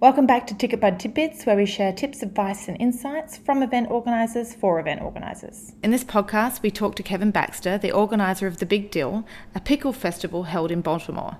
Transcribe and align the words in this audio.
Welcome 0.00 0.26
back 0.26 0.46
to 0.46 0.54
Ticketbud 0.54 0.98
Tidbits, 0.98 1.44
where 1.44 1.56
we 1.56 1.66
share 1.66 1.92
tips, 1.92 2.22
advice, 2.22 2.68
and 2.68 2.80
insights 2.80 3.36
from 3.36 3.62
event 3.62 3.90
organisers 3.90 4.54
for 4.54 4.80
event 4.80 5.02
organisers. 5.02 5.74
In 5.82 5.90
this 5.90 6.04
podcast, 6.04 6.62
we 6.62 6.70
talk 6.70 6.96
to 6.96 7.02
Kevin 7.02 7.30
Baxter, 7.30 7.76
the 7.76 7.92
organiser 7.92 8.46
of 8.46 8.56
The 8.56 8.64
Big 8.64 8.90
Dill, 8.90 9.26
a 9.54 9.60
pickle 9.60 9.92
festival 9.92 10.44
held 10.44 10.70
in 10.70 10.80
Baltimore. 10.80 11.36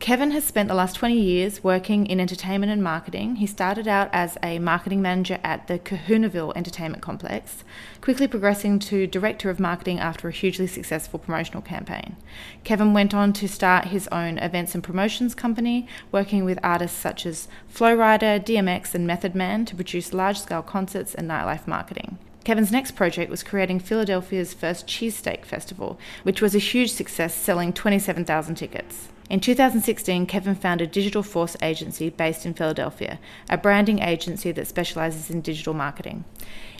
Kevin 0.00 0.32
has 0.32 0.44
spent 0.44 0.68
the 0.68 0.74
last 0.74 0.96
20 0.96 1.14
years 1.14 1.64
working 1.64 2.06
in 2.06 2.20
entertainment 2.20 2.70
and 2.70 2.82
marketing. 2.82 3.36
He 3.36 3.46
started 3.46 3.88
out 3.88 4.10
as 4.12 4.36
a 4.42 4.58
marketing 4.58 5.00
manager 5.00 5.38
at 5.42 5.66
the 5.66 5.78
Kahunaville 5.78 6.52
Entertainment 6.54 7.02
Complex, 7.02 7.64
quickly 8.02 8.28
progressing 8.28 8.78
to 8.80 9.06
director 9.06 9.48
of 9.48 9.58
marketing 9.58 10.00
after 10.00 10.28
a 10.28 10.32
hugely 10.32 10.66
successful 10.66 11.18
promotional 11.18 11.62
campaign. 11.62 12.16
Kevin 12.64 12.92
went 12.92 13.14
on 13.14 13.32
to 13.32 13.48
start 13.48 13.86
his 13.86 14.06
own 14.08 14.36
events 14.38 14.74
and 14.74 14.84
promotions 14.84 15.34
company, 15.34 15.86
working 16.12 16.44
with 16.44 16.58
artists 16.62 16.98
such 16.98 17.24
as 17.24 17.48
Flo 17.66 17.96
Rida, 17.96 18.44
DMX, 18.44 18.94
and 18.94 19.06
Method 19.06 19.34
Man 19.34 19.64
to 19.64 19.74
produce 19.74 20.12
large 20.12 20.38
scale 20.38 20.62
concerts 20.62 21.14
and 21.14 21.30
nightlife 21.30 21.66
marketing. 21.66 22.18
Kevin's 22.44 22.72
next 22.72 22.90
project 22.90 23.30
was 23.30 23.42
creating 23.42 23.80
Philadelphia's 23.80 24.52
first 24.52 24.86
cheesesteak 24.86 25.46
festival, 25.46 25.98
which 26.24 26.42
was 26.42 26.54
a 26.54 26.58
huge 26.58 26.92
success, 26.92 27.34
selling 27.34 27.72
27,000 27.72 28.54
tickets. 28.56 29.08
In 29.30 29.40
2016, 29.40 30.26
Kevin 30.26 30.54
founded 30.54 30.90
Digital 30.90 31.22
Force 31.22 31.56
Agency 31.62 32.10
based 32.10 32.44
in 32.44 32.52
Philadelphia, 32.52 33.18
a 33.48 33.56
branding 33.56 34.00
agency 34.00 34.52
that 34.52 34.66
specializes 34.66 35.30
in 35.30 35.40
digital 35.40 35.72
marketing. 35.72 36.24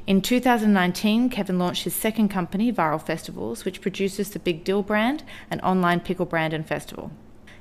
In 0.07 0.21
2019, 0.21 1.31
Kevin 1.31 1.59
launched 1.59 1.85
his 1.85 1.95
second 1.95 2.29
company, 2.29 2.71
Viral 2.71 3.01
Festivals, 3.01 3.65
which 3.65 3.81
produces 3.81 4.29
the 4.29 4.39
Big 4.39 4.63
Dill 4.63 4.83
brand, 4.83 5.23
an 5.51 5.61
online 5.61 6.01
pickle 6.01 6.27
brand 6.27 6.53
and 6.53 6.67
festival. 6.67 7.11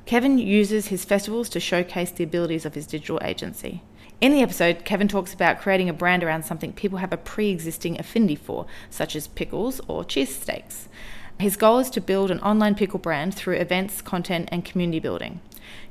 Kevin 0.06 0.38
uses 0.38 0.88
his 0.88 1.06
festivals 1.06 1.48
to 1.48 1.62
showcase 1.62 2.12
the 2.12 2.26
abilities 2.26 2.66
of 2.66 2.76
his 2.76 2.86
digital 2.86 3.22
agency. 3.24 3.82
In 4.20 4.34
the 4.34 4.42
episode, 4.42 4.84
Kevin 4.84 5.08
talks 5.08 5.34
about 5.34 5.60
creating 5.60 5.88
a 5.88 5.94
brand 5.94 6.24
around 6.24 6.44
something 6.44 6.74
people 6.74 7.00
have 7.00 7.14
a 7.14 7.18
pre 7.18 7.50
existing 7.50 7.98
affinity 7.98 8.36
for, 8.36 8.66
such 8.90 9.16
as 9.16 9.28
pickles 9.28 9.80
or 9.88 10.04
cheesesteaks. 10.04 10.88
His 11.40 11.58
goal 11.58 11.80
is 11.80 11.90
to 11.92 12.02
build 12.02 12.32
an 12.32 12.40
online 12.40 12.76
pickle 12.76 13.00
brand 13.00 13.36
through 13.36 13.56
events, 13.56 14.02
content, 14.02 14.50
and 14.52 14.64
community 14.64 15.00
building. 15.00 15.42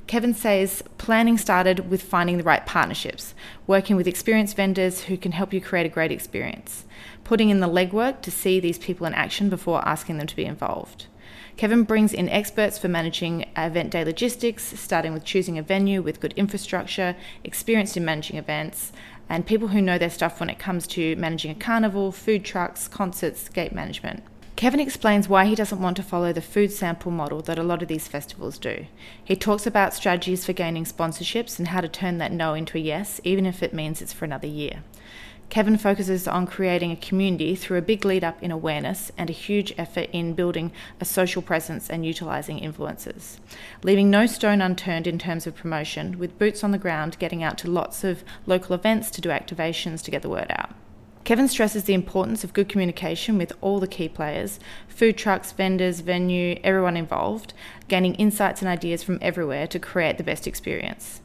Kevin 0.07 0.34
says 0.34 0.83
planning 0.99 1.39
started 1.39 1.91
with 1.91 2.03
finding 2.03 2.39
the 2.39 2.45
right 2.45 2.65
partnerships, 2.67 3.34
working 3.67 3.97
with 3.97 4.07
experienced 4.07 4.57
vendors 4.57 5.05
who 5.05 5.17
can 5.17 5.33
help 5.33 5.53
you 5.53 5.61
create 5.61 5.87
a 5.87 5.89
great 5.89 6.12
experience, 6.12 6.84
putting 7.25 7.51
in 7.51 7.61
the 7.61 7.69
legwork 7.69 8.21
to 8.23 8.31
see 8.31 8.61
these 8.61 8.79
people 8.79 9.07
in 9.07 9.15
action 9.15 9.49
before 9.49 9.87
asking 9.87 10.19
them 10.19 10.27
to 10.27 10.37
be 10.37 10.45
involved. 10.45 11.07
Kevin 11.56 11.84
brings 11.84 12.12
in 12.12 12.29
experts 12.29 12.79
for 12.79 12.89
managing 12.89 13.47
event 13.56 13.91
day 13.91 14.05
logistics, 14.05 14.79
starting 14.79 15.12
with 15.12 15.25
choosing 15.25 15.59
a 15.59 15.62
venue 15.62 16.03
with 16.03 16.21
good 16.21 16.33
infrastructure, 16.34 17.15
experienced 17.45 17.97
in 17.97 18.05
managing 18.05 18.37
events, 18.37 18.93
and 19.29 19.47
people 19.47 19.69
who 19.69 19.81
know 19.81 19.99
their 19.99 20.11
stuff 20.11 20.41
when 20.41 20.51
it 20.51 20.59
comes 20.59 20.87
to 20.89 21.15
managing 21.17 21.51
a 21.51 21.55
carnival, 21.55 22.11
food 22.11 22.45
trucks, 22.45 22.89
concerts, 22.89 23.49
gate 23.49 23.73
management. 23.73 24.23
Kevin 24.55 24.81
explains 24.81 25.28
why 25.28 25.47
he 25.47 25.55
doesn't 25.55 25.81
want 25.81 25.97
to 25.97 26.03
follow 26.03 26.33
the 26.33 26.41
food 26.41 26.70
sample 26.70 27.11
model 27.11 27.41
that 27.42 27.58
a 27.58 27.62
lot 27.62 27.83
of 27.83 27.89
these 27.89 28.06
festivals 28.06 28.59
do. 28.59 28.86
He 29.25 29.34
talks 29.34 29.67
about 29.67 29.94
strategies 29.94 30.44
for 30.44 30.53
gaining 30.53 30.84
sponsorships 30.84 31.59
and 31.59 31.69
how 31.69 31.81
to 31.81 31.89
turn 31.89 32.19
that 32.19 32.33
no 32.33 32.55
into 32.55 32.78
a 32.78 32.81
yes, 32.81 33.20
even 33.25 33.47
if 33.47 33.62
it 33.62 33.75
means 33.75 34.00
it's 34.00 34.12
for 34.12 34.25
another 34.25 34.47
year. 34.47 34.83
Kevin 35.53 35.77
focuses 35.77 36.27
on 36.27 36.47
creating 36.47 36.92
a 36.92 36.97
community 36.97 37.55
through 37.55 37.77
a 37.77 37.83
big 37.83 38.06
lead 38.06 38.25
up 38.25 38.42
in 38.42 38.50
awareness 38.50 39.12
and 39.19 39.28
a 39.28 39.34
huge 39.34 39.75
effort 39.77 40.09
in 40.11 40.33
building 40.33 40.72
a 40.98 41.05
social 41.05 41.42
presence 41.42 41.91
and 41.91 42.06
utilising 42.06 42.59
influencers, 42.59 43.37
leaving 43.83 44.09
no 44.09 44.25
stone 44.25 44.62
unturned 44.62 45.06
in 45.06 45.19
terms 45.19 45.47
of 45.47 45.55
promotion, 45.55 46.19
with 46.19 46.39
boots 46.39 46.64
on 46.64 46.70
the 46.70 46.78
ground 46.78 47.19
getting 47.19 47.42
out 47.42 47.59
to 47.59 47.70
lots 47.70 48.03
of 48.03 48.25
local 48.47 48.75
events 48.75 49.11
to 49.11 49.20
do 49.20 49.28
activations 49.28 50.03
to 50.03 50.11
get 50.11 50.22
the 50.22 50.28
word 50.31 50.47
out. 50.50 50.75
Kevin 51.25 51.47
stresses 51.47 51.84
the 51.84 51.95
importance 51.95 52.42
of 52.42 52.53
good 52.53 52.69
communication 52.69 53.39
with 53.39 53.53
all 53.61 53.78
the 53.78 53.87
key 53.87 54.09
players 54.09 54.59
food 54.89 55.17
trucks, 55.17 55.53
vendors, 55.53 56.00
venue, 56.00 56.59
everyone 56.65 56.97
involved, 56.97 57.55
gaining 57.88 58.15
insights 58.16 58.60
and 58.60 58.69
ideas 58.69 59.03
from 59.03 59.19
everywhere 59.22 59.66
to 59.69 59.78
create 59.78 60.19
the 60.19 60.25
best 60.25 60.47
experience. 60.47 61.21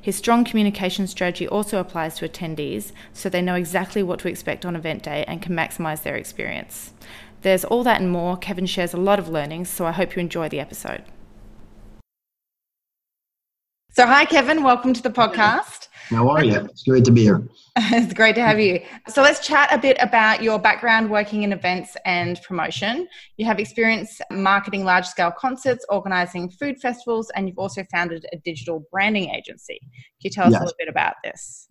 His 0.00 0.16
strong 0.16 0.44
communication 0.44 1.06
strategy 1.06 1.46
also 1.46 1.78
applies 1.78 2.16
to 2.16 2.28
attendees 2.28 2.92
so 3.12 3.28
they 3.28 3.42
know 3.42 3.54
exactly 3.54 4.02
what 4.02 4.20
to 4.20 4.28
expect 4.28 4.64
on 4.64 4.76
event 4.76 5.02
day 5.02 5.24
and 5.26 5.42
can 5.42 5.54
maximise 5.54 6.02
their 6.02 6.16
experience. 6.16 6.92
There's 7.42 7.64
all 7.64 7.82
that 7.84 8.00
and 8.00 8.10
more. 8.10 8.36
Kevin 8.36 8.66
shares 8.66 8.94
a 8.94 8.98
lot 8.98 9.18
of 9.18 9.28
learnings, 9.28 9.68
so 9.68 9.84
I 9.84 9.92
hope 9.92 10.14
you 10.14 10.20
enjoy 10.20 10.48
the 10.48 10.60
episode. 10.60 11.02
So, 13.92 14.06
hi, 14.06 14.24
Kevin. 14.24 14.62
Welcome 14.62 14.92
to 14.92 15.02
the 15.02 15.10
podcast. 15.10 15.88
How 16.10 16.28
are 16.28 16.44
you? 16.44 16.60
It's 16.60 16.84
great 16.84 17.04
to 17.06 17.10
be 17.10 17.22
here. 17.22 17.42
it's 17.76 18.14
great 18.14 18.36
to 18.36 18.40
have 18.40 18.60
you. 18.60 18.80
So 19.08 19.20
let's 19.20 19.44
chat 19.44 19.72
a 19.72 19.78
bit 19.78 19.96
about 20.00 20.44
your 20.44 20.60
background 20.60 21.10
working 21.10 21.42
in 21.42 21.52
events 21.52 21.96
and 22.04 22.40
promotion. 22.42 23.08
You 23.36 23.46
have 23.46 23.58
experience 23.58 24.20
marketing 24.30 24.84
large 24.84 25.06
scale 25.06 25.32
concerts, 25.32 25.84
organizing 25.88 26.50
food 26.50 26.80
festivals, 26.80 27.32
and 27.34 27.48
you've 27.48 27.58
also 27.58 27.84
founded 27.90 28.26
a 28.32 28.36
digital 28.38 28.86
branding 28.92 29.30
agency. 29.30 29.80
Can 29.80 29.90
you 30.20 30.30
tell 30.30 30.46
us 30.46 30.52
yes. 30.52 30.60
a 30.60 30.64
little 30.64 30.76
bit 30.78 30.88
about 30.88 31.14
this? 31.24 31.68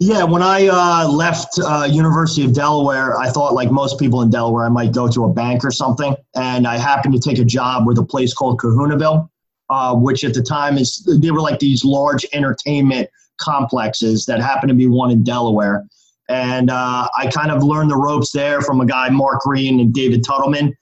Yeah, 0.00 0.24
when 0.24 0.42
I 0.42 0.66
uh, 0.66 1.08
left 1.08 1.58
uh, 1.64 1.88
University 1.88 2.44
of 2.44 2.52
Delaware, 2.52 3.16
I 3.16 3.30
thought 3.30 3.54
like 3.54 3.70
most 3.70 3.96
people 3.96 4.22
in 4.22 4.30
Delaware, 4.30 4.66
I 4.66 4.70
might 4.70 4.92
go 4.92 5.08
to 5.08 5.24
a 5.24 5.32
bank 5.32 5.64
or 5.64 5.70
something. 5.70 6.16
And 6.34 6.66
I 6.66 6.78
happened 6.78 7.14
to 7.14 7.20
take 7.20 7.38
a 7.38 7.44
job 7.44 7.86
with 7.86 7.98
a 7.98 8.04
place 8.04 8.34
called 8.34 8.60
Kahunaville, 8.60 9.28
uh, 9.70 9.94
which 9.94 10.24
at 10.24 10.34
the 10.34 10.42
time 10.42 10.76
is, 10.76 11.08
they 11.20 11.30
were 11.30 11.40
like 11.40 11.60
these 11.60 11.84
large 11.84 12.26
entertainment 12.32 13.08
complexes 13.38 14.26
that 14.26 14.40
happened 14.40 14.68
to 14.68 14.74
be 14.74 14.86
one 14.86 15.10
in 15.10 15.22
Delaware. 15.22 15.86
And 16.28 16.70
uh, 16.70 17.08
I 17.16 17.28
kind 17.28 17.50
of 17.50 17.62
learned 17.62 17.90
the 17.90 17.96
ropes 17.96 18.32
there 18.32 18.60
from 18.60 18.80
a 18.80 18.86
guy, 18.86 19.08
Mark 19.10 19.40
Green 19.40 19.80
and 19.80 19.94
David 19.94 20.22
Tuttleman. 20.24 20.72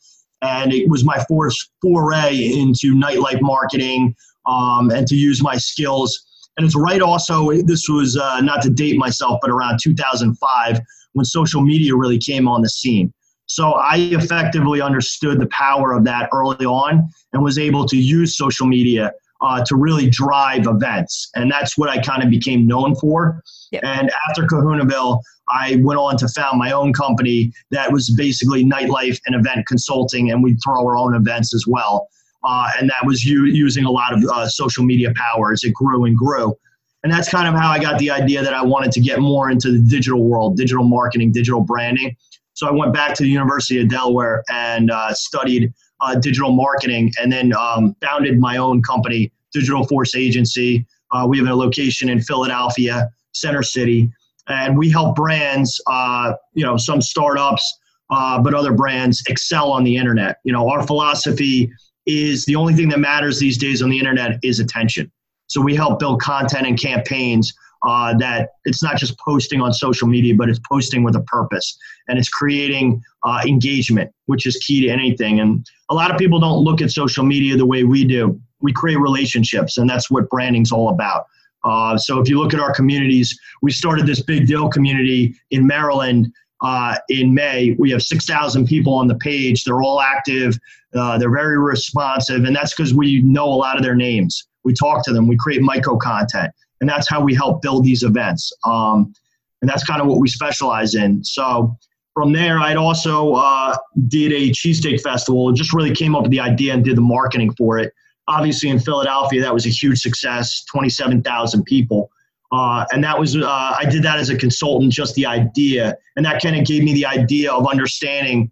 And 0.42 0.72
it 0.72 0.88
was 0.88 1.04
my 1.04 1.24
first 1.28 1.70
foray 1.82 2.34
into 2.36 2.94
nightlife 2.94 3.40
marketing 3.40 4.14
um, 4.46 4.90
and 4.90 5.06
to 5.06 5.14
use 5.14 5.42
my 5.42 5.56
skills. 5.56 6.26
And 6.56 6.66
it's 6.66 6.76
right 6.76 7.00
also, 7.00 7.52
this 7.62 7.88
was 7.88 8.16
uh, 8.16 8.40
not 8.40 8.62
to 8.62 8.70
date 8.70 8.96
myself, 8.98 9.38
but 9.40 9.50
around 9.50 9.80
2005 9.82 10.80
when 11.12 11.24
social 11.24 11.62
media 11.62 11.94
really 11.94 12.18
came 12.18 12.48
on 12.48 12.62
the 12.62 12.68
scene. 12.68 13.12
So 13.48 13.72
I 13.72 13.96
effectively 13.96 14.80
understood 14.80 15.40
the 15.40 15.48
power 15.48 15.92
of 15.92 16.04
that 16.04 16.28
early 16.32 16.66
on 16.66 17.08
and 17.32 17.42
was 17.42 17.58
able 17.58 17.86
to 17.86 17.96
use 17.96 18.36
social 18.36 18.66
media 18.66 19.12
uh, 19.40 19.64
to 19.64 19.76
really 19.76 20.08
drive 20.10 20.66
events. 20.66 21.30
And 21.34 21.50
that's 21.50 21.78
what 21.78 21.88
I 21.88 22.00
kind 22.00 22.22
of 22.22 22.30
became 22.30 22.66
known 22.66 22.94
for. 22.96 23.42
Yep. 23.72 23.82
And 23.84 24.10
after 24.28 24.42
Kahunaville, 24.42 25.20
I 25.48 25.78
went 25.82 25.98
on 25.98 26.16
to 26.18 26.28
found 26.28 26.58
my 26.58 26.72
own 26.72 26.92
company 26.92 27.52
that 27.70 27.90
was 27.90 28.10
basically 28.10 28.64
nightlife 28.64 29.18
and 29.26 29.34
event 29.34 29.66
consulting, 29.66 30.30
and 30.30 30.42
we'd 30.42 30.58
throw 30.62 30.86
our 30.86 30.96
own 30.96 31.14
events 31.14 31.54
as 31.54 31.64
well. 31.66 32.08
Uh, 32.44 32.70
and 32.78 32.88
that 32.90 33.04
was 33.06 33.24
u- 33.24 33.46
using 33.46 33.84
a 33.84 33.90
lot 33.90 34.12
of 34.12 34.22
uh, 34.24 34.46
social 34.46 34.84
media 34.84 35.12
power 35.16 35.52
as 35.52 35.64
it 35.64 35.72
grew 35.72 36.04
and 36.04 36.16
grew. 36.16 36.54
And 37.02 37.12
that's 37.12 37.28
kind 37.28 37.48
of 37.48 37.54
how 37.54 37.70
I 37.70 37.78
got 37.78 37.98
the 37.98 38.10
idea 38.10 38.42
that 38.42 38.54
I 38.54 38.62
wanted 38.62 38.92
to 38.92 39.00
get 39.00 39.20
more 39.20 39.50
into 39.50 39.70
the 39.72 39.78
digital 39.78 40.22
world, 40.24 40.56
digital 40.56 40.84
marketing, 40.84 41.32
digital 41.32 41.60
branding. 41.60 42.16
So 42.58 42.66
I 42.66 42.72
went 42.72 42.92
back 42.92 43.14
to 43.14 43.22
the 43.22 43.28
University 43.28 43.80
of 43.80 43.88
Delaware 43.88 44.42
and 44.50 44.90
uh, 44.90 45.14
studied 45.14 45.72
uh, 46.00 46.16
digital 46.16 46.50
marketing, 46.50 47.12
and 47.20 47.30
then 47.30 47.52
um, 47.54 47.94
founded 48.02 48.40
my 48.40 48.56
own 48.56 48.82
company, 48.82 49.30
Digital 49.52 49.86
Force 49.86 50.16
Agency. 50.16 50.84
Uh, 51.12 51.24
we 51.28 51.38
have 51.38 51.46
a 51.46 51.54
location 51.54 52.08
in 52.08 52.20
Philadelphia, 52.20 53.08
Center 53.30 53.62
City, 53.62 54.10
and 54.48 54.76
we 54.76 54.90
help 54.90 55.14
brands, 55.14 55.80
uh, 55.86 56.32
you 56.52 56.64
know, 56.64 56.76
some 56.76 57.00
startups, 57.00 57.78
uh, 58.10 58.42
but 58.42 58.54
other 58.54 58.72
brands 58.72 59.22
excel 59.28 59.70
on 59.70 59.84
the 59.84 59.96
internet. 59.96 60.38
You 60.42 60.52
know, 60.52 60.68
our 60.68 60.84
philosophy 60.84 61.70
is 62.06 62.44
the 62.46 62.56
only 62.56 62.74
thing 62.74 62.88
that 62.88 62.98
matters 62.98 63.38
these 63.38 63.56
days 63.56 63.82
on 63.82 63.88
the 63.88 64.00
internet 64.00 64.40
is 64.42 64.58
attention. 64.58 65.12
So 65.46 65.60
we 65.60 65.76
help 65.76 66.00
build 66.00 66.20
content 66.20 66.66
and 66.66 66.76
campaigns 66.76 67.54
uh, 67.86 68.16
that 68.18 68.50
it's 68.64 68.82
not 68.82 68.96
just 68.96 69.18
posting 69.18 69.60
on 69.60 69.72
social 69.72 70.08
media, 70.08 70.34
but 70.34 70.48
it's 70.48 70.60
posting 70.68 71.02
with 71.02 71.14
a 71.16 71.20
purpose 71.22 71.78
and 72.08 72.18
it's 72.18 72.28
creating 72.28 73.02
uh, 73.24 73.40
engagement, 73.46 74.10
which 74.26 74.46
is 74.46 74.56
key 74.56 74.86
to 74.86 74.88
anything. 74.88 75.40
And 75.40 75.66
a 75.90 75.94
lot 75.94 76.10
of 76.10 76.18
people 76.18 76.40
don't 76.40 76.64
look 76.64 76.82
at 76.82 76.90
social 76.90 77.24
media 77.24 77.56
the 77.56 77.66
way 77.66 77.84
we 77.84 78.04
do. 78.04 78.40
We 78.60 78.72
create 78.72 78.98
relationships, 78.98 79.78
and 79.78 79.88
that's 79.88 80.10
what 80.10 80.28
branding's 80.30 80.72
all 80.72 80.88
about. 80.88 81.26
Uh, 81.64 81.96
so 81.96 82.20
if 82.20 82.28
you 82.28 82.38
look 82.38 82.54
at 82.54 82.60
our 82.60 82.72
communities, 82.72 83.38
we 83.62 83.70
started 83.70 84.06
this 84.06 84.22
big 84.22 84.46
dill 84.46 84.68
community 84.68 85.34
in 85.50 85.66
Maryland 85.66 86.32
uh, 86.62 86.96
in 87.08 87.32
May. 87.32 87.76
We 87.78 87.90
have 87.90 88.02
6,000 88.02 88.66
people 88.66 88.94
on 88.94 89.06
the 89.06 89.14
page. 89.16 89.62
They're 89.64 89.82
all 89.82 90.00
active. 90.00 90.58
Uh, 90.94 91.18
they're 91.18 91.30
very 91.30 91.58
responsive, 91.58 92.44
and 92.44 92.54
that's 92.54 92.74
because 92.74 92.94
we 92.94 93.22
know 93.22 93.44
a 93.44 93.54
lot 93.54 93.76
of 93.76 93.82
their 93.82 93.94
names. 93.94 94.48
We 94.64 94.72
talk 94.74 95.04
to 95.04 95.12
them. 95.12 95.28
We 95.28 95.36
create 95.36 95.62
micro 95.62 95.96
content 95.96 96.52
and 96.80 96.88
that's 96.88 97.08
how 97.08 97.20
we 97.20 97.34
help 97.34 97.62
build 97.62 97.84
these 97.84 98.02
events. 98.02 98.52
Um, 98.64 99.12
and 99.60 99.68
that's 99.68 99.84
kind 99.84 100.00
of 100.00 100.06
what 100.06 100.20
we 100.20 100.28
specialize 100.28 100.94
in. 100.94 101.24
So 101.24 101.76
from 102.14 102.32
there, 102.32 102.58
I'd 102.58 102.76
also 102.76 103.34
uh, 103.34 103.76
did 104.08 104.32
a 104.32 104.50
cheesesteak 104.50 105.00
festival. 105.00 105.50
It 105.50 105.56
Just 105.56 105.72
really 105.72 105.94
came 105.94 106.14
up 106.14 106.22
with 106.22 106.30
the 106.30 106.40
idea 106.40 106.74
and 106.74 106.84
did 106.84 106.96
the 106.96 107.00
marketing 107.02 107.52
for 107.54 107.78
it. 107.78 107.92
Obviously, 108.28 108.68
in 108.68 108.78
Philadelphia, 108.78 109.40
that 109.40 109.54
was 109.54 109.66
a 109.66 109.70
huge 109.70 110.00
success. 110.00 110.64
Twenty-seven 110.64 111.22
thousand 111.22 111.64
people. 111.64 112.10
Uh, 112.50 112.84
and 112.92 113.04
that 113.04 113.18
was, 113.18 113.36
uh, 113.36 113.44
I 113.46 113.84
did 113.90 114.02
that 114.04 114.18
as 114.18 114.30
a 114.30 114.36
consultant, 114.36 114.90
just 114.90 115.14
the 115.16 115.26
idea. 115.26 115.94
And 116.16 116.24
that 116.24 116.42
kind 116.42 116.56
of 116.56 116.64
gave 116.64 116.82
me 116.82 116.94
the 116.94 117.04
idea 117.04 117.52
of 117.52 117.68
understanding 117.68 118.50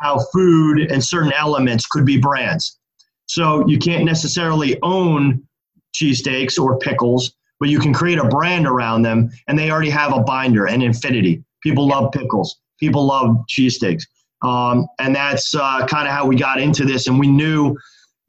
how 0.00 0.18
food 0.32 0.90
and 0.90 1.02
certain 1.02 1.32
elements 1.32 1.86
could 1.86 2.04
be 2.04 2.18
brands. 2.18 2.80
So 3.26 3.64
you 3.68 3.78
can't 3.78 4.04
necessarily 4.04 4.76
own 4.82 5.46
cheesesteaks 5.94 6.58
or 6.58 6.76
pickles, 6.80 7.35
but 7.60 7.68
you 7.68 7.78
can 7.78 7.92
create 7.92 8.18
a 8.18 8.24
brand 8.24 8.66
around 8.66 9.02
them, 9.02 9.30
and 9.48 9.58
they 9.58 9.70
already 9.70 9.90
have 9.90 10.12
a 10.14 10.20
binder 10.20 10.66
and 10.66 10.82
infinity. 10.82 11.42
People 11.62 11.88
love 11.88 12.12
pickles. 12.12 12.60
People 12.78 13.06
love 13.06 13.36
cheesesteaks. 13.48 14.02
Um, 14.42 14.86
and 14.98 15.14
that's 15.14 15.54
uh, 15.54 15.86
kind 15.86 16.06
of 16.06 16.12
how 16.12 16.26
we 16.26 16.36
got 16.36 16.60
into 16.60 16.84
this. 16.84 17.06
And 17.06 17.18
we 17.18 17.26
knew, 17.26 17.76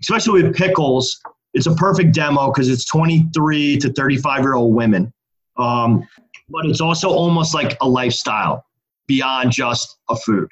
especially 0.01 0.43
with 0.43 0.55
pickles, 0.55 1.19
it's 1.53 1.67
a 1.67 1.75
perfect 1.75 2.13
demo 2.13 2.51
because 2.51 2.69
it's 2.69 2.85
23 2.85 3.77
to 3.77 3.91
35 3.93 4.41
year 4.41 4.53
old 4.53 4.73
women. 4.73 5.13
Um, 5.57 6.07
but 6.49 6.65
it's 6.65 6.81
also 6.81 7.09
almost 7.09 7.53
like 7.53 7.77
a 7.81 7.87
lifestyle 7.87 8.65
beyond 9.07 9.51
just 9.51 9.97
a 10.09 10.15
food. 10.15 10.49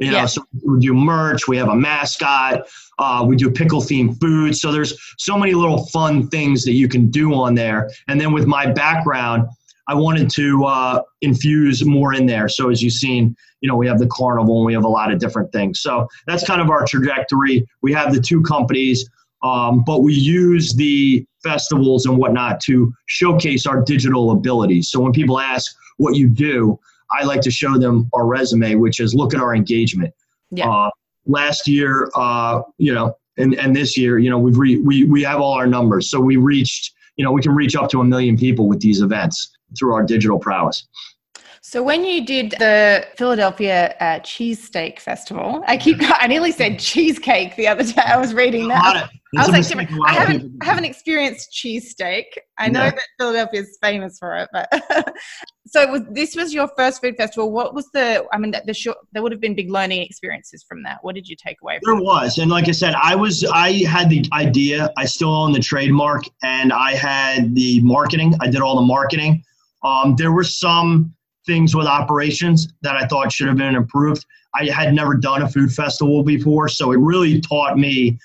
You 0.00 0.10
know, 0.10 0.16
yeah. 0.18 0.26
so 0.26 0.44
we 0.64 0.80
do 0.80 0.92
merch, 0.92 1.46
we 1.46 1.56
have 1.56 1.68
a 1.68 1.76
mascot, 1.76 2.62
uh, 2.98 3.24
we 3.26 3.36
do 3.36 3.50
pickle 3.50 3.80
themed 3.80 4.20
food. 4.20 4.56
So 4.56 4.72
there's 4.72 4.98
so 5.18 5.38
many 5.38 5.54
little 5.54 5.86
fun 5.86 6.28
things 6.28 6.64
that 6.64 6.72
you 6.72 6.88
can 6.88 7.10
do 7.10 7.32
on 7.32 7.54
there. 7.54 7.90
And 8.08 8.20
then 8.20 8.32
with 8.32 8.46
my 8.46 8.66
background, 8.66 9.46
I 9.86 9.94
wanted 9.94 10.30
to 10.30 10.64
uh, 10.64 11.02
infuse 11.20 11.84
more 11.84 12.14
in 12.14 12.26
there. 12.26 12.48
So 12.48 12.70
as 12.70 12.82
you've 12.82 12.94
seen, 12.94 13.36
you 13.60 13.68
know, 13.68 13.76
we 13.76 13.86
have 13.86 13.98
the 13.98 14.06
carnival 14.08 14.58
and 14.58 14.66
we 14.66 14.74
have 14.74 14.84
a 14.84 14.88
lot 14.88 15.12
of 15.12 15.18
different 15.18 15.52
things. 15.52 15.80
So 15.80 16.08
that's 16.26 16.44
kind 16.44 16.60
of 16.60 16.70
our 16.70 16.84
trajectory. 16.86 17.66
We 17.82 17.92
have 17.92 18.12
the 18.12 18.20
two 18.20 18.42
companies, 18.42 19.08
um, 19.42 19.84
but 19.84 20.02
we 20.02 20.14
use 20.14 20.74
the 20.74 21.24
festivals 21.42 22.06
and 22.06 22.16
whatnot 22.16 22.60
to 22.62 22.92
showcase 23.06 23.66
our 23.66 23.82
digital 23.82 24.32
abilities. 24.32 24.88
So 24.88 25.00
when 25.00 25.12
people 25.12 25.38
ask 25.38 25.74
what 25.98 26.16
you 26.16 26.28
do, 26.28 26.78
I 27.10 27.24
like 27.24 27.40
to 27.42 27.50
show 27.50 27.78
them 27.78 28.08
our 28.12 28.26
resume, 28.26 28.76
which 28.76 29.00
is 29.00 29.14
look 29.14 29.34
at 29.34 29.40
our 29.40 29.54
engagement. 29.54 30.12
Yeah. 30.50 30.70
Uh, 30.70 30.90
last 31.26 31.66
year, 31.68 32.10
uh, 32.14 32.62
you 32.78 32.94
know, 32.94 33.16
and, 33.36 33.54
and 33.54 33.74
this 33.74 33.96
year, 33.96 34.18
you 34.18 34.30
know, 34.30 34.38
we've 34.38 34.58
re- 34.58 34.78
we 34.78 35.04
we 35.04 35.22
have 35.22 35.40
all 35.40 35.54
our 35.54 35.66
numbers, 35.66 36.10
so 36.10 36.20
we 36.20 36.36
reached, 36.36 36.92
you 37.16 37.24
know, 37.24 37.32
we 37.32 37.42
can 37.42 37.54
reach 37.54 37.74
up 37.74 37.90
to 37.90 38.00
a 38.00 38.04
million 38.04 38.36
people 38.36 38.68
with 38.68 38.80
these 38.80 39.00
events 39.00 39.52
through 39.78 39.94
our 39.94 40.02
digital 40.02 40.38
prowess. 40.38 40.86
So 41.66 41.82
when 41.82 42.04
you 42.04 42.24
did 42.24 42.52
the 42.52 43.06
Philadelphia 43.16 43.96
uh, 43.98 44.20
Cheesesteak 44.20 45.00
Festival, 45.00 45.64
I 45.66 45.76
keep 45.76 45.96
I 46.00 46.26
nearly 46.26 46.52
said 46.52 46.78
cheesecake 46.78 47.56
the 47.56 47.66
other 47.66 47.82
day. 47.82 48.02
I 48.04 48.18
was 48.18 48.34
reading 48.34 48.68
that. 48.68 49.10
I 49.36 49.48
was 49.48 49.72
like, 49.72 49.90
I 50.06 50.12
haven't, 50.12 50.52
I 50.62 50.66
haven't 50.66 50.84
experienced 50.84 51.52
cheesesteak. 51.52 52.24
I 52.58 52.68
know 52.68 52.84
yeah. 52.84 52.90
that 52.90 53.06
Philadelphia 53.18 53.62
is 53.62 53.78
famous 53.82 54.18
for 54.18 54.36
it, 54.36 54.48
but 54.52 54.68
so 55.74 55.90
was, 55.90 56.02
this 56.08 56.36
was 56.36 56.54
your 56.54 56.68
first 56.76 57.00
food 57.00 57.16
festival. 57.16 57.50
What 57.50 57.74
was 57.74 57.90
the? 57.90 58.24
I 58.32 58.38
mean, 58.38 58.52
the, 58.52 58.62
the 58.64 58.72
short, 58.72 58.96
there 59.10 59.24
would 59.24 59.32
have 59.32 59.40
been 59.40 59.56
big 59.56 59.70
learning 59.70 60.02
experiences 60.02 60.64
from 60.68 60.84
that. 60.84 60.98
What 61.02 61.16
did 61.16 61.28
you 61.28 61.34
take 61.34 61.56
away? 61.62 61.80
From 61.82 61.96
there 61.96 62.04
was, 62.04 62.38
and 62.38 62.48
like 62.48 62.68
I 62.68 62.70
said, 62.70 62.94
I 62.94 63.16
was 63.16 63.44
I 63.52 63.84
had 63.84 64.08
the 64.08 64.24
idea. 64.32 64.92
I 64.96 65.04
still 65.04 65.34
own 65.34 65.52
the 65.52 65.58
trademark, 65.58 66.22
and 66.44 66.72
I 66.72 66.94
had 66.94 67.56
the 67.56 67.80
marketing. 67.82 68.34
I 68.40 68.46
did 68.46 68.60
all 68.60 68.76
the 68.76 68.86
marketing. 68.86 69.42
Um, 69.82 70.14
there 70.16 70.30
were 70.30 70.44
some 70.44 71.12
things 71.44 71.74
with 71.74 71.86
operations 71.86 72.72
that 72.82 72.94
I 72.94 73.06
thought 73.08 73.32
should 73.32 73.48
have 73.48 73.56
been 73.56 73.74
improved. 73.74 74.24
I 74.54 74.66
had 74.66 74.94
never 74.94 75.14
done 75.14 75.42
a 75.42 75.48
food 75.48 75.72
festival 75.72 76.22
before, 76.22 76.68
so 76.68 76.92
it 76.92 76.98
really 77.00 77.40
taught 77.40 77.76
me 77.76 78.16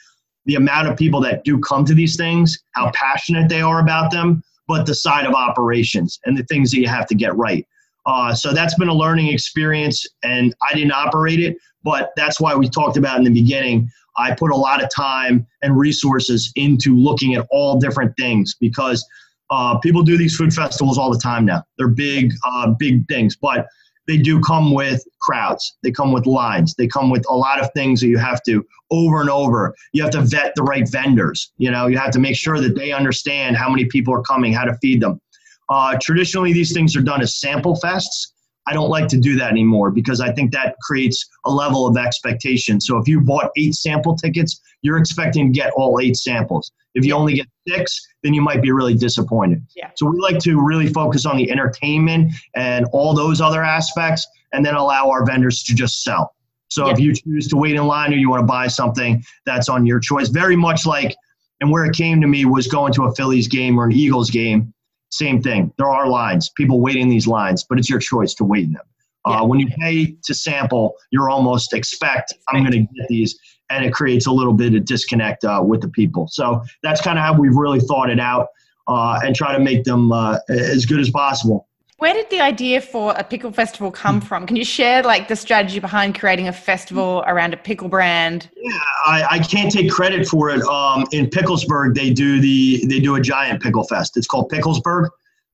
the 0.46 0.56
amount 0.56 0.88
of 0.88 0.98
people 0.98 1.19
that 1.22 1.44
do 1.44 1.60
come 1.60 1.84
to 1.86 1.96
these 1.96 2.16
things, 2.16 2.60
how 2.72 2.92
passionate 2.94 3.50
they 3.50 3.62
are 3.62 3.81
about 3.81 4.12
them, 4.12 4.44
but 4.69 4.86
the 4.86 4.94
side 4.94 5.25
of 5.25 5.33
operations 5.33 6.19
and 6.25 6.38
the 6.38 6.44
things 6.44 6.69
that 6.69 6.80
you 6.80 6.88
have 6.88 7.07
to 7.07 7.16
get 7.16 7.36
right. 7.36 7.68
Uh, 8.06 8.33
so 8.33 8.54
that's 8.54 8.75
been 8.75 8.88
a 8.88 8.94
learning 8.94 9.27
experience, 9.27 10.06
and 10.24 10.54
I 10.69 10.75
didn't 10.75 10.94
operate 10.94 11.39
it, 11.39 11.57
but 11.83 12.12
that's 12.16 12.39
why 12.39 12.56
we 12.56 12.69
talked 12.69 12.95
about 12.95 13.18
in 13.18 13.24
the 13.24 13.33
beginning. 13.33 13.89
I 14.16 14.36
put 14.36 14.51
a 14.51 14.56
lot 14.56 14.83
of 14.83 14.89
time 14.95 15.48
and 15.63 15.75
resources 15.77 16.51
into 16.56 16.95
looking 16.95 17.33
at 17.33 17.48
all 17.50 17.80
different 17.80 18.16
things 18.16 18.56
because 18.60 19.06
uh, 19.50 19.80
people 19.80 20.04
do 20.04 20.18
these 20.18 20.36
food 20.36 20.54
festivals 20.54 21.00
all 21.00 21.12
the 21.12 21.19
time 21.19 21.45
now. 21.45 21.63
They're 21.77 21.88
big, 21.88 22.31
uh, 22.45 22.74
big 22.77 23.07
things, 23.07 23.36
but 23.36 23.65
they 24.09 24.17
do 24.17 24.41
come 24.41 24.73
with 24.73 25.03
crowds. 25.21 25.77
They 25.83 25.91
come 25.91 26.11
with 26.11 26.25
lines. 26.25 26.73
They 26.73 26.88
come 26.88 27.11
with 27.11 27.23
a 27.29 27.35
lot 27.35 27.61
of 27.61 27.71
things 27.75 28.01
that 28.01 28.07
you 28.07 28.17
have 28.17 28.41
to 28.47 28.65
over 28.89 29.21
and 29.21 29.29
over. 29.29 29.75
You 29.94 30.01
have 30.01 30.11
to 30.13 30.21
vet 30.21 30.53
the 30.56 30.63
right 30.63 30.89
vendors. 30.89 31.51
You 31.57 31.69
know, 31.69 31.85
you 31.85 32.00
have 32.00 32.09
to 32.11 32.19
make 32.19 32.35
sure 32.35 32.59
that 32.59 32.75
they 32.75 32.91
understand 32.91 33.56
how 33.56 33.69
many 33.69 33.85
people 33.85 34.11
are 34.15 34.23
coming, 34.23 34.51
how 34.51 34.65
to 34.65 34.75
feed 34.81 35.00
them. 35.00 35.21
Uh, 35.69 35.95
traditionally, 36.01 36.53
these 36.53 36.73
things 36.73 36.95
are 36.95 37.03
done 37.03 37.21
as 37.21 37.35
sample 37.35 37.79
fests. 37.83 38.33
I 38.69 38.74
don't 38.74 38.89
like 38.89 39.07
to 39.07 39.18
do 39.18 39.36
that 39.38 39.50
anymore 39.50 39.89
because 39.89 40.21
I 40.21 40.31
think 40.31 40.51
that 40.51 40.75
creates 40.83 41.27
a 41.45 41.51
level 41.51 41.88
of 41.88 41.98
expectation. 41.98 42.80
So 42.80 42.98
if 42.98 43.07
you 43.07 43.19
bought 43.19 43.50
eight 43.57 43.74
sample 43.74 44.16
tickets, 44.16 44.62
you're 44.83 45.00
expecting 45.00 45.51
to 45.51 45.60
get 45.60 45.71
all 45.75 46.00
eight 46.00 46.16
samples. 46.16 46.71
If 46.94 47.04
you 47.04 47.16
only 47.16 47.33
get 47.33 47.48
six, 47.68 48.00
then 48.21 48.36
you 48.36 48.42
might 48.42 48.62
be 48.62 48.71
really 48.71 48.94
disappointed. 48.94 49.66
Yeah. 49.75 49.89
So 49.95 50.06
we 50.06 50.19
like 50.19 50.38
to 50.39 50.62
really 50.63 50.88
focus 50.88 51.25
on 51.25 51.38
the 51.38 51.50
entertainment 51.50 52.33
and 52.56 52.86
all 52.94 53.16
those 53.16 53.42
other 53.42 53.63
aspects 53.63 54.27
and 54.54 54.63
then 54.63 54.75
allow 54.75 55.10
our 55.10 55.25
vendors 55.25 55.63
to 55.63 55.74
just 55.74 56.04
sell. 56.04 56.36
So 56.68 56.86
yeah. 56.86 56.94
if 56.94 57.00
you 57.00 57.15
choose 57.15 57.48
to 57.48 57.57
wait 57.57 57.75
in 57.75 57.86
line 57.88 58.13
or 58.13 58.18
you 58.18 58.30
want 58.30 58.42
to 58.42 58.45
buy 58.45 58.68
something, 58.68 59.24
that's 59.48 59.68
on 59.68 59.86
your 59.86 60.00
choice. 60.00 60.30
Very 60.30 60.56
much 60.56 60.86
like, 60.86 61.15
and 61.62 61.72
where 61.72 61.86
it 61.86 61.95
came 61.95 62.22
to 62.22 62.27
me 62.27 62.45
was 62.45 62.68
going 62.68 62.94
to 62.94 63.06
a 63.06 63.15
Phillies 63.15 63.48
game 63.48 63.80
or 63.80 63.86
an 63.86 63.92
Eagles 63.92 64.30
game. 64.30 64.74
Same 65.11 65.41
thing. 65.41 65.73
There 65.77 65.89
are 65.89 66.07
lines, 66.07 66.50
people 66.50 66.81
waiting 66.81 67.03
in 67.03 67.09
these 67.09 67.27
lines, 67.27 67.63
but 67.67 67.79
it's 67.79 67.89
your 67.89 68.00
choice 68.00 68.33
to 68.35 68.44
wait 68.44 68.65
in 68.65 68.73
them. 68.73 68.83
Uh, 69.25 69.31
yeah. 69.31 69.41
when 69.41 69.59
you 69.59 69.67
pay 69.79 70.15
to 70.23 70.33
sample, 70.33 70.95
you're 71.11 71.29
almost 71.29 71.73
expect 71.73 72.33
I'm 72.47 72.63
going 72.63 72.71
to 72.71 72.79
get 72.79 73.07
these, 73.09 73.38
and 73.69 73.83
it 73.83 73.94
creates 73.94 74.27
a 74.27 74.31
little 74.31 74.53
bit 74.53 74.73
of 74.75 74.85
disconnect 74.85 75.44
uh, 75.44 75.61
with 75.65 75.81
the 75.81 75.89
people. 75.89 76.27
So 76.27 76.63
that's 76.83 77.01
kind 77.01 77.19
of 77.19 77.25
how 77.25 77.38
we've 77.38 77.56
really 77.56 77.79
thought 77.79 78.09
it 78.09 78.19
out 78.19 78.47
uh, 78.88 79.19
and 79.23 79.35
try 79.35 79.53
to 79.53 79.59
make 79.59 79.83
them 79.83 80.11
uh, 80.11 80.39
as 80.50 80.85
good 80.85 81.00
as 81.00 81.09
possible. 81.09 81.69
Where 82.00 82.13
did 82.13 82.30
the 82.30 82.40
idea 82.40 82.80
for 82.80 83.13
a 83.18 83.25
pickle 83.25 83.51
festival 83.51 83.92
come 83.92 84.22
from? 84.22 84.48
Can 84.48 84.56
you 84.56 84.63
share 84.63 85.04
like 85.04 85.28
the 85.28 85.36
strategy 85.36 85.80
behind 85.80 86.18
creating 86.18 86.48
a 86.48 86.54
festival 86.54 87.25
around 87.28 87.54
a 87.54 87.57
pickle 87.57 87.90
brand? 87.90 88.50
Yeah, 88.56 88.72
I, 89.06 89.28
I 89.31 89.40
can't 89.40 89.69
take 89.69 89.92
credit 89.92 90.25
for 90.25 90.50
it. 90.50 90.62
Um, 90.62 91.06
in 91.12 91.28
Picklesburgh, 91.28 91.94
they 91.94 92.10
do 92.10 92.40
the 92.40 92.86
they 92.86 93.01
do 93.01 93.16
a 93.16 93.22
giant 93.22 93.62
pickle 93.62 93.84
fest. 93.84 94.16
It's 94.16 94.28
called 94.28 94.50
Picklesburgh. 94.50 95.10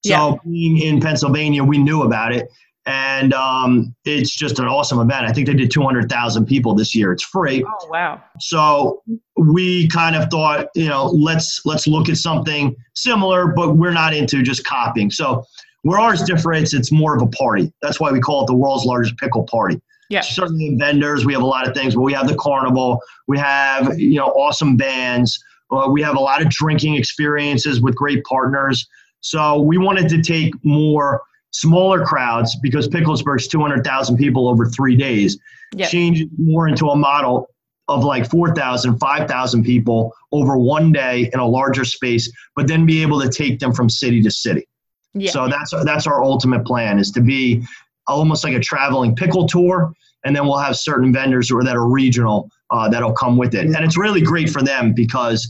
So 0.06 0.12
yeah. 0.12 0.36
being 0.44 0.78
in 0.78 1.02
Pennsylvania, 1.02 1.64
we 1.64 1.80
knew 1.80 2.04
about 2.04 2.32
it, 2.32 2.48
and 2.86 3.34
um, 3.34 3.96
it's 4.06 4.36
just 4.36 4.60
an 4.60 4.66
awesome 4.66 5.00
event. 5.00 5.26
I 5.26 5.34
think 5.34 5.48
they 5.48 5.56
did 5.56 5.72
200,000 5.72 6.46
people 6.46 6.76
this 6.76 6.94
year. 6.94 7.12
It's 7.12 7.24
free. 7.24 7.66
Oh 7.68 7.88
wow! 7.90 8.22
So 8.40 9.02
we 9.36 9.88
kind 9.88 10.16
of 10.16 10.30
thought, 10.30 10.68
you 10.76 10.90
know, 10.90 11.06
let's 11.06 11.66
let's 11.66 11.88
look 11.88 12.08
at 12.08 12.18
something 12.18 12.76
similar, 12.94 13.48
but 13.48 13.78
we're 13.78 13.94
not 13.94 14.14
into 14.14 14.44
just 14.44 14.64
copying. 14.64 15.10
So 15.10 15.44
where 15.86 16.00
ours 16.00 16.24
differentiates, 16.24 16.74
it's 16.74 16.92
more 16.92 17.16
of 17.16 17.22
a 17.22 17.28
party. 17.28 17.72
That's 17.84 18.00
why 18.00 18.12
we 18.12 18.20
call 18.20 18.44
it 18.44 18.48
the 18.48 18.56
world's 18.56 18.86
largest 18.86 19.18
pickle 19.18 19.44
party. 19.44 19.80
Yeah. 20.10 20.22
Certainly 20.22 20.78
vendors, 20.80 21.28
we 21.28 21.34
have 21.34 21.44
a 21.44 21.46
lot 21.46 21.68
of 21.68 21.76
things, 21.76 21.94
but 21.94 22.02
we 22.02 22.12
have 22.14 22.28
the 22.28 22.36
carnival, 22.36 23.00
we 23.28 23.38
have 23.38 24.00
you 24.00 24.16
know 24.16 24.30
awesome 24.30 24.78
bands, 24.78 25.40
uh, 25.70 25.88
we 25.88 26.02
have 26.02 26.16
a 26.16 26.20
lot 26.20 26.42
of 26.42 26.50
drinking 26.50 26.96
experiences 26.96 27.82
with 27.82 27.94
great 27.94 28.24
partners. 28.24 28.88
So 29.22 29.62
we 29.62 29.78
wanted 29.78 30.10
to 30.10 30.24
take 30.24 30.56
more 30.64 31.22
smaller 31.52 32.04
crowds 32.04 32.58
because 32.64 32.88
Picklesburgh's 32.88 33.48
200,000 33.48 34.18
people 34.18 34.48
over 34.48 34.66
three 34.66 34.96
days. 34.96 35.38
Yep. 35.76 35.92
Change 35.92 36.26
more 36.40 36.68
into 36.68 36.90
a 36.90 36.96
model 36.96 37.48
of 37.88 38.04
like 38.04 38.28
4,000, 38.28 38.98
5,000 38.98 39.64
people 39.64 40.12
over 40.32 40.58
one 40.58 40.92
day 40.92 41.30
in 41.32 41.40
a 41.40 41.48
larger 41.48 41.86
space, 41.86 42.32
but 42.56 42.68
then 42.68 42.88
be 42.88 43.04
able 43.04 43.22
to 43.22 43.30
take 43.30 43.60
them 43.60 43.72
from 43.72 43.88
city 43.88 44.24
to 44.24 44.32
city. 44.32 44.68
Yeah. 45.16 45.32
So 45.32 45.48
that's 45.48 45.74
that's 45.86 46.06
our 46.08 46.24
ultimate 46.24 46.66
plan 46.66 47.00
is 47.00 47.10
to 47.12 47.22
be 47.22 47.64
almost 48.06 48.44
like 48.44 48.54
a 48.54 48.60
traveling 48.60 49.16
pickle 49.16 49.48
tour, 49.48 49.94
and 50.26 50.36
then 50.36 50.46
we'll 50.46 50.58
have 50.58 50.76
certain 50.76 51.12
vendors 51.14 51.50
or 51.50 51.64
that 51.64 51.76
are 51.76 51.88
regional 51.88 52.50
uh, 52.70 52.90
that'll 52.90 53.14
come 53.14 53.38
with 53.38 53.56
it, 53.56 53.66
and 53.66 53.78
it's 53.78 53.98
really 53.98 54.22
great 54.22 54.50
for 54.50 54.62
them 54.62 54.94
because 54.94 55.50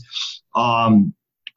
um, 0.54 1.12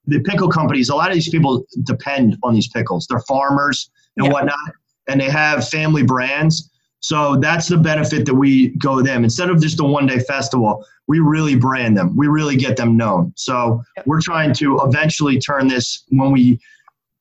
the 0.07 0.19
pickle 0.21 0.49
companies, 0.49 0.89
a 0.89 0.95
lot 0.95 1.09
of 1.09 1.13
these 1.13 1.29
people 1.29 1.63
depend 1.83 2.35
on 2.43 2.53
these 2.53 2.67
pickles. 2.67 3.05
They're 3.07 3.19
farmers 3.21 3.91
and 4.17 4.25
yeah. 4.25 4.31
whatnot, 4.31 4.73
and 5.07 5.21
they 5.21 5.29
have 5.29 5.67
family 5.69 6.03
brands. 6.03 6.69
So 7.01 7.37
that's 7.37 7.67
the 7.67 7.77
benefit 7.77 8.25
that 8.25 8.33
we 8.33 8.69
go 8.77 9.01
them. 9.01 9.23
Instead 9.23 9.49
of 9.49 9.61
just 9.61 9.79
a 9.79 9.83
one 9.83 10.07
day 10.07 10.19
festival, 10.19 10.83
we 11.07 11.19
really 11.19 11.55
brand 11.55 11.95
them. 11.95 12.15
We 12.17 12.27
really 12.27 12.57
get 12.57 12.75
them 12.75 12.97
known. 12.97 13.33
So 13.35 13.81
we're 14.05 14.21
trying 14.21 14.53
to 14.55 14.79
eventually 14.83 15.39
turn 15.39 15.67
this 15.67 16.03
when 16.09 16.31
we 16.31 16.59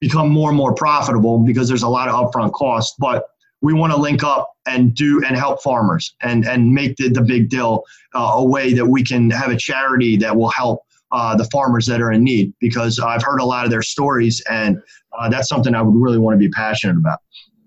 become 0.00 0.28
more 0.30 0.50
and 0.50 0.56
more 0.56 0.74
profitable 0.74 1.38
because 1.38 1.68
there's 1.68 1.82
a 1.82 1.88
lot 1.88 2.08
of 2.08 2.14
upfront 2.14 2.52
costs. 2.52 2.94
But 2.98 3.24
we 3.60 3.72
want 3.72 3.92
to 3.92 3.98
link 3.98 4.22
up 4.22 4.52
and 4.66 4.94
do 4.94 5.22
and 5.26 5.36
help 5.36 5.62
farmers 5.62 6.14
and 6.22 6.46
and 6.46 6.72
make 6.72 6.96
the, 6.96 7.08
the 7.08 7.22
big 7.22 7.48
dill 7.48 7.82
uh, 8.14 8.32
a 8.34 8.44
way 8.44 8.72
that 8.72 8.86
we 8.86 9.02
can 9.02 9.30
have 9.30 9.50
a 9.50 9.56
charity 9.56 10.16
that 10.16 10.36
will 10.36 10.50
help 10.50 10.82
uh, 11.10 11.34
the 11.36 11.44
farmers 11.44 11.86
that 11.86 12.00
are 12.00 12.12
in 12.12 12.22
need 12.22 12.52
because 12.60 12.98
I've 12.98 13.22
heard 13.22 13.40
a 13.40 13.44
lot 13.44 13.64
of 13.64 13.70
their 13.70 13.82
stories, 13.82 14.42
and 14.50 14.80
uh, 15.18 15.28
that's 15.28 15.48
something 15.48 15.74
I 15.74 15.82
would 15.82 15.94
really 15.94 16.18
want 16.18 16.34
to 16.34 16.38
be 16.38 16.50
passionate 16.50 16.96
about. 16.96 17.18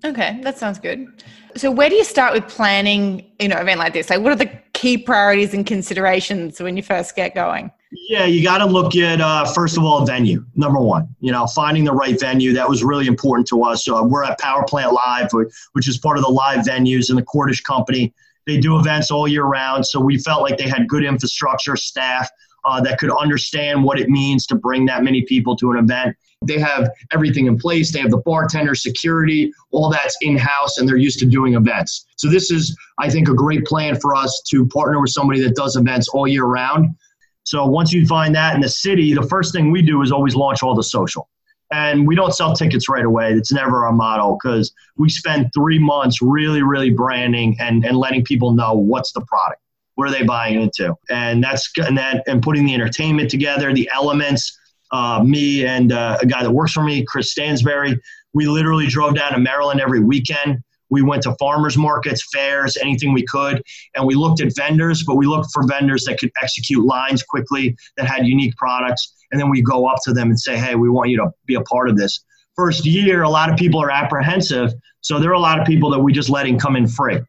Okay, 0.04 0.40
that 0.44 0.58
sounds 0.58 0.80
good. 0.80 1.08
So, 1.56 1.70
where 1.70 1.90
do 1.90 1.96
you 1.96 2.04
start 2.04 2.34
with 2.34 2.48
planning, 2.48 3.30
you 3.40 3.48
know, 3.48 3.58
an 3.58 3.64
event 3.64 3.80
like 3.80 3.94
this? 3.94 4.10
Like, 4.10 4.22
what 4.22 4.32
are 4.32 4.38
the 4.38 4.52
key 4.74 4.98
priorities 4.98 5.54
and 5.54 5.66
considerations 5.66 6.60
when 6.60 6.78
you 6.78 6.84
first 6.84 7.16
get 7.16 7.36
going? 7.36 7.72
Yeah, 7.92 8.26
you 8.26 8.42
got 8.42 8.60
to 8.60 8.66
look 8.66 8.96
at 8.96 9.20
uh, 9.20 9.46
first 9.54 9.78
of 9.78 9.84
all 9.84 10.06
venue. 10.06 10.46
Number 10.56 10.80
one, 10.80 11.14
you 11.20 11.32
know, 11.32 11.46
finding 11.46 11.84
the 11.84 11.92
right 11.92 12.18
venue 12.18 12.54
that 12.54 12.68
was 12.68 12.84
really 12.84 13.06
important 13.06 13.48
to 13.50 13.64
us. 13.64 13.84
So 13.84 14.02
we're 14.04 14.24
at 14.24 14.40
Power 14.40 14.64
Plant 14.64 14.94
Live, 14.94 15.30
which 15.74 15.90
is 15.90 15.98
part 15.98 16.18
of 16.18 16.24
the 16.24 16.30
live 16.30 16.66
venues 16.66 17.10
in 17.10 17.18
the 17.18 17.24
Cordish 17.24 17.62
Company. 17.62 18.14
They 18.48 18.58
do 18.58 18.80
events 18.80 19.12
all 19.12 19.28
year 19.28 19.44
round, 19.44 19.86
so 19.86 20.00
we 20.00 20.18
felt 20.18 20.42
like 20.42 20.58
they 20.58 20.68
had 20.68 20.88
good 20.88 21.04
infrastructure, 21.04 21.76
staff 21.76 22.30
uh, 22.66 22.82
that 22.82 22.98
could 22.98 23.12
understand 23.12 23.84
what 23.84 24.00
it 24.00 24.10
means 24.10 24.46
to 24.48 24.56
bring 24.56 24.86
that 24.86 25.04
many 25.04 25.24
people 25.24 25.56
to 25.58 25.72
an 25.72 25.78
event. 25.78 26.16
They 26.44 26.60
have 26.60 26.90
everything 27.12 27.46
in 27.46 27.58
place. 27.58 27.92
They 27.92 28.00
have 28.00 28.10
the 28.10 28.18
bartender, 28.18 28.74
security, 28.74 29.54
all 29.72 29.92
that's 29.92 30.18
in 30.22 30.38
house, 30.38 30.80
and 30.80 30.90
they're 30.90 30.98
used 30.98 31.20
to 31.20 31.26
doing 31.26 31.54
events. 31.54 32.08
So 32.16 32.30
this 32.30 32.50
is, 32.50 32.76
I 33.00 33.10
think, 33.10 33.30
a 33.30 33.34
great 33.34 33.66
plan 33.66 34.00
for 34.00 34.16
us 34.16 34.42
to 34.50 34.66
partner 34.68 35.00
with 35.00 35.12
somebody 35.12 35.40
that 35.42 35.56
does 35.56 35.76
events 35.76 36.08
all 36.10 36.28
year 36.28 36.46
round. 36.46 36.96
So 37.44 37.66
once 37.66 37.92
you 37.92 38.06
find 38.06 38.36
that 38.36 38.56
in 38.56 38.62
the 38.62 38.70
city, 38.70 39.14
the 39.14 39.24
first 39.24 39.54
thing 39.54 39.72
we 39.72 39.82
do 39.82 40.02
is 40.02 40.12
always 40.12 40.36
launch 40.36 40.64
all 40.64 40.76
the 40.76 40.84
social. 40.84 41.28
And 41.74 42.06
we 42.06 42.16
don't 42.16 42.34
sell 42.34 42.54
tickets 42.54 42.90
right 42.90 43.06
away. 43.06 43.32
It's 43.32 43.52
never 43.52 43.86
our 43.86 43.94
model 43.94 44.38
because 44.42 44.74
we 44.98 45.10
spend 45.10 45.52
three 45.54 45.80
months 45.80 46.22
really, 46.22 46.62
really 46.62 46.90
branding 46.90 47.56
and, 47.60 47.86
and 47.86 47.96
letting 47.96 48.24
people 48.26 48.52
know 48.52 48.74
what's 48.74 49.14
the 49.14 49.22
product. 49.22 49.62
What 49.96 50.10
are 50.10 50.12
they 50.12 50.24
buying 50.24 50.62
into? 50.62 50.96
And 51.10 51.44
that's 51.44 51.72
and 51.78 51.98
that 51.98 52.24
and 52.28 52.42
putting 52.42 52.66
the 52.66 52.74
entertainment 52.74 53.30
together, 53.30 53.74
the 53.74 53.90
elements. 53.94 54.58
Uh, 54.94 55.24
me 55.24 55.66
and 55.66 55.94
uh, 55.94 56.18
a 56.22 56.26
guy 56.26 56.44
that 56.44 56.52
works 56.52 56.74
for 56.74 56.84
me, 56.84 57.06
Chris 57.06 57.34
Stansberry, 57.34 57.98
we 58.34 58.46
literally 58.46 58.88
drove 58.88 59.16
down 59.16 59.32
to 59.32 59.40
Maryland 59.40 59.80
every 59.80 60.02
weekend 60.02 60.62
we 60.92 61.02
went 61.02 61.24
to 61.24 61.36
farmers 61.40 61.78
markets, 61.78 62.30
fairs, 62.32 62.78
anything 62.78 63.14
we 63.14 63.26
could, 63.26 63.64
and 63.96 64.06
we 64.06 64.14
looked 64.14 64.42
at 64.42 64.56
vendors, 64.56 65.04
but 65.04 65.16
we 65.16 65.26
looked 65.26 65.50
for 65.52 65.66
vendors 65.66 66.04
that 66.04 66.20
could 66.20 66.32
execute 66.44 66.86
lines 66.86 67.24
quickly, 67.24 67.76
that 67.98 68.06
had 68.06 68.28
unique 68.28 68.56
products, 68.58 69.16
and 69.32 69.40
then 69.40 69.50
we 69.50 69.62
go 69.62 69.88
up 69.88 69.98
to 70.04 70.14
them 70.14 70.30
and 70.30 70.40
say, 70.40 70.58
hey, 70.58 70.76
we 70.76 70.90
want 70.90 71.10
you 71.10 71.18
to 71.18 71.32
be 71.48 71.56
a 71.56 71.62
part 71.62 71.90
of 71.90 71.98
this. 71.98 72.20
First 72.56 72.86
year, 72.86 73.24
a 73.24 73.30
lot 73.30 73.50
of 73.50 73.58
people 73.58 73.82
are 73.82 73.90
apprehensive, 73.90 74.74
so 75.00 75.20
there 75.20 75.32
are 75.32 75.34
a 75.34 75.40
lot 75.40 75.60
of 75.60 75.66
people 75.66 75.90
that 75.90 76.00
we 76.00 76.12
just 76.12 76.30
letting 76.30 76.60
come 76.60 76.76
in 76.76 76.86
free 76.86 77.20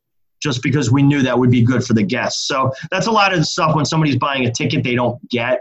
just 0.42 0.62
because 0.62 0.90
we 0.90 1.02
knew 1.02 1.22
that 1.22 1.38
would 1.38 1.52
be 1.52 1.62
good 1.62 1.84
for 1.84 1.94
the 1.94 2.02
guests. 2.02 2.48
So 2.48 2.72
that's 2.90 3.06
a 3.06 3.12
lot 3.12 3.32
of 3.32 3.38
the 3.38 3.44
stuff 3.44 3.76
when 3.76 3.84
somebody's 3.84 4.16
buying 4.16 4.44
a 4.44 4.52
ticket 4.52 4.82
they 4.82 4.96
don't 4.96 5.16
get 5.30 5.60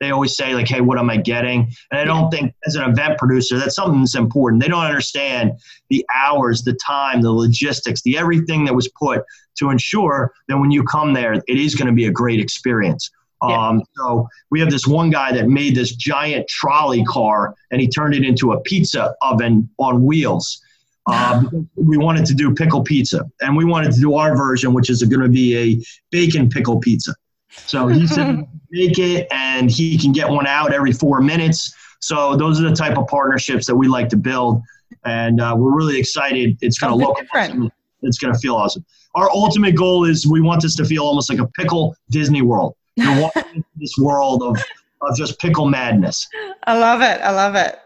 they 0.00 0.10
always 0.10 0.36
say 0.36 0.54
like 0.54 0.66
hey 0.66 0.80
what 0.80 0.98
am 0.98 1.10
i 1.10 1.16
getting? 1.16 1.70
And 1.90 2.00
i 2.00 2.04
don't 2.04 2.30
think 2.30 2.52
as 2.66 2.74
an 2.74 2.90
event 2.90 3.18
producer 3.18 3.58
that's 3.58 3.76
something 3.76 4.00
that's 4.00 4.16
important. 4.16 4.62
They 4.62 4.68
don't 4.68 4.84
understand 4.84 5.52
the 5.88 6.04
hours 6.14 6.62
the 6.62 6.72
time 6.74 7.22
the 7.22 7.30
logistics 7.30 8.02
the 8.02 8.18
everything 8.18 8.64
that 8.64 8.74
was 8.74 8.88
put 8.98 9.22
to 9.58 9.70
ensure 9.70 10.32
that 10.48 10.58
when 10.58 10.70
you 10.70 10.82
come 10.82 11.12
there 11.12 11.34
it 11.34 11.44
is 11.48 11.74
going 11.74 11.86
to 11.86 11.92
be 11.92 12.06
a 12.06 12.10
great 12.10 12.40
experience. 12.40 13.10
Yeah. 13.46 13.68
um, 13.68 13.82
so 13.96 14.28
we 14.50 14.60
have 14.60 14.70
this 14.70 14.86
one 14.86 15.08
guy 15.08 15.32
that 15.32 15.48
made 15.48 15.74
this 15.74 15.94
giant 15.94 16.46
trolley 16.48 17.04
car 17.04 17.54
and 17.70 17.80
he 17.80 17.88
turned 17.88 18.14
it 18.14 18.22
into 18.22 18.52
a 18.52 18.60
pizza 18.62 19.14
oven 19.22 19.68
on 19.78 20.04
wheels. 20.04 20.62
Uh, 21.06 21.42
we 21.74 21.96
wanted 21.96 22.24
to 22.24 22.34
do 22.34 22.54
pickle 22.54 22.82
pizza 22.82 23.28
and 23.40 23.56
we 23.56 23.64
wanted 23.64 23.90
to 23.90 23.98
do 23.98 24.14
our 24.14 24.36
version 24.36 24.72
which 24.72 24.90
is 24.90 25.02
going 25.02 25.22
to 25.22 25.28
be 25.28 25.56
a 25.56 25.82
bacon 26.12 26.48
pickle 26.48 26.78
pizza 26.78 27.12
so 27.50 27.88
he 27.88 28.06
said 28.06 28.46
make 28.70 28.98
it 28.98 29.26
and 29.30 29.70
he 29.70 29.98
can 29.98 30.12
get 30.12 30.28
one 30.28 30.46
out 30.46 30.72
every 30.72 30.92
four 30.92 31.20
minutes. 31.20 31.74
So 32.00 32.36
those 32.36 32.60
are 32.60 32.68
the 32.68 32.74
type 32.74 32.96
of 32.96 33.06
partnerships 33.08 33.66
that 33.66 33.76
we 33.76 33.88
like 33.88 34.08
to 34.10 34.16
build. 34.16 34.62
And 35.04 35.40
uh, 35.40 35.54
we're 35.56 35.74
really 35.74 35.98
excited. 35.98 36.56
It's 36.60 36.78
going 36.78 36.92
to 36.92 37.06
look 37.06 37.18
different. 37.18 37.72
It's 38.02 38.18
going 38.18 38.32
to 38.32 38.38
feel 38.38 38.56
awesome. 38.56 38.84
Our 39.14 39.30
ultimate 39.30 39.74
goal 39.76 40.04
is 40.04 40.26
we 40.26 40.40
want 40.40 40.62
this 40.62 40.76
to 40.76 40.84
feel 40.84 41.02
almost 41.02 41.30
like 41.30 41.40
a 41.40 41.46
pickle 41.48 41.94
Disney 42.10 42.42
World. 42.42 42.74
You're 42.96 43.20
walking 43.20 43.42
into 43.54 43.68
this 43.76 43.94
world 43.98 44.42
of, 44.42 44.56
of 45.00 45.16
just 45.16 45.38
pickle 45.38 45.66
madness. 45.66 46.28
I 46.64 46.78
love 46.78 47.00
it. 47.02 47.20
I 47.20 47.30
love 47.30 47.54
it. 47.54 47.78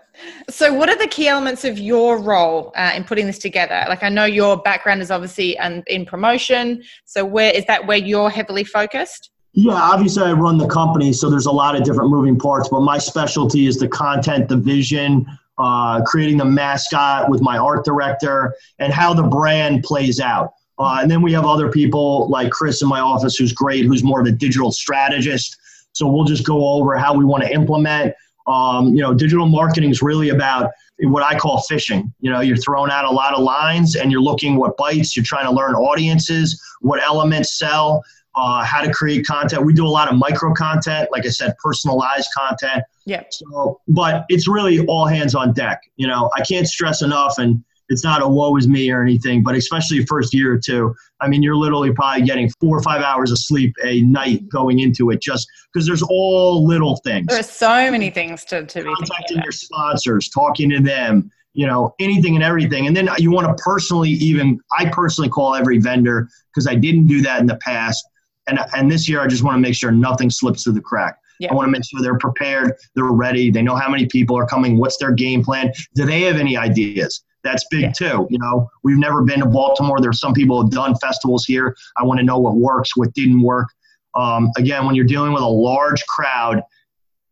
So, 0.49 0.73
what 0.73 0.89
are 0.89 0.97
the 0.97 1.09
key 1.09 1.27
elements 1.27 1.65
of 1.65 1.79
your 1.79 2.21
role 2.21 2.73
uh, 2.77 2.93
in 2.95 3.03
putting 3.05 3.27
this 3.27 3.39
together? 3.39 3.85
Like, 3.89 4.03
I 4.05 4.09
know 4.09 4.25
your 4.25 4.57
background 4.57 5.03
is 5.03 5.11
obviously 5.11 5.57
in, 5.57 5.83
in 5.89 6.07
promotion. 6.07 6.85
So, 7.05 7.25
where 7.25 7.53
is 7.53 7.65
that 7.67 7.87
where 7.87 7.97
you're 7.97 8.31
heavily 8.31 8.63
focused? 8.63 9.31
Yeah, 9.57 9.75
obviously 9.75 10.25
I 10.25 10.33
run 10.33 10.59
the 10.59 10.67
company, 10.67 11.13
so 11.13 11.31
there's 11.31 11.47
a 11.47 11.53
lot 11.53 11.77
of 11.77 11.85
different 11.85 12.11
moving 12.11 12.37
parts, 12.37 12.69
but 12.69 12.81
my 12.81 12.99
specialty 12.99 13.67
is 13.67 13.79
the 13.79 13.87
content, 13.87 14.49
the 14.49 14.57
vision, 14.57 15.27
uh, 15.59 16.03
creating 16.03 16.39
the 16.39 16.45
mascot 16.45 17.31
with 17.31 17.41
my 17.41 17.57
art 17.57 17.85
director, 17.85 18.57
and 18.81 18.93
how 18.93 19.15
the 19.15 19.23
brand 19.23 19.85
plays 19.85 20.19
out. 20.19 20.55
Uh, 20.81 20.99
and 21.01 21.09
then 21.09 21.23
we 21.23 21.33
have 21.33 21.45
other 21.45 21.71
people 21.71 22.29
like 22.29 22.51
Chris 22.51 22.83
in 22.83 22.89
my 22.89 22.99
office, 22.99 23.37
who's 23.37 23.53
great, 23.53 23.85
who's 23.85 24.03
more 24.03 24.21
of 24.21 24.27
a 24.27 24.33
digital 24.33 24.73
strategist. 24.73 25.57
So 25.93 26.09
we'll 26.09 26.25
just 26.25 26.45
go 26.45 26.71
over 26.71 26.97
how 26.97 27.15
we 27.17 27.25
want 27.25 27.45
to 27.45 27.53
implement. 27.53 28.13
Um, 28.49 28.89
you 28.89 29.03
know, 29.03 29.15
digital 29.15 29.47
marketing 29.47 29.91
is 29.91 30.03
really 30.03 30.31
about 30.31 30.73
what 30.99 31.23
I 31.23 31.39
call 31.39 31.63
fishing. 31.63 32.13
You 32.19 32.33
know, 32.33 32.41
you're 32.41 32.57
throwing 32.57 32.91
out 32.91 33.05
a 33.05 33.11
lot 33.11 33.35
of 33.35 33.45
lines 33.45 33.95
and 33.95 34.11
you're 34.11 34.21
looking 34.21 34.57
what 34.57 34.77
bites. 34.77 35.17
You're 35.17 35.25
trying 35.25 35.45
to 35.45 35.53
learn 35.53 35.77
audiences, 35.77 36.61
what 36.81 37.01
elements 37.01 37.57
sell 37.57 38.03
uh, 38.37 38.65
how 38.65 38.83
to 38.83 38.93
create 38.93 39.27
content. 39.27 39.65
We 39.65 39.73
do 39.73 39.87
a 39.87 39.89
lot 39.89 40.11
of 40.11 40.19
micro 40.19 40.53
content, 40.53 41.09
like 41.13 41.25
I 41.25 41.31
said, 41.31 41.55
personalized 41.63 42.29
content. 42.37 42.85
Yeah. 43.05 43.23
So, 43.31 43.81
but 43.89 44.25
it's 44.29 44.49
really 44.49 44.85
all 44.87 45.07
hands 45.07 45.35
on 45.35 45.53
deck. 45.53 45.81
You 45.97 46.09
know, 46.09 46.31
I 46.37 46.43
can't 46.43 46.67
stress 46.67 47.03
enough, 47.03 47.39
and 47.39 47.63
it's 47.91 48.03
not 48.03 48.23
a 48.23 48.29
woe 48.29 48.57
is 48.57 48.67
me 48.67 48.91
or 48.91 49.03
anything, 49.03 49.43
but 49.43 49.55
especially 49.55 50.05
first 50.07 50.33
year 50.35 50.53
or 50.53 50.59
two. 50.59 50.95
I 51.21 51.29
mean, 51.29 51.43
you're 51.43 51.57
literally 51.57 51.93
probably 51.93 52.23
getting 52.23 52.51
four 52.61 52.77
or 52.77 52.83
five 52.83 53.03
hours 53.03 53.31
of 53.31 53.39
sleep 53.39 53.75
a 53.85 54.01
night 54.03 54.49
going 54.49 54.81
into 54.81 55.11
it, 55.11 55.21
just 55.21 55.47
because 55.73 55.87
there's 55.87 56.03
all 56.03 56.67
little 56.67 56.97
things. 57.05 57.27
There's 57.29 57.49
so 57.49 57.91
many 57.91 58.11
things 58.11 58.45
to 58.47 58.65
to 58.65 58.83
be 58.83 58.95
contacting 58.95 59.43
your 59.43 59.53
sponsors, 59.53 60.29
talking 60.29 60.71
to 60.71 60.81
them. 60.81 61.31
You 61.57 61.69
know, 61.69 61.95
anything 62.01 62.35
and 62.35 62.43
everything. 62.43 62.89
And 62.89 62.97
then 62.97 63.09
you 63.17 63.31
want 63.31 63.47
to 63.47 63.63
personally, 63.63 64.11
even, 64.11 64.59
I 64.77 64.89
personally 64.89 65.31
call 65.31 65.55
every 65.55 65.79
vendor 65.79 66.29
because 66.53 66.67
I 66.67 66.75
didn't 66.75 67.07
do 67.07 67.23
that 67.23 67.39
in 67.39 67.47
the 67.47 67.55
past 67.59 68.05
and 68.47 68.59
and 68.75 68.91
this 68.91 69.09
year 69.09 69.21
I 69.21 69.27
just 69.27 69.43
want 69.43 69.57
to 69.57 69.61
make 69.61 69.75
sure 69.75 69.91
nothing 69.91 70.31
slips 70.31 70.65
through 70.65 70.75
the 70.75 70.81
crack. 70.81 71.19
Yeah. 71.41 71.51
I 71.51 71.55
want 71.55 71.67
to 71.67 71.71
make 71.71 71.85
sure 71.85 72.01
they're 72.01 72.19
prepared, 72.19 72.75
they're 72.95 73.07
ready, 73.07 73.51
they 73.51 73.63
know 73.63 73.75
how 73.75 73.91
many 73.91 74.07
people 74.07 74.39
are 74.39 74.47
coming, 74.47 74.79
what's 74.79 74.97
their 74.99 75.13
game 75.13 75.43
plan, 75.43 75.73
do 75.95 76.05
they 76.05 76.23
have 76.23 76.37
any 76.37 76.57
ideas? 76.57 77.25
That's 77.43 77.67
big 77.71 77.83
yeah. 77.83 77.93
too. 77.93 78.27
You 78.31 78.39
know, 78.39 78.71
we've 78.83 78.97
never 78.97 79.23
been 79.23 79.41
to 79.41 79.47
Baltimore. 79.47 80.01
There's 80.01 80.19
some 80.19 80.33
people 80.33 80.63
have 80.63 80.71
done 80.71 80.97
festivals 80.97 81.45
here. 81.45 81.77
I 81.99 82.05
want 82.05 82.19
to 82.19 82.25
know 82.25 82.39
what 82.39 82.57
works, 82.57 82.97
what 82.97 83.13
didn't 83.13 83.43
work. 83.43 83.69
Um, 84.15 84.51
again, 84.57 84.87
when 84.87 84.95
you're 84.95 85.05
dealing 85.05 85.33
with 85.33 85.43
a 85.43 85.47
large 85.47 86.05
crowd, 86.07 86.63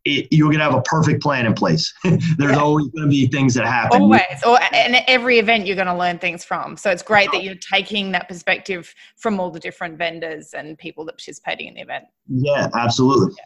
it, 0.05 0.27
you're 0.31 0.47
going 0.47 0.59
to 0.59 0.63
have 0.63 0.73
a 0.73 0.81
perfect 0.81 1.21
plan 1.21 1.45
in 1.45 1.53
place. 1.53 1.93
There's 2.03 2.21
yeah. 2.39 2.57
always 2.57 2.87
going 2.89 3.05
to 3.05 3.09
be 3.09 3.27
things 3.27 3.53
that 3.53 3.65
happen. 3.65 4.01
Always. 4.01 4.21
Or 4.45 4.59
and 4.73 4.97
every 5.07 5.39
event 5.39 5.65
you're 5.65 5.75
going 5.75 5.87
to 5.87 5.95
learn 5.95 6.19
things 6.19 6.43
from. 6.43 6.75
So 6.77 6.89
it's 6.91 7.03
great 7.03 7.31
that 7.31 7.43
you're 7.43 7.55
taking 7.55 8.11
that 8.11 8.27
perspective 8.27 8.93
from 9.17 9.39
all 9.39 9.49
the 9.49 9.59
different 9.59 9.97
vendors 9.97 10.53
and 10.53 10.77
people 10.77 11.05
that 11.05 11.13
participating 11.13 11.67
in 11.67 11.75
the 11.75 11.81
event. 11.81 12.05
Yeah, 12.27 12.69
absolutely. 12.75 13.33
Yeah. 13.37 13.45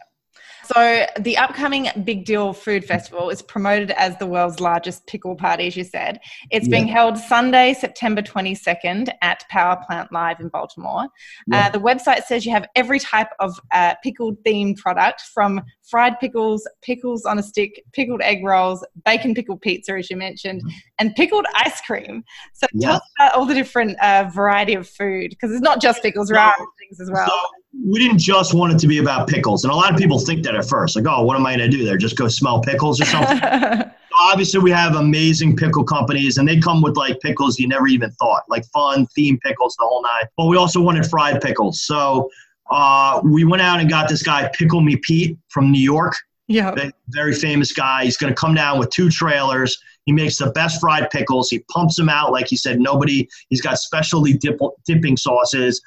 So, 0.67 1.05
the 1.19 1.37
upcoming 1.37 1.87
Big 2.03 2.25
Dill 2.25 2.51
Food 2.51 2.83
Festival 2.83 3.29
is 3.29 3.41
promoted 3.41 3.91
as 3.91 4.17
the 4.17 4.25
world's 4.25 4.59
largest 4.59 5.07
pickle 5.07 5.33
party, 5.33 5.67
as 5.67 5.77
you 5.77 5.85
said. 5.85 6.19
It's 6.51 6.67
yeah. 6.67 6.71
being 6.71 6.87
held 6.87 7.17
Sunday, 7.17 7.73
September 7.73 8.21
22nd 8.21 9.09
at 9.21 9.47
Power 9.49 9.81
Plant 9.87 10.11
Live 10.11 10.41
in 10.41 10.49
Baltimore. 10.49 11.07
Yeah. 11.47 11.67
Uh, 11.67 11.69
the 11.69 11.79
website 11.79 12.23
says 12.23 12.45
you 12.45 12.51
have 12.51 12.67
every 12.75 12.99
type 12.99 13.29
of 13.39 13.57
uh, 13.71 13.95
pickled 14.03 14.43
themed 14.43 14.77
product 14.77 15.21
from 15.33 15.61
fried 15.89 16.19
pickles, 16.19 16.67
pickles 16.81 17.23
on 17.23 17.39
a 17.39 17.43
stick, 17.43 17.81
pickled 17.93 18.21
egg 18.21 18.43
rolls, 18.43 18.85
bacon 19.05 19.33
pickled 19.33 19.61
pizza, 19.61 19.93
as 19.93 20.09
you 20.09 20.17
mentioned, 20.17 20.61
mm-hmm. 20.61 20.77
and 20.99 21.15
pickled 21.15 21.45
ice 21.55 21.79
cream. 21.79 22.25
So, 22.53 22.67
yeah. 22.73 22.87
tell 22.87 22.95
us 22.97 23.01
about 23.17 23.33
all 23.35 23.45
the 23.45 23.53
different 23.53 23.97
uh, 24.01 24.29
variety 24.33 24.73
of 24.73 24.85
food 24.89 25.29
because 25.29 25.51
it's 25.51 25.61
not 25.61 25.79
just 25.79 26.01
pickles, 26.01 26.27
there 26.27 26.39
are 26.39 26.55
other 26.55 26.65
things 26.77 26.99
as 26.99 27.09
well. 27.09 27.27
So, 27.29 27.56
we 27.85 27.99
didn't 27.99 28.19
just 28.19 28.53
want 28.53 28.73
it 28.73 28.79
to 28.79 28.87
be 28.87 28.97
about 28.97 29.27
pickles. 29.27 29.63
And 29.63 29.71
a 29.71 29.75
lot 29.75 29.91
of 29.91 29.97
people 29.97 30.19
think 30.19 30.43
that 30.43 30.55
at 30.55 30.67
first, 30.67 30.95
like, 30.95 31.05
oh, 31.07 31.23
what 31.23 31.35
am 31.37 31.45
I 31.45 31.55
going 31.55 31.69
to 31.69 31.77
do 31.77 31.85
there? 31.85 31.97
Just 31.97 32.15
go 32.15 32.27
smell 32.27 32.61
pickles 32.61 32.99
or 32.99 33.05
something? 33.05 33.37
so 33.37 33.91
obviously, 34.19 34.59
we 34.59 34.71
have 34.71 34.95
amazing 34.95 35.55
pickle 35.55 35.83
companies, 35.83 36.37
and 36.37 36.47
they 36.47 36.59
come 36.59 36.81
with 36.81 36.97
like 36.97 37.19
pickles 37.19 37.59
you 37.59 37.67
never 37.67 37.87
even 37.87 38.11
thought, 38.11 38.43
like 38.49 38.65
fun 38.67 39.05
theme 39.07 39.37
pickles, 39.39 39.75
the 39.77 39.85
whole 39.85 40.01
nine. 40.01 40.29
But 40.37 40.47
we 40.47 40.57
also 40.57 40.81
wanted 40.81 41.05
fried 41.05 41.41
pickles. 41.41 41.81
So 41.83 42.29
uh, 42.71 43.21
we 43.23 43.43
went 43.43 43.61
out 43.61 43.79
and 43.79 43.89
got 43.89 44.09
this 44.09 44.23
guy, 44.23 44.49
Pickle 44.53 44.81
Me 44.81 44.97
Pete 45.03 45.37
from 45.49 45.71
New 45.71 45.81
York. 45.81 46.15
Yeah. 46.47 46.73
Very 47.09 47.35
famous 47.35 47.73
guy. 47.73 48.05
He's 48.05 48.15
going 48.15 48.33
to 48.33 48.39
come 48.39 48.53
down 48.53 48.79
with 48.79 48.89
two 48.89 49.09
trailers. 49.09 49.77
He 50.05 50.13
makes 50.13 50.37
the 50.37 50.51
best 50.51 50.79
fried 50.79 51.09
pickles. 51.09 51.49
He 51.49 51.59
pumps 51.69 51.97
them 51.97 52.07
out, 52.07 52.31
like 52.31 52.47
he 52.47 52.55
said, 52.55 52.79
nobody. 52.79 53.27
He's 53.49 53.59
got 53.59 53.77
specialty 53.77 54.33
dip, 54.33 54.57
dipping 54.85 55.17
sauces 55.17 55.81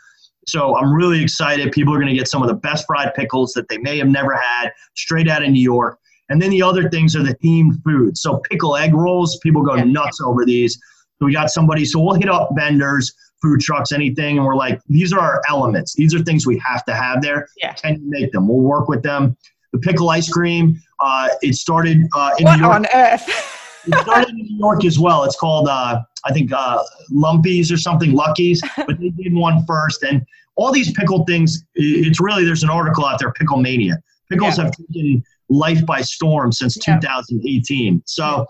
So 0.50 0.76
I'm 0.76 0.92
really 0.92 1.22
excited. 1.22 1.72
People 1.72 1.94
are 1.94 1.98
going 1.98 2.08
to 2.12 2.18
get 2.18 2.28
some 2.28 2.42
of 2.42 2.48
the 2.48 2.54
best 2.54 2.86
fried 2.86 3.14
pickles 3.14 3.52
that 3.52 3.68
they 3.68 3.78
may 3.78 3.98
have 3.98 4.08
never 4.08 4.34
had 4.36 4.72
straight 4.96 5.28
out 5.28 5.42
of 5.42 5.50
New 5.50 5.62
York. 5.62 5.98
And 6.28 6.40
then 6.40 6.50
the 6.50 6.62
other 6.62 6.88
things 6.88 7.16
are 7.16 7.22
the 7.22 7.34
themed 7.36 7.82
foods. 7.84 8.22
So 8.22 8.38
pickle 8.50 8.76
egg 8.76 8.94
rolls, 8.94 9.38
people 9.42 9.62
go 9.62 9.74
nuts 9.76 10.20
over 10.20 10.44
these. 10.44 10.78
So 11.18 11.26
we 11.26 11.32
got 11.32 11.50
somebody, 11.50 11.84
so 11.84 12.00
we'll 12.00 12.14
hit 12.14 12.30
up 12.30 12.50
vendors, 12.56 13.12
food 13.42 13.60
trucks, 13.60 13.92
anything, 13.92 14.38
and 14.38 14.46
we're 14.46 14.56
like, 14.56 14.80
these 14.88 15.12
are 15.12 15.20
our 15.20 15.42
elements. 15.48 15.94
These 15.94 16.14
are 16.14 16.20
things 16.20 16.46
we 16.46 16.58
have 16.64 16.84
to 16.84 16.94
have 16.94 17.20
there. 17.20 17.48
Yeah. 17.56 17.72
Can 17.74 18.00
you 18.00 18.08
make 18.10 18.32
them? 18.32 18.48
We'll 18.48 18.60
work 18.60 18.88
with 18.88 19.02
them. 19.02 19.36
The 19.72 19.78
pickle 19.78 20.08
ice 20.10 20.28
cream, 20.28 20.80
uh, 21.00 21.28
it 21.42 21.54
started 21.54 21.98
uh, 22.14 22.30
in 22.38 22.44
What 22.44 22.56
New 22.56 22.62
York. 22.62 22.74
on 22.74 22.86
earth? 22.94 23.56
It 23.86 23.98
started 24.00 24.28
in 24.28 24.36
New 24.36 24.58
York 24.58 24.84
as 24.84 24.98
well. 24.98 25.24
It's 25.24 25.36
called, 25.36 25.66
uh, 25.66 26.02
I 26.26 26.32
think, 26.34 26.52
uh, 26.52 26.82
Lumpies 27.10 27.72
or 27.72 27.78
something, 27.78 28.12
Luckies, 28.12 28.60
but 28.76 29.00
they 29.00 29.08
did 29.08 29.32
one 29.32 29.64
first. 29.64 30.02
And 30.02 30.22
all 30.60 30.72
these 30.72 30.92
pickle 30.92 31.24
things. 31.24 31.64
It's 31.74 32.20
really, 32.20 32.44
there's 32.44 32.62
an 32.62 32.70
article 32.70 33.04
out 33.06 33.18
there, 33.18 33.32
Pickle 33.32 33.56
Mania. 33.56 33.96
Pickles 34.30 34.58
Yeah. 34.58 34.64
have 34.64 34.72
taken 34.76 35.22
life 35.48 35.84
by 35.86 36.02
storm 36.02 36.52
since 36.52 36.76
Yeah. 36.86 36.98
2018. 37.00 38.02
So 38.06 38.46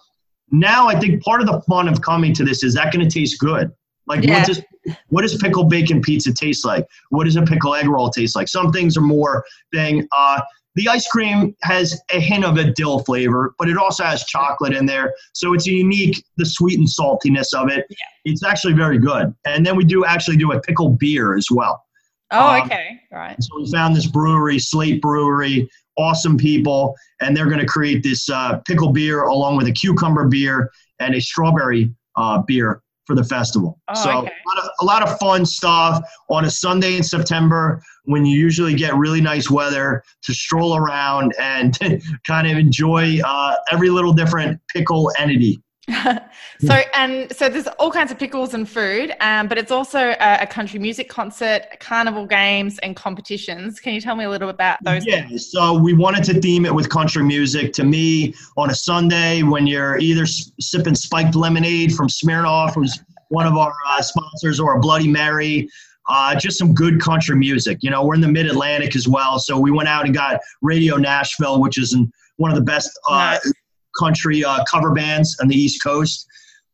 now 0.51 0.89
I 0.89 0.99
think 0.99 1.23
part 1.23 1.41
of 1.41 1.47
the 1.47 1.61
fun 1.69 1.89
of 1.89 2.03
coming 2.03 2.35
to 2.35 2.45
this 2.45 2.65
is 2.65 2.75
that 2.75 2.93
going 2.93 3.09
to 3.09 3.11
taste 3.19 3.39
good? 3.39 3.71
Like, 4.07 4.25
Yeah. 4.25 4.39
what, 4.39 4.47
does, 4.49 4.61
what 5.09 5.23
does 5.23 5.37
pickle 5.37 5.65
bacon 5.65 6.03
pizza 6.03 6.33
taste 6.35 6.65
like? 6.65 6.85
What 7.11 7.25
does 7.25 7.37
a 7.37 7.43
pickle 7.43 7.75
egg 7.77 7.87
roll 7.89 8.11
taste 8.11 8.35
like? 8.35 8.49
Some 8.49 8.73
things 8.73 8.97
are 8.97 9.03
more 9.03 9.45
thing. 9.73 10.07
Uh, 10.17 10.41
the 10.75 10.89
ice 10.89 11.07
cream 11.09 11.55
has 11.63 11.99
a 12.13 12.21
hint 12.21 12.45
of 12.45 12.57
a 12.57 12.73
dill 12.73 13.01
flavor, 13.01 13.55
but 13.59 13.69
it 13.69 13.77
also 13.77 14.05
has 14.05 14.25
chocolate 14.25 14.73
in 14.73 14.87
there. 14.87 15.15
So 15.33 15.53
it's 15.55 15.67
a 15.69 15.73
unique, 15.73 16.23
the 16.37 16.45
sweet 16.47 16.79
and 16.79 16.89
saltiness 16.89 17.55
of 17.55 17.69
it. 17.71 17.87
Yeah. 17.91 17.97
It's 18.25 18.45
actually 18.45 18.75
very 18.75 18.99
good. 18.99 19.33
And 19.47 19.65
then 19.65 19.77
we 19.77 19.85
do 19.85 20.05
actually 20.05 20.37
do 20.37 20.53
a 20.53 20.61
pickle 20.61 20.91
beer 20.91 21.37
as 21.37 21.49
well. 21.51 21.83
Oh, 22.33 22.55
Um, 22.55 22.63
okay. 22.63 23.01
Right. 23.11 23.37
So 23.43 23.61
we 23.61 23.71
found 23.71 23.97
this 23.97 24.07
brewery, 24.07 24.59
Slate 24.59 25.01
Brewery, 25.03 25.69
awesome 25.99 26.37
people, 26.37 26.95
and 27.21 27.37
they're 27.37 27.47
going 27.49 27.61
to 27.61 27.67
create 27.67 28.03
this 28.03 28.29
uh, 28.31 28.59
pickle 28.67 28.93
beer 28.93 29.23
along 29.23 29.57
with 29.57 29.67
a 29.67 29.73
cucumber 29.73 30.29
beer 30.29 30.71
and 31.01 31.15
a 31.15 31.21
strawberry 31.21 31.93
uh, 32.17 32.43
beer 32.47 32.83
for 33.07 33.17
the 33.17 33.25
festival. 33.25 33.81
Oh, 33.89 33.95
so 34.05 34.11
okay. 34.19 34.29
a, 34.29 34.49
lot 34.49 34.59
of, 34.65 34.71
a 34.81 34.85
lot 34.85 35.03
of 35.03 35.19
fun 35.19 35.45
stuff 35.45 36.01
on 36.29 36.45
a 36.45 36.51
Sunday 36.51 36.97
in 36.97 37.03
September 37.03 37.83
when 38.05 38.25
you 38.25 38.39
usually 38.39 38.75
get 38.75 38.95
really 38.95 39.21
nice 39.21 39.51
weather 39.51 40.03
to 40.23 40.33
stroll 40.33 40.77
around 40.77 41.35
and 41.41 41.77
kind 42.27 42.47
of 42.49 42.57
enjoy 42.57 43.19
uh, 43.25 43.57
every 43.73 43.91
little 43.91 44.13
different 44.13 44.61
pickle 44.73 45.11
entity. 45.19 45.61
so 46.61 46.81
and 46.95 47.35
so 47.35 47.49
there's 47.49 47.67
all 47.79 47.91
kinds 47.91 48.13
of 48.13 48.19
pickles 48.19 48.55
and 48.55 48.69
food 48.69 49.13
um, 49.21 49.49
but 49.49 49.59
it's 49.59 49.71
also 49.71 49.99
a, 49.99 50.39
a 50.43 50.47
country 50.47 50.79
music 50.79 51.09
concert 51.09 51.63
carnival 51.81 52.27
games 52.27 52.79
and 52.79 52.95
competitions 52.97 53.81
can 53.81 53.95
you 53.95 54.01
tell 54.01 54.15
me 54.15 54.25
a 54.25 54.31
little 54.31 54.49
bit 54.49 54.55
about 54.55 54.79
those 54.85 55.07
Yeah, 55.07 55.27
so 55.37 55.79
we 55.79 55.95
wanted 55.95 56.23
to 56.25 56.41
theme 56.41 56.67
it 56.67 56.75
with 56.75 56.89
country 56.89 57.23
music. 57.23 57.73
To 57.75 57.85
me, 57.85 58.35
on 58.57 58.71
a 58.71 58.75
Sunday 58.75 59.43
when 59.43 59.67
you're 59.67 59.99
either 59.99 60.23
s- 60.23 60.53
sipping 60.61 60.95
spiked 60.95 61.35
lemonade 61.35 61.95
from 61.95 62.09
Smirnoff, 62.09 62.75
who's 62.75 63.03
one 63.29 63.47
of 63.47 63.57
our 63.57 63.73
uh, 63.89 64.03
sponsors, 64.03 64.61
or 64.61 64.77
a 64.77 64.81
Bloody 64.81 65.09
Mary, 65.09 65.69
uh, 66.09 66.35
just 66.35 66.59
some 66.59 66.75
good 66.75 67.01
country 67.01 67.37
music. 67.37 67.79
You 67.81 67.91
know, 67.91 68.05
we're 68.05 68.15
in 68.15 68.21
the 68.21 68.29
Mid 68.29 68.47
Atlantic 68.47 68.95
as 68.97 69.09
well, 69.09 69.39
so 69.39 69.59
we 69.59 69.71
went 69.71 69.89
out 69.89 70.05
and 70.05 70.15
got 70.15 70.41
Radio 70.61 70.97
Nashville, 70.97 71.61
which 71.61 71.79
is 71.79 71.95
in, 71.95 72.13
one 72.37 72.51
of 72.51 72.57
the 72.57 72.65
best 72.65 72.91
uh, 73.09 73.39
Nice. 73.43 73.53
Country 74.01 74.45
uh, 74.45 74.65
cover 74.65 74.93
bands 74.93 75.37
on 75.41 75.49
the 75.49 75.57
East 75.57 75.83
Coast. 75.83 76.27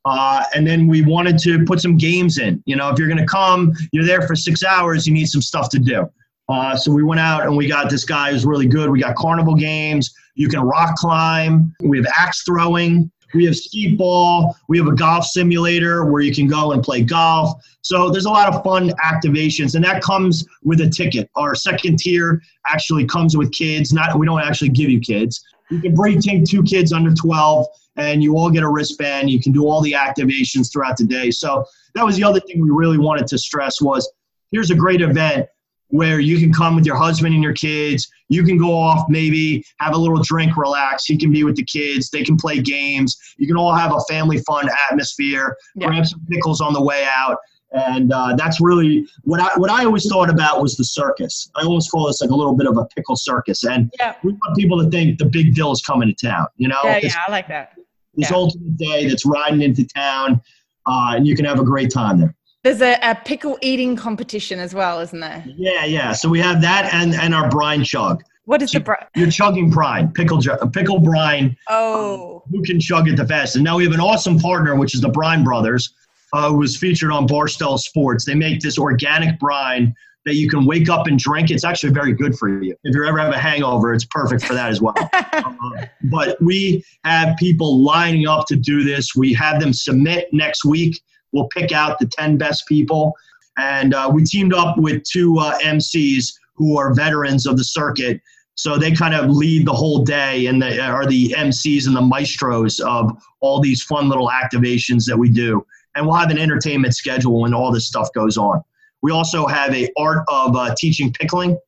Uh, 0.04 0.44
and 0.54 0.64
then 0.64 0.86
we 0.86 1.02
wanted 1.02 1.36
to 1.36 1.64
put 1.64 1.80
some 1.80 1.96
games 1.96 2.38
in. 2.38 2.62
You 2.64 2.76
know, 2.76 2.88
if 2.90 2.98
you're 2.98 3.08
going 3.08 3.18
to 3.18 3.26
come, 3.26 3.72
you're 3.92 4.04
there 4.04 4.22
for 4.22 4.36
six 4.36 4.62
hours, 4.62 5.06
you 5.06 5.12
need 5.12 5.26
some 5.26 5.42
stuff 5.42 5.68
to 5.70 5.80
do. 5.80 6.08
Uh, 6.48 6.76
so 6.76 6.92
we 6.92 7.02
went 7.02 7.20
out 7.20 7.42
and 7.42 7.56
we 7.56 7.66
got 7.66 7.90
this 7.90 8.04
guy 8.04 8.30
who's 8.30 8.46
really 8.46 8.68
good. 8.68 8.88
We 8.88 9.00
got 9.00 9.16
carnival 9.16 9.56
games. 9.56 10.14
You 10.36 10.48
can 10.48 10.60
rock 10.60 10.94
climb. 10.94 11.74
We 11.80 11.96
have 11.98 12.06
axe 12.16 12.42
throwing. 12.44 13.10
We 13.34 13.44
have 13.46 13.56
skee-ball. 13.56 14.56
We 14.68 14.78
have 14.78 14.86
a 14.86 14.94
golf 14.94 15.24
simulator 15.26 16.04
where 16.04 16.22
you 16.22 16.34
can 16.34 16.46
go 16.46 16.72
and 16.72 16.82
play 16.82 17.02
golf. 17.02 17.62
So 17.82 18.10
there's 18.10 18.24
a 18.24 18.30
lot 18.30 18.52
of 18.52 18.62
fun 18.62 18.92
activations, 19.04 19.74
and 19.74 19.84
that 19.84 20.02
comes 20.02 20.46
with 20.62 20.80
a 20.80 20.88
ticket. 20.88 21.30
Our 21.36 21.54
second 21.54 21.98
tier 21.98 22.42
actually 22.66 23.06
comes 23.06 23.36
with 23.36 23.52
kids. 23.52 23.92
Not 23.92 24.18
we 24.18 24.26
don't 24.26 24.40
actually 24.40 24.70
give 24.70 24.90
you 24.90 25.00
kids. 25.00 25.44
You 25.70 25.80
can 25.80 25.94
bring 25.94 26.20
two 26.20 26.62
kids 26.62 26.92
under 26.92 27.12
12, 27.12 27.66
and 27.96 28.22
you 28.22 28.36
all 28.36 28.50
get 28.50 28.62
a 28.62 28.68
wristband. 28.68 29.30
You 29.30 29.40
can 29.40 29.52
do 29.52 29.66
all 29.66 29.80
the 29.80 29.92
activations 29.92 30.72
throughout 30.72 30.96
the 30.96 31.04
day. 31.04 31.30
So 31.30 31.64
that 31.94 32.04
was 32.04 32.16
the 32.16 32.24
other 32.24 32.40
thing 32.40 32.60
we 32.60 32.70
really 32.70 32.98
wanted 32.98 33.26
to 33.28 33.38
stress 33.38 33.80
was 33.80 34.10
here's 34.52 34.70
a 34.70 34.74
great 34.74 35.00
event 35.00 35.46
where 35.88 36.20
you 36.20 36.38
can 36.38 36.52
come 36.52 36.74
with 36.74 36.84
your 36.84 36.96
husband 36.96 37.32
and 37.34 37.42
your 37.42 37.52
kids. 37.52 38.08
You 38.28 38.42
can 38.42 38.58
go 38.58 38.76
off, 38.76 39.06
maybe 39.08 39.64
have 39.78 39.94
a 39.94 39.98
little 39.98 40.20
drink, 40.22 40.56
relax. 40.56 41.04
He 41.04 41.16
can 41.16 41.30
be 41.32 41.44
with 41.44 41.56
the 41.56 41.64
kids. 41.64 42.10
They 42.10 42.24
can 42.24 42.36
play 42.36 42.60
games. 42.60 43.16
You 43.38 43.46
can 43.46 43.56
all 43.56 43.74
have 43.74 43.92
a 43.94 44.00
family 44.08 44.38
fun 44.38 44.68
atmosphere. 44.90 45.56
Yeah. 45.76 45.88
Grab 45.88 46.06
some 46.06 46.20
pickles 46.28 46.60
on 46.60 46.72
the 46.72 46.82
way 46.82 47.06
out. 47.08 47.38
And 47.72 48.12
uh, 48.12 48.34
that's 48.36 48.60
really 48.60 49.06
what 49.22 49.40
I 49.40 49.50
what 49.58 49.70
I 49.70 49.84
always 49.84 50.08
thought 50.08 50.30
about 50.30 50.62
was 50.62 50.76
the 50.76 50.84
circus. 50.84 51.50
I 51.56 51.62
always 51.62 51.88
call 51.88 52.06
this 52.06 52.20
like 52.20 52.30
a 52.30 52.34
little 52.34 52.54
bit 52.54 52.66
of 52.66 52.76
a 52.78 52.84
pickle 52.86 53.16
circus. 53.16 53.64
And 53.64 53.92
Yeah. 53.98 54.14
we 54.22 54.32
want 54.32 54.56
people 54.56 54.82
to 54.82 54.88
think 54.88 55.18
the 55.18 55.26
big 55.26 55.54
dill 55.54 55.72
is 55.72 55.82
coming 55.82 56.12
to 56.14 56.26
town. 56.26 56.46
You 56.56 56.68
know, 56.68 56.78
yeah 56.84 57.00
this, 57.00 57.14
yeah 57.14 57.22
i 57.26 57.30
like 57.30 57.48
that 57.48 57.72
this 58.14 58.30
Yeah. 58.30 58.36
ultimate 58.36 58.76
day 58.76 59.08
that's 59.08 59.26
riding 59.26 59.62
into 59.62 59.84
town, 59.86 60.40
uh, 60.86 61.14
and 61.16 61.26
you 61.26 61.36
can 61.36 61.44
have 61.44 61.60
a 61.60 61.64
great 61.64 61.90
time 61.92 62.18
there. 62.18 62.34
There's 62.66 62.82
a, 62.82 62.98
a 63.08 63.14
pickle 63.14 63.56
eating 63.62 63.94
competition 63.94 64.58
as 64.58 64.74
well 64.74 64.98
isn't 64.98 65.20
there 65.20 65.44
Yeah, 65.56 65.84
yeah. 65.84 66.12
So 66.12 66.28
we 66.28 66.40
have 66.40 66.60
that 66.62 66.92
and 66.92 67.14
and 67.14 67.32
our 67.34 67.48
brine 67.48 67.84
chug. 67.84 68.22
what 68.44 68.60
is 68.60 68.72
the 68.72 68.80
br- 68.80 68.94
You're 69.14 69.30
chugging 69.30 69.70
brine, 69.70 70.12
pickle 70.12 70.40
pickle 70.72 70.98
brine. 70.98 71.56
oh 71.68 72.42
Who 72.50 72.62
can 72.62 72.80
chug 72.80 73.08
it 73.08 73.16
the 73.16 73.26
fastest? 73.26 73.56
And 73.56 73.64
now 73.64 73.76
we 73.76 73.84
have 73.84 73.92
an 73.94 74.00
awesome 74.00 74.38
partner, 74.38 74.74
which 74.74 74.94
is 74.94 75.00
the 75.00 75.08
Brine 75.08 75.44
Brothers, 75.44 75.94
uh, 76.32 76.48
who 76.50 76.56
was 76.58 76.76
featured 76.76 77.12
on 77.12 77.28
Barstool 77.28 77.78
Sports. 77.78 78.24
They 78.24 78.34
make 78.34 78.60
this 78.60 78.78
organic 78.78 79.38
brine 79.38 79.94
that 80.24 80.34
you 80.34 80.48
can 80.50 80.66
wake 80.66 80.88
up 80.88 81.06
and 81.06 81.18
drink. 81.20 81.50
It's 81.52 81.64
actually 81.64 81.92
very 81.92 82.12
good 82.12 82.36
for 82.36 82.48
you. 82.60 82.74
If 82.82 82.96
you 82.96 83.06
ever 83.06 83.18
have 83.18 83.32
a 83.32 83.38
hangover, 83.38 83.94
it's 83.94 84.04
perfect 84.06 84.44
for 84.44 84.54
that 84.54 84.70
as 84.70 84.80
well. 84.82 84.94
Uh, 85.12 85.86
but 86.10 86.36
we 86.42 86.84
have 87.04 87.36
people 87.36 87.80
lining 87.84 88.26
up 88.26 88.46
to 88.48 88.56
do 88.56 88.82
this. 88.82 89.14
We 89.14 89.32
have 89.34 89.60
them 89.60 89.72
submit 89.72 90.26
next 90.32 90.64
week. 90.64 91.00
We'll 91.36 91.48
pick 91.48 91.70
out 91.70 91.98
the 91.98 92.06
10 92.06 92.38
best 92.38 92.66
people. 92.66 93.14
And 93.58 93.92
uh, 93.92 94.10
we 94.12 94.24
teamed 94.24 94.54
up 94.54 94.78
with 94.78 95.02
two 95.04 95.38
uh, 95.38 95.58
MCs 95.58 96.32
who 96.54 96.78
are 96.78 96.94
veterans 96.94 97.46
of 97.46 97.58
the 97.58 97.64
circuit. 97.64 98.22
So 98.54 98.78
they 98.78 98.92
kind 98.92 99.14
of 99.14 99.28
lead 99.28 99.66
the 99.66 99.72
whole 99.74 100.02
day 100.02 100.46
and 100.46 100.62
they 100.62 100.80
are 100.80 101.04
the 101.04 101.34
MCs 101.36 101.86
and 101.86 101.94
the 101.94 102.00
maestros 102.00 102.80
of 102.80 103.22
all 103.40 103.60
these 103.60 103.82
fun 103.82 104.08
little 104.08 104.30
activations 104.30 105.04
that 105.04 105.16
we 105.16 105.28
do. 105.28 105.64
And 105.94 106.06
we'll 106.06 106.16
have 106.16 106.30
an 106.30 106.38
entertainment 106.38 106.94
schedule 106.94 107.42
when 107.42 107.52
all 107.52 107.70
this 107.70 107.86
stuff 107.86 108.10
goes 108.14 108.38
on. 108.38 108.62
We 109.02 109.12
also 109.12 109.46
have 109.46 109.74
a 109.74 109.90
art 109.98 110.24
of 110.28 110.56
uh, 110.56 110.74
teaching 110.74 111.12
pickling. 111.12 111.58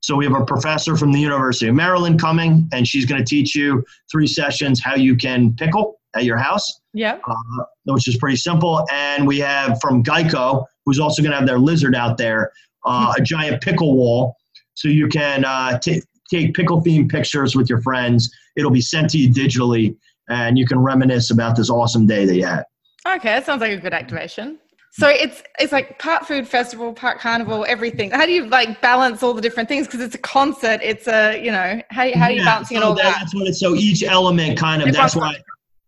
So 0.00 0.16
we 0.16 0.24
have 0.24 0.34
a 0.34 0.44
professor 0.44 0.96
from 0.96 1.12
the 1.12 1.20
University 1.20 1.68
of 1.68 1.76
Maryland 1.76 2.20
coming, 2.20 2.68
and 2.72 2.88
she's 2.88 3.06
going 3.06 3.20
to 3.20 3.24
teach 3.24 3.54
you 3.54 3.84
three 4.10 4.26
sessions 4.26 4.82
how 4.82 4.96
you 4.96 5.14
can 5.14 5.54
pickle 5.54 6.00
at 6.14 6.24
your 6.24 6.36
house, 6.36 6.80
yeah 6.92 7.18
uh, 7.26 7.64
which 7.84 8.06
is 8.08 8.16
pretty 8.16 8.36
simple. 8.36 8.86
And 8.92 9.26
we 9.26 9.38
have 9.40 9.78
from 9.80 10.02
Geico, 10.02 10.64
who's 10.84 10.98
also 11.00 11.22
going 11.22 11.32
to 11.32 11.38
have 11.38 11.46
their 11.46 11.58
lizard 11.58 11.94
out 11.94 12.18
there, 12.18 12.52
uh, 12.84 13.14
a 13.16 13.20
giant 13.22 13.62
pickle 13.62 13.96
wall, 13.96 14.36
so 14.74 14.88
you 14.88 15.08
can 15.08 15.44
uh, 15.44 15.78
ta- 15.78 16.00
take 16.30 16.54
pickle 16.54 16.82
themed 16.82 17.10
pictures 17.10 17.54
with 17.56 17.68
your 17.70 17.80
friends. 17.82 18.30
It'll 18.56 18.70
be 18.70 18.80
sent 18.80 19.10
to 19.10 19.18
you 19.18 19.32
digitally, 19.32 19.96
and 20.28 20.58
you 20.58 20.66
can 20.66 20.78
reminisce 20.78 21.30
about 21.30 21.56
this 21.56 21.70
awesome 21.70 22.06
day 22.06 22.26
that 22.26 22.34
you 22.36 22.44
had. 22.46 22.64
okay 23.06 23.30
that 23.30 23.46
sounds 23.46 23.60
like 23.60 23.72
a 23.72 23.76
good 23.80 23.94
activation. 23.94 24.58
So 24.94 25.08
it's 25.08 25.42
it's 25.58 25.72
like 25.72 25.98
part 25.98 26.26
food 26.26 26.46
festival 26.46 26.92
part 26.92 27.18
carnival 27.18 27.64
everything. 27.66 28.10
How 28.10 28.26
do 28.26 28.32
you 28.32 28.44
like 28.46 28.82
balance 28.82 29.22
all 29.22 29.32
the 29.32 29.40
different 29.40 29.66
things? 29.66 29.86
Because 29.86 30.00
it's 30.00 30.14
a 30.14 30.18
concert 30.18 30.80
it's 30.82 31.08
a 31.08 31.42
you 31.42 31.50
know 31.50 31.80
how, 31.88 32.12
how 32.12 32.26
are 32.26 32.30
you 32.30 32.40
Yeah, 32.40 32.44
balancing 32.44 32.76
it 32.76 32.80
so 32.80 32.86
all 32.88 32.94
that- 32.96 33.02
that 33.04 33.16
That's 33.20 33.34
what 33.34 33.48
it, 33.48 33.54
so 33.54 33.74
each 33.74 34.02
element 34.02 34.58
kind 34.58 34.82
of 34.82 34.88
Everyone's 34.88 35.14
that's 35.14 35.16
why 35.16 35.34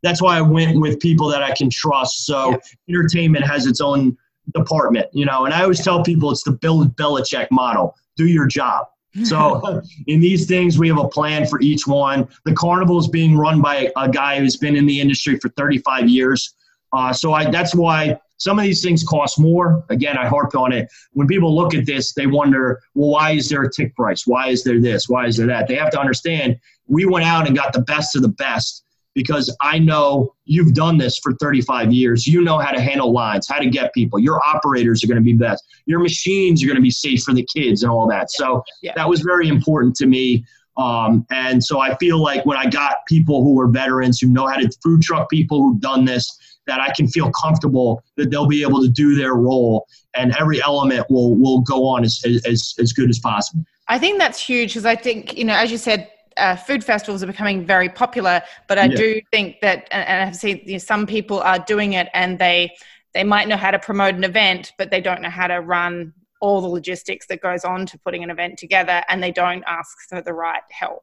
that's 0.04 0.20
why 0.22 0.36
I 0.36 0.42
went 0.42 0.80
with 0.80 1.00
people 1.00 1.28
that 1.28 1.42
I 1.42 1.52
can 1.52 1.70
trust. 1.70 2.26
So 2.26 2.58
entertainment 2.88 3.46
has 3.46 3.66
its 3.66 3.80
own 3.80 4.16
department, 4.52 5.06
you 5.12 5.24
know, 5.24 5.46
and 5.46 5.54
I 5.54 5.62
always 5.62 5.82
tell 5.82 6.02
people 6.02 6.30
it's 6.30 6.44
the 6.44 6.52
Bill 6.52 6.84
Belichick 6.84 7.50
model: 7.50 7.96
do 8.16 8.26
your 8.26 8.46
job. 8.46 8.86
So 9.24 9.82
in 10.06 10.20
these 10.20 10.46
things, 10.46 10.78
we 10.78 10.88
have 10.88 10.98
a 10.98 11.08
plan 11.08 11.46
for 11.46 11.60
each 11.60 11.86
one. 11.86 12.28
The 12.44 12.52
carnival 12.52 12.98
is 12.98 13.08
being 13.08 13.36
run 13.36 13.62
by 13.62 13.90
a 13.96 14.08
guy 14.08 14.38
who's 14.38 14.56
been 14.56 14.76
in 14.76 14.86
the 14.86 15.00
industry 15.00 15.38
for 15.38 15.48
35 15.50 16.08
years. 16.08 16.54
Uh, 16.92 17.12
so 17.12 17.32
I, 17.32 17.50
that's 17.50 17.74
why 17.74 18.18
some 18.36 18.58
of 18.58 18.64
these 18.64 18.82
things 18.82 19.02
cost 19.04 19.38
more. 19.38 19.84
Again, 19.88 20.16
I 20.18 20.26
harp 20.28 20.54
on 20.54 20.72
it. 20.72 20.88
When 21.12 21.26
people 21.26 21.54
look 21.54 21.74
at 21.74 21.86
this, 21.86 22.12
they 22.12 22.26
wonder, 22.26 22.80
well, 22.94 23.10
why 23.10 23.32
is 23.32 23.48
there 23.48 23.62
a 23.62 23.70
tick 23.70 23.94
price? 23.96 24.26
Why 24.26 24.48
is 24.48 24.64
there 24.64 24.80
this? 24.80 25.08
Why 25.08 25.26
is 25.26 25.36
there 25.36 25.46
that? 25.46 25.66
They 25.66 25.76
have 25.76 25.90
to 25.90 26.00
understand 26.00 26.58
we 26.86 27.06
went 27.06 27.24
out 27.24 27.46
and 27.46 27.56
got 27.56 27.72
the 27.72 27.80
best 27.82 28.16
of 28.16 28.22
the 28.22 28.28
best. 28.28 28.84
Because 29.14 29.54
I 29.60 29.78
know 29.78 30.34
you've 30.44 30.74
done 30.74 30.98
this 30.98 31.18
for 31.18 31.32
35 31.34 31.92
years. 31.92 32.26
You 32.26 32.42
know 32.42 32.58
how 32.58 32.72
to 32.72 32.80
handle 32.80 33.12
lines, 33.12 33.46
how 33.48 33.58
to 33.58 33.66
get 33.66 33.94
people. 33.94 34.18
Your 34.18 34.40
operators 34.44 35.02
are 35.02 35.06
going 35.06 35.18
to 35.18 35.24
be 35.24 35.32
best. 35.32 35.64
Your 35.86 36.00
machines 36.00 36.62
are 36.62 36.66
going 36.66 36.76
to 36.76 36.82
be 36.82 36.90
safe 36.90 37.22
for 37.22 37.32
the 37.32 37.46
kids 37.54 37.82
and 37.82 37.90
all 37.90 38.08
that. 38.08 38.30
So 38.30 38.62
yeah. 38.82 38.92
that 38.96 39.08
was 39.08 39.20
very 39.20 39.48
important 39.48 39.94
to 39.96 40.06
me. 40.06 40.44
Um, 40.76 41.24
and 41.30 41.62
so 41.62 41.78
I 41.78 41.96
feel 41.98 42.20
like 42.20 42.44
when 42.44 42.58
I 42.58 42.66
got 42.66 43.06
people 43.06 43.44
who 43.44 43.58
are 43.60 43.68
veterans 43.68 44.20
who 44.20 44.28
know 44.28 44.46
how 44.46 44.56
to 44.56 44.68
food 44.82 45.02
truck 45.02 45.30
people 45.30 45.62
who've 45.62 45.80
done 45.80 46.04
this, 46.04 46.36
that 46.66 46.80
I 46.80 46.92
can 46.94 47.06
feel 47.06 47.30
comfortable 47.30 48.02
that 48.16 48.30
they'll 48.30 48.46
be 48.46 48.62
able 48.62 48.80
to 48.80 48.88
do 48.88 49.14
their 49.14 49.34
role 49.34 49.86
and 50.14 50.34
every 50.40 50.62
element 50.62 51.06
will 51.10 51.36
will 51.36 51.60
go 51.60 51.86
on 51.86 52.04
as 52.04 52.22
as, 52.46 52.74
as 52.78 52.92
good 52.92 53.10
as 53.10 53.18
possible. 53.18 53.64
I 53.86 53.98
think 53.98 54.18
that's 54.18 54.40
huge 54.40 54.70
because 54.70 54.86
I 54.86 54.96
think 54.96 55.36
you 55.36 55.44
know, 55.44 55.54
as 55.54 55.70
you 55.70 55.78
said, 55.78 56.10
uh, 56.36 56.56
food 56.56 56.84
festivals 56.84 57.22
are 57.22 57.26
becoming 57.26 57.64
very 57.64 57.88
popular, 57.88 58.42
but 58.68 58.78
I 58.78 58.84
yeah. 58.86 58.96
do 58.96 59.20
think 59.30 59.60
that, 59.62 59.88
and 59.90 60.28
I've 60.28 60.36
seen 60.36 60.60
you 60.64 60.72
know, 60.72 60.78
some 60.78 61.06
people 61.06 61.40
are 61.40 61.58
doing 61.58 61.94
it 61.94 62.08
and 62.14 62.38
they 62.38 62.72
they 63.14 63.24
might 63.24 63.46
know 63.46 63.56
how 63.56 63.70
to 63.70 63.78
promote 63.78 64.16
an 64.16 64.24
event, 64.24 64.72
but 64.76 64.90
they 64.90 65.00
don't 65.00 65.22
know 65.22 65.30
how 65.30 65.46
to 65.46 65.60
run 65.60 66.12
all 66.44 66.60
the 66.60 66.68
logistics 66.68 67.26
that 67.26 67.40
goes 67.40 67.64
on 67.64 67.86
to 67.86 67.98
putting 68.00 68.22
an 68.22 68.28
event 68.28 68.58
together 68.58 69.02
and 69.08 69.22
they 69.22 69.32
don't 69.32 69.64
ask 69.66 69.96
for 70.10 70.20
the 70.20 70.32
right 70.32 70.60
help 70.68 71.02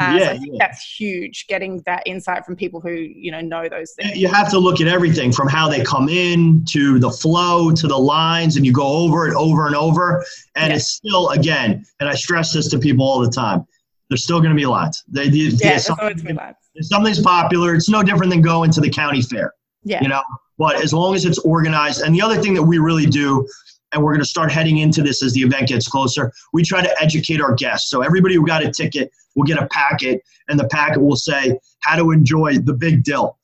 uh, 0.00 0.16
yeah, 0.18 0.18
so 0.18 0.30
i 0.30 0.38
think 0.38 0.54
yeah. 0.54 0.58
that's 0.58 0.98
huge 0.98 1.46
getting 1.46 1.80
that 1.86 2.02
insight 2.06 2.44
from 2.44 2.56
people 2.56 2.80
who 2.80 2.90
you 2.90 3.30
know 3.30 3.40
know 3.40 3.68
those 3.68 3.92
things 3.92 4.16
you 4.16 4.26
have 4.26 4.50
to 4.50 4.58
look 4.58 4.80
at 4.80 4.88
everything 4.88 5.30
from 5.30 5.46
how 5.46 5.68
they 5.68 5.84
come 5.84 6.08
in 6.08 6.64
to 6.64 6.98
the 6.98 7.10
flow 7.10 7.70
to 7.70 7.86
the 7.86 7.96
lines 7.96 8.56
and 8.56 8.66
you 8.66 8.72
go 8.72 8.86
over 8.86 9.28
it 9.28 9.34
over 9.36 9.68
and 9.68 9.76
over 9.76 10.24
and 10.56 10.70
yeah. 10.70 10.76
it's 10.76 10.88
still 10.88 11.28
again 11.28 11.84
and 12.00 12.08
i 12.08 12.14
stress 12.14 12.52
this 12.52 12.66
to 12.66 12.76
people 12.76 13.06
all 13.06 13.20
the 13.20 13.30
time 13.30 13.64
there's 14.10 14.22
still 14.22 14.40
going 14.40 14.50
to 14.50 14.56
be 14.56 14.66
lots. 14.66 15.02
they, 15.08 15.30
they, 15.30 15.38
yeah, 15.38 15.78
something, 15.78 16.38
something's 16.82 17.22
popular 17.22 17.74
it's 17.74 17.88
no 17.88 18.02
different 18.02 18.30
than 18.30 18.42
going 18.42 18.70
to 18.70 18.80
the 18.80 18.90
county 18.90 19.22
fair 19.22 19.52
yeah. 19.84 20.02
you 20.02 20.08
know 20.08 20.22
but 20.58 20.76
as 20.82 20.92
long 20.92 21.14
as 21.14 21.24
it's 21.24 21.38
organized 21.38 22.02
and 22.02 22.14
the 22.14 22.20
other 22.20 22.40
thing 22.40 22.52
that 22.52 22.62
we 22.62 22.78
really 22.78 23.06
do 23.06 23.46
and 23.92 24.02
we're 24.02 24.12
going 24.12 24.22
to 24.22 24.28
start 24.28 24.52
heading 24.52 24.78
into 24.78 25.02
this 25.02 25.22
as 25.22 25.32
the 25.32 25.40
event 25.40 25.68
gets 25.68 25.88
closer. 25.88 26.32
We 26.52 26.62
try 26.62 26.82
to 26.82 27.02
educate 27.02 27.40
our 27.40 27.54
guests. 27.54 27.90
So 27.90 28.02
everybody 28.02 28.34
who 28.34 28.46
got 28.46 28.64
a 28.64 28.70
ticket 28.70 29.10
will 29.34 29.44
get 29.44 29.58
a 29.58 29.66
packet, 29.68 30.22
and 30.48 30.58
the 30.58 30.68
packet 30.68 31.00
will 31.00 31.16
say 31.16 31.58
how 31.80 31.96
to 31.96 32.10
enjoy 32.10 32.58
the 32.58 32.74
big 32.74 33.02
dill. 33.02 33.36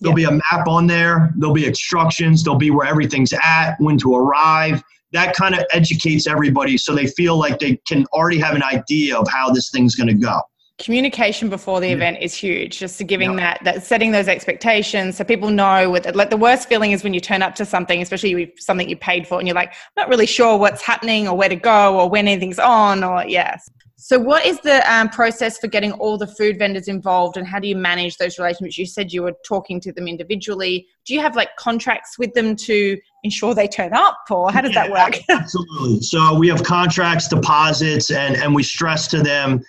There'll 0.00 0.18
yeah. 0.18 0.30
be 0.30 0.34
a 0.34 0.40
map 0.50 0.66
on 0.66 0.86
there. 0.86 1.32
There'll 1.36 1.54
be 1.54 1.66
instructions. 1.66 2.42
There'll 2.42 2.58
be 2.58 2.70
where 2.70 2.86
everything's 2.86 3.32
at, 3.32 3.76
when 3.78 3.98
to 3.98 4.14
arrive. 4.16 4.82
That 5.12 5.34
kind 5.34 5.54
of 5.54 5.64
educates 5.72 6.26
everybody 6.26 6.78
so 6.78 6.94
they 6.94 7.06
feel 7.06 7.36
like 7.38 7.58
they 7.58 7.76
can 7.86 8.06
already 8.12 8.38
have 8.38 8.54
an 8.54 8.62
idea 8.62 9.16
of 9.16 9.28
how 9.28 9.50
this 9.50 9.70
thing's 9.70 9.94
going 9.94 10.08
to 10.08 10.14
go. 10.14 10.40
Communication 10.78 11.48
before 11.48 11.80
the 11.80 11.90
event 11.90 12.18
is 12.20 12.34
huge 12.34 12.78
just 12.78 12.98
to 12.98 13.04
giving 13.04 13.36
that 13.36 13.60
that 13.62 13.84
setting 13.84 14.10
those 14.10 14.26
expectations 14.26 15.16
so 15.16 15.22
people 15.22 15.50
know 15.50 15.90
what 15.90 16.16
like 16.16 16.30
the 16.30 16.36
worst 16.36 16.68
feeling 16.68 16.90
is 16.90 17.04
when 17.04 17.14
you 17.14 17.20
turn 17.20 17.40
up 17.40 17.54
to 17.54 17.64
something 17.64 18.02
especially 18.02 18.52
something 18.58 18.88
you 18.88 18.96
paid 18.96 19.28
for 19.28 19.38
and 19.38 19.46
you're 19.46 19.54
like 19.54 19.68
I'm 19.68 19.74
not 19.98 20.08
really 20.08 20.26
sure 20.26 20.56
what's 20.56 20.82
happening 20.82 21.28
or 21.28 21.36
where 21.36 21.50
to 21.50 21.56
go 21.56 22.00
or 22.00 22.08
when 22.08 22.26
anything's 22.26 22.58
on 22.58 23.04
or 23.04 23.24
yes 23.28 23.70
so 24.02 24.18
what 24.18 24.44
is 24.44 24.58
the 24.62 24.82
um, 24.92 25.08
process 25.10 25.58
for 25.58 25.68
getting 25.68 25.92
all 25.92 26.18
the 26.18 26.26
food 26.26 26.58
vendors 26.58 26.88
involved 26.88 27.36
and 27.36 27.46
how 27.46 27.60
do 27.60 27.68
you 27.68 27.76
manage 27.76 28.16
those 28.16 28.36
relationships? 28.36 28.76
You 28.76 28.84
said 28.84 29.12
you 29.12 29.22
were 29.22 29.34
talking 29.46 29.78
to 29.78 29.92
them 29.92 30.08
individually. 30.08 30.88
Do 31.06 31.14
you 31.14 31.20
have 31.20 31.36
like 31.36 31.54
contracts 31.54 32.18
with 32.18 32.34
them 32.34 32.56
to 32.56 32.98
ensure 33.22 33.54
they 33.54 33.68
turn 33.68 33.92
up 33.92 34.18
or 34.28 34.50
how 34.50 34.60
does 34.60 34.74
yeah, 34.74 34.88
that 34.88 34.90
work? 34.90 35.20
absolutely. 35.30 36.00
So 36.00 36.36
we 36.36 36.48
have 36.48 36.64
contracts 36.64 37.28
deposits 37.28 38.10
and 38.10 38.34
and 38.34 38.52
we 38.52 38.64
stress 38.64 39.06
to 39.06 39.22
them. 39.22 39.62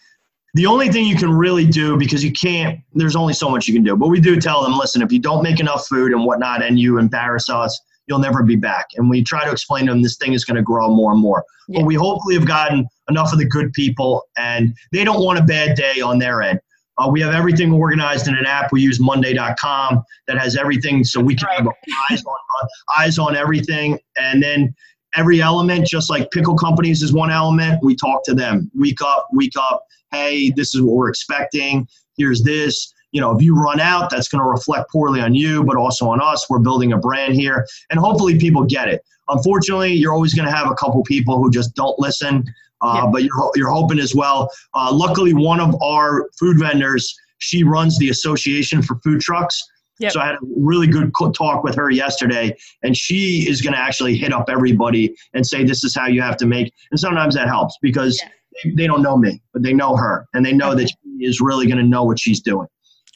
The 0.56 0.66
only 0.66 0.90
thing 0.90 1.06
you 1.06 1.16
can 1.16 1.32
really 1.32 1.68
do 1.68 1.96
because 1.96 2.24
you 2.24 2.32
can't 2.32 2.80
there's 2.96 3.16
only 3.16 3.34
so 3.34 3.52
much 3.52 3.68
you 3.68 3.74
can 3.76 3.84
do 3.84 3.96
but 3.96 4.08
we 4.08 4.20
do 4.20 4.42
tell 4.42 4.64
them 4.64 4.76
listen 4.80 5.04
if 5.04 5.12
you 5.12 5.20
don't 5.20 5.44
make 5.44 5.60
enough 5.60 5.86
food 5.86 6.12
and 6.12 6.26
whatnot 6.26 6.64
and 6.64 6.80
you 6.80 6.98
embarrass 6.98 7.50
us 7.50 7.80
you'll 8.08 8.20
never 8.20 8.44
be 8.44 8.56
back 8.56 8.88
and 8.96 9.10
we 9.10 9.24
try 9.24 9.46
to 9.46 9.52
explain 9.52 9.86
to 9.86 9.92
them 9.92 10.02
this 10.02 10.18
thing 10.18 10.34
is 10.34 10.46
going 10.46 10.56
to 10.56 10.62
grow 10.62 10.90
more 10.90 11.12
and 11.12 11.22
more 11.22 11.44
yeah. 11.68 11.80
but 11.80 11.86
we 11.86 11.96
hopefully 11.96 12.36
have 12.36 12.48
gotten 12.48 12.88
enough 13.10 13.32
of 13.34 13.40
the 13.40 13.46
good 13.46 13.72
people 13.74 14.24
and 14.38 14.76
they 14.92 15.04
don't 15.04 15.24
want 15.24 15.40
a 15.40 15.44
bad 15.44 15.76
day 15.76 16.02
on 16.02 16.20
their 16.20 16.42
end 16.42 16.60
uh, 16.98 17.10
we 17.10 17.20
have 17.20 17.34
everything 17.34 17.74
organized 17.74 18.28
in 18.28 18.36
an 18.36 18.46
app 18.46 18.72
we 18.72 18.82
use 18.82 19.00
monday.com 19.00 20.04
that 20.28 20.38
has 20.38 20.56
everything 20.56 21.04
so 21.04 21.20
we 21.20 21.36
can 21.36 21.48
right. 21.48 21.58
have 21.58 21.68
eyes 22.12 22.24
on, 22.26 22.68
eyes 22.98 23.20
on 23.20 23.36
everything 23.36 23.98
and 24.18 24.42
then 24.42 24.74
every 25.16 25.42
element 25.42 25.86
just 25.86 26.10
like 26.10 26.30
pickle 26.32 26.56
companies 26.56 27.04
is 27.04 27.14
one 27.14 27.32
element 27.32 27.80
we 27.84 27.96
talk 27.96 28.24
to 28.24 28.34
them 28.34 28.70
week 28.74 29.02
up 29.02 29.28
week 29.34 29.54
up 29.58 29.84
hey, 30.14 30.52
this 30.52 30.74
is 30.76 30.82
what 30.82 30.96
we're 30.96 31.10
expecting. 31.10 31.88
Here's 32.18 32.44
this. 32.44 32.93
You 33.14 33.22
know, 33.22 33.36
if 33.36 33.42
you 33.42 33.56
run 33.56 33.80
out, 33.80 34.10
that's 34.10 34.28
going 34.28 34.44
to 34.44 34.50
reflect 34.50 34.92
poorly 34.92 35.22
on 35.22 35.34
you, 35.34 35.64
but 35.64 35.78
also 35.78 36.10
on 36.10 36.22
us. 36.22 36.50
We're 36.50 36.60
building 36.60 36.94
a 36.94 36.98
brand 36.98 37.36
here, 37.36 37.66
and 37.90 38.00
hopefully 38.00 38.38
people 38.38 38.66
get 38.66 38.90
it. 38.90 39.02
Unfortunately, 39.30 39.94
you're 39.94 40.14
always 40.14 40.34
going 40.34 40.48
to 40.48 40.54
have 40.54 40.70
a 40.70 40.76
couple 40.76 41.02
people 41.04 41.42
who 41.42 41.50
just 41.50 41.74
don't 41.76 41.98
listen, 41.98 42.44
uh, 42.82 43.04
yeah. 43.04 43.10
but 43.12 43.24
you're, 43.24 43.52
you're 43.56 43.70
hoping 43.70 44.00
as 44.00 44.14
well. 44.14 44.50
Uh, 44.74 44.92
luckily, 44.92 45.34
one 45.34 45.62
of 45.62 45.76
our 45.82 46.30
food 46.38 46.60
vendors, 46.60 47.16
she 47.38 47.64
runs 47.64 47.98
the 48.00 48.10
Association 48.10 48.82
for 48.82 48.96
Food 49.04 49.22
Trucks. 49.22 49.62
Yep. 50.00 50.12
So 50.12 50.20
I 50.20 50.26
had 50.26 50.36
a 50.36 50.40
really 50.58 50.88
good 50.88 51.14
talk 51.14 51.64
with 51.64 51.76
her 51.76 51.90
yesterday, 51.90 52.58
and 52.82 52.98
she 52.98 53.48
is 53.48 53.62
going 53.62 53.74
to 53.74 53.80
actually 53.80 54.18
hit 54.18 54.34
up 54.34 54.50
everybody 54.50 55.16
and 55.34 55.46
say, 55.46 55.64
"This 55.64 55.84
is 55.84 55.96
how 55.96 56.08
you 56.08 56.22
have 56.22 56.36
to 56.38 56.48
make." 56.48 56.74
And 56.90 57.00
sometimes 57.00 57.36
that 57.36 57.48
helps 57.48 57.78
because 57.82 58.20
yeah 58.22 58.30
they 58.76 58.88
don't 58.88 59.02
know 59.02 59.18
me, 59.18 59.42
but 59.52 59.64
they 59.64 59.74
know 59.74 59.96
her, 59.96 60.28
and 60.34 60.46
they 60.46 60.54
know 60.54 60.72
okay. 60.72 60.84
that 60.84 60.90
she 60.90 61.26
is 61.26 61.42
really 61.42 61.68
going 61.68 61.78
to 61.78 61.84
know 61.84 62.04
what 62.04 62.20
she's 62.20 62.42
doing. 62.42 62.68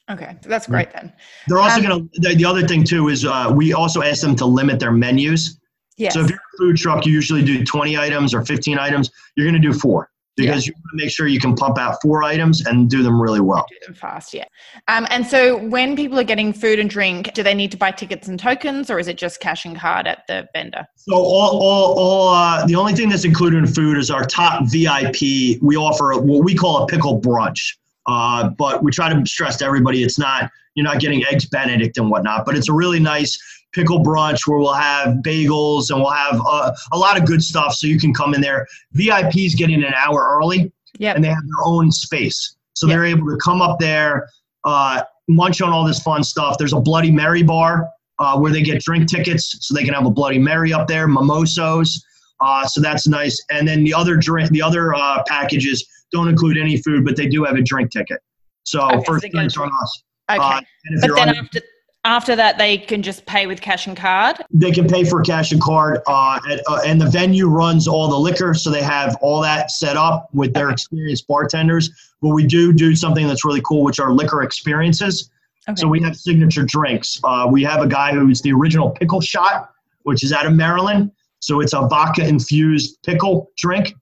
Okay, 0.09 0.37
that's 0.43 0.67
great 0.67 0.91
then. 0.93 1.11
They're 1.47 1.59
also 1.59 1.77
um, 1.77 1.83
going 1.83 2.09
to. 2.09 2.19
The, 2.21 2.35
the, 2.35 2.45
other 2.45 2.65
thing 2.65 2.83
too 2.83 3.09
is 3.09 3.25
uh, 3.25 3.51
we 3.53 3.73
also 3.73 4.01
ask 4.01 4.21
them 4.21 4.35
to 4.37 4.45
limit 4.45 4.79
their 4.79 4.91
menus. 4.91 5.59
Yes. 5.97 6.13
So 6.13 6.21
if 6.21 6.29
you're 6.29 6.37
a 6.37 6.57
food 6.57 6.77
truck, 6.77 7.05
you 7.05 7.11
usually 7.11 7.43
do 7.43 7.65
20 7.65 7.97
items 7.97 8.33
or 8.33 8.45
15 8.45 8.79
items. 8.79 9.11
You're 9.35 9.45
going 9.45 9.61
to 9.61 9.67
do 9.67 9.73
four 9.73 10.09
because 10.37 10.65
yeah. 10.65 10.71
you 10.71 10.75
want 10.75 10.99
to 10.99 11.03
make 11.03 11.11
sure 11.11 11.27
you 11.27 11.39
can 11.39 11.55
pump 11.55 11.77
out 11.77 11.97
four 12.01 12.23
items 12.23 12.65
and 12.65 12.89
do 12.89 13.01
them 13.01 13.19
really 13.19 13.41
well. 13.41 13.65
Do 13.67 13.75
them 13.87 13.95
fast, 13.95 14.33
yeah. 14.33 14.45
Um, 14.87 15.07
and 15.09 15.25
so 15.25 15.57
when 15.57 15.95
people 15.95 16.19
are 16.19 16.23
getting 16.23 16.53
food 16.53 16.79
and 16.79 16.89
drink, 16.89 17.33
do 17.33 17.41
they 17.41 17.55
need 17.55 17.71
to 17.71 17.77
buy 17.77 17.91
tickets 17.91 18.27
and 18.27 18.39
tokens, 18.39 18.89
or 18.89 18.99
is 18.99 19.07
it 19.07 19.17
just 19.17 19.39
cash 19.39 19.65
and 19.65 19.77
card 19.77 20.07
at 20.07 20.25
the 20.27 20.47
vendor? 20.53 20.87
So 20.95 21.15
all, 21.15 21.59
all, 21.59 21.99
all 21.99 22.29
uh, 22.29 22.65
the 22.65 22.75
only 22.75 22.93
thing 22.93 23.09
that's 23.09 23.25
included 23.25 23.57
in 23.57 23.67
food 23.67 23.97
is 23.97 24.11
our 24.11 24.25
top 24.25 24.67
VIP. 24.67 25.59
We 25.61 25.75
offer 25.75 26.17
what 26.21 26.43
we 26.43 26.55
call 26.55 26.83
a 26.83 26.87
pickle 26.87 27.19
brunch, 27.19 27.75
uh, 28.07 28.49
but 28.49 28.83
we 28.83 28.91
try 28.91 29.13
to 29.13 29.25
stress 29.25 29.57
to 29.57 29.65
everybody 29.65 30.03
it's 30.03 30.17
not 30.17 30.49
you're 30.77 30.85
not 30.85 30.99
getting 30.99 31.25
eggs 31.25 31.45
Benedict 31.45 31.97
and 31.97 32.09
whatnot, 32.09 32.45
but 32.45 32.55
it's 32.55 32.69
a 32.69 32.73
really 32.73 32.99
nice 32.99 33.37
pickle 33.73 33.99
brunch 33.99 34.47
where 34.47 34.59
we'll 34.59 34.73
have 34.73 35.15
bagels 35.17 35.89
and 35.89 35.99
we'll 35.99 36.11
have 36.11 36.39
uh, 36.47 36.71
a 36.93 36.97
lot 36.97 37.19
of 37.19 37.25
good 37.25 37.43
stuff 37.43 37.73
so 37.73 37.87
you 37.87 37.99
can 37.99 38.13
come 38.13 38.35
in 38.35 38.41
there. 38.41 38.65
VIPs 38.95 39.57
get 39.57 39.71
in 39.71 39.83
an 39.83 39.93
hour 39.95 40.37
early 40.37 40.71
yep. 40.99 41.15
and 41.15 41.25
they 41.25 41.29
have 41.29 41.43
their 41.43 41.65
own 41.65 41.91
space. 41.91 42.55
So 42.73 42.87
yep. 42.87 42.93
they're 42.93 43.05
able 43.05 43.27
to 43.27 43.37
come 43.37 43.59
up 43.59 43.79
there, 43.79 44.29
uh, 44.63 45.01
munch 45.27 45.61
on 45.61 45.71
all 45.71 45.83
this 45.83 45.99
fun 45.99 46.23
stuff. 46.23 46.57
There's 46.59 46.73
a 46.73 46.79
Bloody 46.79 47.11
Mary 47.11 47.41
bar 47.41 47.89
uh, 48.19 48.37
where 48.37 48.51
they 48.51 48.61
get 48.61 48.81
drink 48.83 49.07
tickets 49.09 49.57
so 49.61 49.73
they 49.73 49.83
can 49.83 49.95
have 49.95 50.05
a 50.05 50.11
Bloody 50.11 50.39
Mary 50.39 50.73
up 50.73 50.87
there, 50.87 51.07
mimosos. 51.07 52.03
Uh, 52.39 52.65
so 52.67 52.81
that's 52.81 53.07
nice. 53.07 53.41
And 53.51 53.67
then 53.67 53.83
the 53.83 53.93
other 53.93 54.15
drink, 54.15 54.51
the 54.51 54.61
other 54.61 54.93
uh, 54.93 55.23
packages 55.27 55.87
don't 56.11 56.27
include 56.27 56.57
any 56.57 56.77
food, 56.81 57.03
but 57.03 57.15
they 57.15 57.27
do 57.27 57.43
have 57.43 57.55
a 57.55 57.61
drink 57.61 57.91
ticket. 57.91 58.19
So 58.63 58.81
okay, 58.81 59.03
first 59.05 59.23
so 59.23 59.29
drinks 59.29 59.57
on 59.57 59.69
us. 59.81 60.03
Okay. 60.29 60.39
Uh, 60.41 60.61
but 61.01 61.15
then 61.15 61.29
after 61.29 61.61
after 62.07 62.37
that, 62.37 62.57
they 62.57 62.77
can 62.77 63.01
just 63.01 63.25
pay 63.25 63.47
with 63.47 63.59
cash 63.59 63.85
and 63.85 63.97
card. 63.97 64.37
They 64.49 64.71
can 64.71 64.87
pay 64.87 65.03
for 65.03 65.21
cash 65.21 65.51
and 65.51 65.61
card, 65.61 65.99
uh, 66.07 66.39
at, 66.49 66.61
uh, 66.67 66.79
and 66.85 67.01
the 67.01 67.09
venue 67.09 67.47
runs 67.47 67.85
all 67.85 68.07
the 68.07 68.17
liquor, 68.17 68.53
so 68.53 68.69
they 68.69 68.81
have 68.81 69.17
all 69.21 69.41
that 69.41 69.71
set 69.71 69.97
up 69.97 70.29
with 70.33 70.53
their 70.53 70.69
experienced 70.69 71.27
bartenders. 71.27 71.89
But 72.21 72.29
we 72.29 72.45
do 72.45 72.71
do 72.71 72.95
something 72.95 73.27
that's 73.27 73.43
really 73.43 73.61
cool, 73.61 73.83
which 73.83 73.99
are 73.99 74.13
liquor 74.13 74.41
experiences. 74.41 75.29
Okay. 75.67 75.81
So 75.81 75.87
we 75.89 76.01
have 76.01 76.15
signature 76.15 76.63
drinks. 76.63 77.19
Uh, 77.25 77.47
we 77.51 77.61
have 77.63 77.81
a 77.81 77.87
guy 77.87 78.13
who's 78.13 78.41
the 78.41 78.53
original 78.53 78.89
pickle 78.89 79.19
shot, 79.19 79.71
which 80.03 80.23
is 80.23 80.31
out 80.31 80.45
of 80.45 80.53
Maryland. 80.53 81.11
So 81.39 81.61
it's 81.61 81.73
a 81.73 81.87
vodka 81.87 82.27
infused 82.27 82.97
pickle 83.03 83.51
drink, 83.57 83.93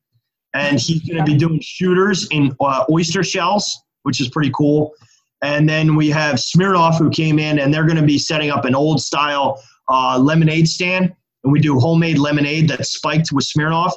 and 0.54 0.80
he's 0.80 1.02
going 1.04 1.18
to 1.18 1.24
be 1.24 1.38
doing 1.38 1.60
shooters 1.62 2.28
in 2.32 2.56
uh, 2.60 2.86
oyster 2.90 3.24
shells, 3.24 3.78
which 4.04 4.22
is 4.22 4.30
pretty 4.30 4.52
cool. 4.56 4.94
And 5.42 5.68
then 5.68 5.96
we 5.96 6.10
have 6.10 6.36
Smirnoff 6.38 6.98
who 6.98 7.10
came 7.10 7.38
in 7.40 7.60
and 7.60 7.74
they're 7.74 7.86
going 7.86 7.98
to 7.98 8.06
be 8.06 8.18
setting 8.18 8.50
up 8.50 8.66
an 8.66 8.74
old 8.74 9.02
style 9.02 9.62
uh, 9.90 10.18
lemonade 10.18 10.68
stand. 10.68 11.14
And 11.44 11.54
we 11.54 11.60
do 11.60 11.80
homemade 11.80 12.18
lemonade 12.18 12.70
that's 12.70 12.94
spiked 12.94 13.32
with 13.32 13.46
Smirnoff. 13.46 13.92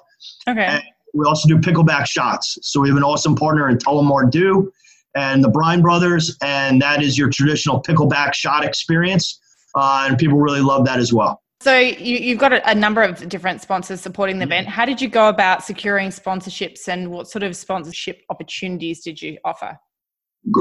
Okay. 0.46 0.64
And 0.64 0.82
we 1.14 1.24
also 1.24 1.48
do 1.48 1.56
pickleback 1.56 2.06
shots. 2.06 2.58
So 2.62 2.80
we 2.80 2.88
have 2.88 2.96
an 2.98 3.02
awesome 3.02 3.34
partner 3.34 3.68
in 3.68 3.78
Tullamore 3.78 4.30
Dew 4.30 4.70
and 5.14 5.42
the 5.42 5.48
Brine 5.48 5.80
Brothers. 5.80 6.36
And 6.42 6.82
that 6.82 7.02
is 7.02 7.16
your 7.16 7.30
traditional 7.30 7.82
pickleback 7.82 8.34
shot 8.34 8.64
experience. 8.64 9.40
Uh, 9.74 10.06
and 10.08 10.18
people 10.18 10.38
really 10.38 10.60
love 10.60 10.84
that 10.84 10.98
as 10.98 11.12
well. 11.12 11.42
So 11.60 11.76
you, 11.76 12.30
have 12.30 12.38
got 12.38 12.52
a, 12.52 12.70
a, 12.70 12.74
number 12.74 13.02
of 13.02 13.28
different 13.28 13.60
sponsors 13.60 14.00
supporting 14.00 14.38
the 14.38 14.44
mm-hmm. 14.44 14.52
event. 14.52 14.68
How 14.68 14.84
did 14.84 15.00
you 15.00 15.08
go 15.08 15.28
about 15.28 15.64
securing 15.64 16.10
sponsorships 16.10 16.86
and 16.86 17.10
what 17.10 17.28
sort 17.28 17.42
of 17.42 17.56
sponsorship 17.56 18.22
opportunities 18.30 19.02
did 19.02 19.20
you 19.20 19.38
offer? 19.44 19.78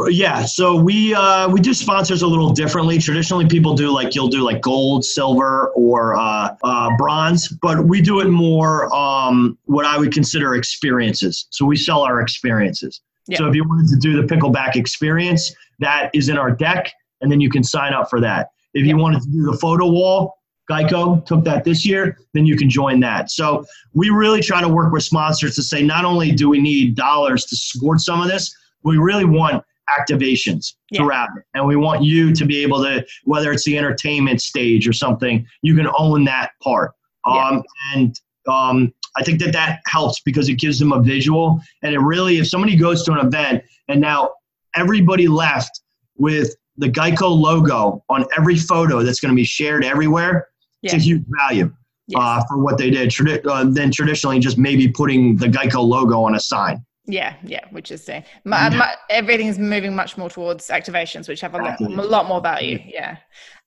Yeah, 0.09 0.43
so 0.43 0.75
we 0.75 1.13
uh, 1.13 1.47
we 1.49 1.61
do 1.61 1.73
sponsors 1.73 2.23
a 2.23 2.27
little 2.27 2.49
differently. 2.49 2.97
Traditionally, 2.97 3.47
people 3.47 3.75
do 3.75 3.91
like 3.91 4.15
you'll 4.15 4.27
do 4.27 4.41
like 4.41 4.59
gold, 4.59 5.05
silver, 5.05 5.71
or 5.75 6.15
uh, 6.15 6.55
uh, 6.63 6.89
bronze, 6.97 7.47
but 7.47 7.85
we 7.85 8.01
do 8.01 8.19
it 8.19 8.27
more 8.27 8.93
um, 8.93 9.57
what 9.65 9.85
I 9.85 9.97
would 9.97 10.11
consider 10.11 10.55
experiences. 10.55 11.47
So 11.51 11.63
we 11.63 11.77
sell 11.77 12.01
our 12.01 12.19
experiences. 12.21 13.01
So 13.35 13.47
if 13.47 13.55
you 13.55 13.63
wanted 13.67 13.89
to 13.89 13.97
do 13.97 14.19
the 14.19 14.27
pickleback 14.27 14.75
experience, 14.75 15.53
that 15.79 16.09
is 16.13 16.27
in 16.29 16.37
our 16.37 16.51
deck, 16.51 16.91
and 17.21 17.31
then 17.31 17.39
you 17.39 17.49
can 17.49 17.63
sign 17.63 17.93
up 17.93 18.09
for 18.09 18.19
that. 18.21 18.49
If 18.73 18.85
you 18.85 18.97
wanted 18.97 19.21
to 19.21 19.29
do 19.29 19.43
the 19.51 19.57
photo 19.57 19.87
wall, 19.87 20.36
Geico 20.69 21.25
took 21.25 21.43
that 21.45 21.63
this 21.63 21.85
year, 21.85 22.17
then 22.33 22.45
you 22.45 22.57
can 22.57 22.69
join 22.69 22.99
that. 22.99 23.31
So 23.31 23.65
we 23.93 24.09
really 24.09 24.41
try 24.41 24.61
to 24.61 24.67
work 24.67 24.91
with 24.91 25.03
sponsors 25.03 25.55
to 25.55 25.63
say 25.63 25.81
not 25.81 26.05
only 26.05 26.31
do 26.31 26.49
we 26.49 26.59
need 26.59 26.95
dollars 26.95 27.45
to 27.45 27.55
support 27.55 28.01
some 28.01 28.21
of 28.21 28.27
this, 28.27 28.55
we 28.83 28.97
really 28.97 29.25
want 29.25 29.63
activations 29.99 30.73
yeah. 30.89 30.99
throughout 30.99 31.29
it. 31.37 31.43
And 31.53 31.65
we 31.65 31.75
want 31.75 32.03
you 32.03 32.33
to 32.33 32.45
be 32.45 32.61
able 32.63 32.83
to, 32.83 33.05
whether 33.23 33.51
it's 33.51 33.63
the 33.63 33.77
entertainment 33.77 34.41
stage 34.41 34.87
or 34.87 34.93
something, 34.93 35.45
you 35.61 35.75
can 35.75 35.87
own 35.97 36.25
that 36.25 36.51
part. 36.61 36.91
Yeah. 37.25 37.47
Um, 37.47 37.63
and 37.95 38.19
um, 38.49 38.93
I 39.17 39.23
think 39.23 39.39
that 39.41 39.53
that 39.53 39.81
helps 39.87 40.21
because 40.21 40.49
it 40.49 40.55
gives 40.55 40.79
them 40.79 40.91
a 40.91 41.01
visual. 41.01 41.59
And 41.83 41.93
it 41.93 41.99
really, 41.99 42.37
if 42.39 42.47
somebody 42.47 42.75
goes 42.75 43.03
to 43.03 43.13
an 43.13 43.25
event 43.25 43.63
and 43.87 44.01
now 44.01 44.31
everybody 44.75 45.27
left 45.27 45.81
with 46.17 46.55
the 46.77 46.89
Geico 46.89 47.29
logo 47.29 48.03
on 48.09 48.25
every 48.37 48.55
photo 48.55 49.03
that's 49.03 49.19
going 49.19 49.31
to 49.31 49.35
be 49.35 49.43
shared 49.43 49.83
everywhere, 49.83 50.47
yeah. 50.81 50.95
it's 50.95 51.03
a 51.03 51.05
huge 51.05 51.23
value. 51.47 51.73
Yes. 52.07 52.21
Uh, 52.21 52.41
for 52.47 52.57
what 52.59 52.77
they 52.77 52.89
did, 52.89 53.09
Tradi- 53.09 53.45
uh, 53.45 53.65
then 53.69 53.91
traditionally 53.91 54.39
just 54.39 54.57
maybe 54.57 54.87
putting 54.87 55.35
the 55.35 55.47
Geico 55.47 55.83
logo 55.83 56.23
on 56.23 56.35
a 56.35 56.39
sign. 56.39 56.85
Yeah, 57.09 57.35
yeah, 57.43 57.61
which 57.71 57.89
is 57.91 58.03
saying 58.03 58.25
my, 58.43 58.69
my, 58.69 58.93
everything's 59.09 59.57
moving 59.57 59.95
much 59.95 60.17
more 60.17 60.29
towards 60.29 60.67
activations, 60.67 61.29
which 61.29 61.39
have 61.39 61.53
a 61.53 61.57
lot, 61.57 61.79
a 61.79 61.85
lot 61.85 62.27
more 62.27 62.41
value. 62.41 62.79
Yeah, 62.85 63.15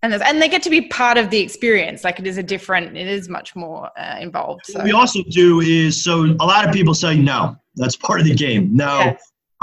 and 0.02 0.12
and 0.12 0.42
they 0.42 0.48
get 0.48 0.62
to 0.64 0.70
be 0.70 0.82
part 0.88 1.16
of 1.16 1.30
the 1.30 1.38
experience. 1.38 2.04
Like 2.04 2.18
it 2.18 2.26
is 2.26 2.36
a 2.36 2.42
different, 2.42 2.98
it 2.98 3.06
is 3.06 3.30
much 3.30 3.56
more 3.56 3.88
uh, 3.98 4.18
involved. 4.20 4.66
So. 4.66 4.78
What 4.78 4.84
we 4.84 4.92
also 4.92 5.22
do 5.30 5.60
is 5.60 6.02
so 6.02 6.24
a 6.24 6.44
lot 6.44 6.68
of 6.68 6.74
people 6.74 6.92
say 6.92 7.16
no, 7.16 7.56
that's 7.76 7.96
part 7.96 8.20
of 8.20 8.26
the 8.26 8.34
game. 8.34 8.76
No. 8.76 8.98
Yeah. 8.98 9.16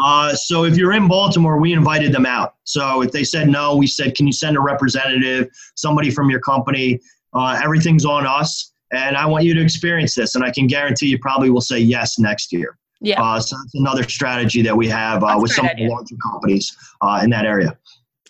Uh, 0.04 0.36
so 0.36 0.64
if 0.64 0.78
you're 0.78 0.94
in 0.94 1.08
Baltimore, 1.08 1.60
we 1.60 1.74
invited 1.74 2.12
them 2.12 2.26
out. 2.26 2.56
So 2.64 3.02
if 3.02 3.12
they 3.12 3.24
said 3.24 3.48
no, 3.48 3.76
we 3.76 3.88
said, 3.88 4.16
can 4.16 4.28
you 4.28 4.34
send 4.34 4.56
a 4.56 4.60
representative, 4.60 5.50
somebody 5.76 6.12
from 6.12 6.30
your 6.30 6.40
company? 6.40 7.00
Uh, 7.38 7.60
everything's 7.64 8.06
on 8.06 8.26
us, 8.26 8.74
and 8.92 9.16
I 9.16 9.26
want 9.26 9.46
you 9.46 9.54
to 9.54 9.62
experience 9.62 10.16
this. 10.16 10.36
And 10.36 10.44
I 10.44 10.52
can 10.52 10.68
guarantee 10.68 11.08
you 11.08 11.20
probably 11.20 11.50
will 11.50 11.62
say 11.62 11.80
yes 11.80 12.18
next 12.18 12.52
year. 12.52 12.78
Yeah. 13.00 13.22
Uh, 13.22 13.40
so 13.40 13.56
that's 13.56 13.76
another 13.76 14.04
strategy 14.04 14.62
that 14.64 14.76
we 14.76 14.88
have 14.88 15.24
uh, 15.24 15.38
with 15.40 15.52
some 15.52 15.66
idea. 15.66 15.86
of 15.86 15.90
the 15.90 15.96
larger 15.96 16.16
companies 16.32 16.76
uh, 17.02 17.22
in 17.24 17.30
that 17.30 17.46
area. 17.46 17.78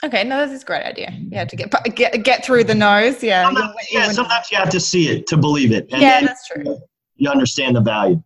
Okay, 0.03 0.23
no, 0.23 0.45
this 0.45 0.55
is 0.55 0.63
a 0.63 0.65
great 0.65 0.83
idea. 0.83 1.11
Yeah, 1.29 1.45
to 1.45 1.55
get 1.55 1.95
get 1.95 2.23
get 2.23 2.45
through 2.45 2.65
the 2.65 2.75
nose. 2.75 3.23
Yeah. 3.23 3.45
Sometimes, 3.45 3.73
yeah, 3.91 4.11
sometimes 4.11 4.51
you 4.51 4.57
have 4.57 4.69
to 4.69 4.79
see 4.79 5.07
it 5.09 5.25
to 5.27 5.37
believe 5.37 5.71
it. 5.71 5.87
And 5.91 6.01
yeah, 6.01 6.21
that's 6.21 6.47
true. 6.47 6.77
You 7.15 7.29
understand 7.31 7.75
the 7.75 7.81
value. 7.81 8.21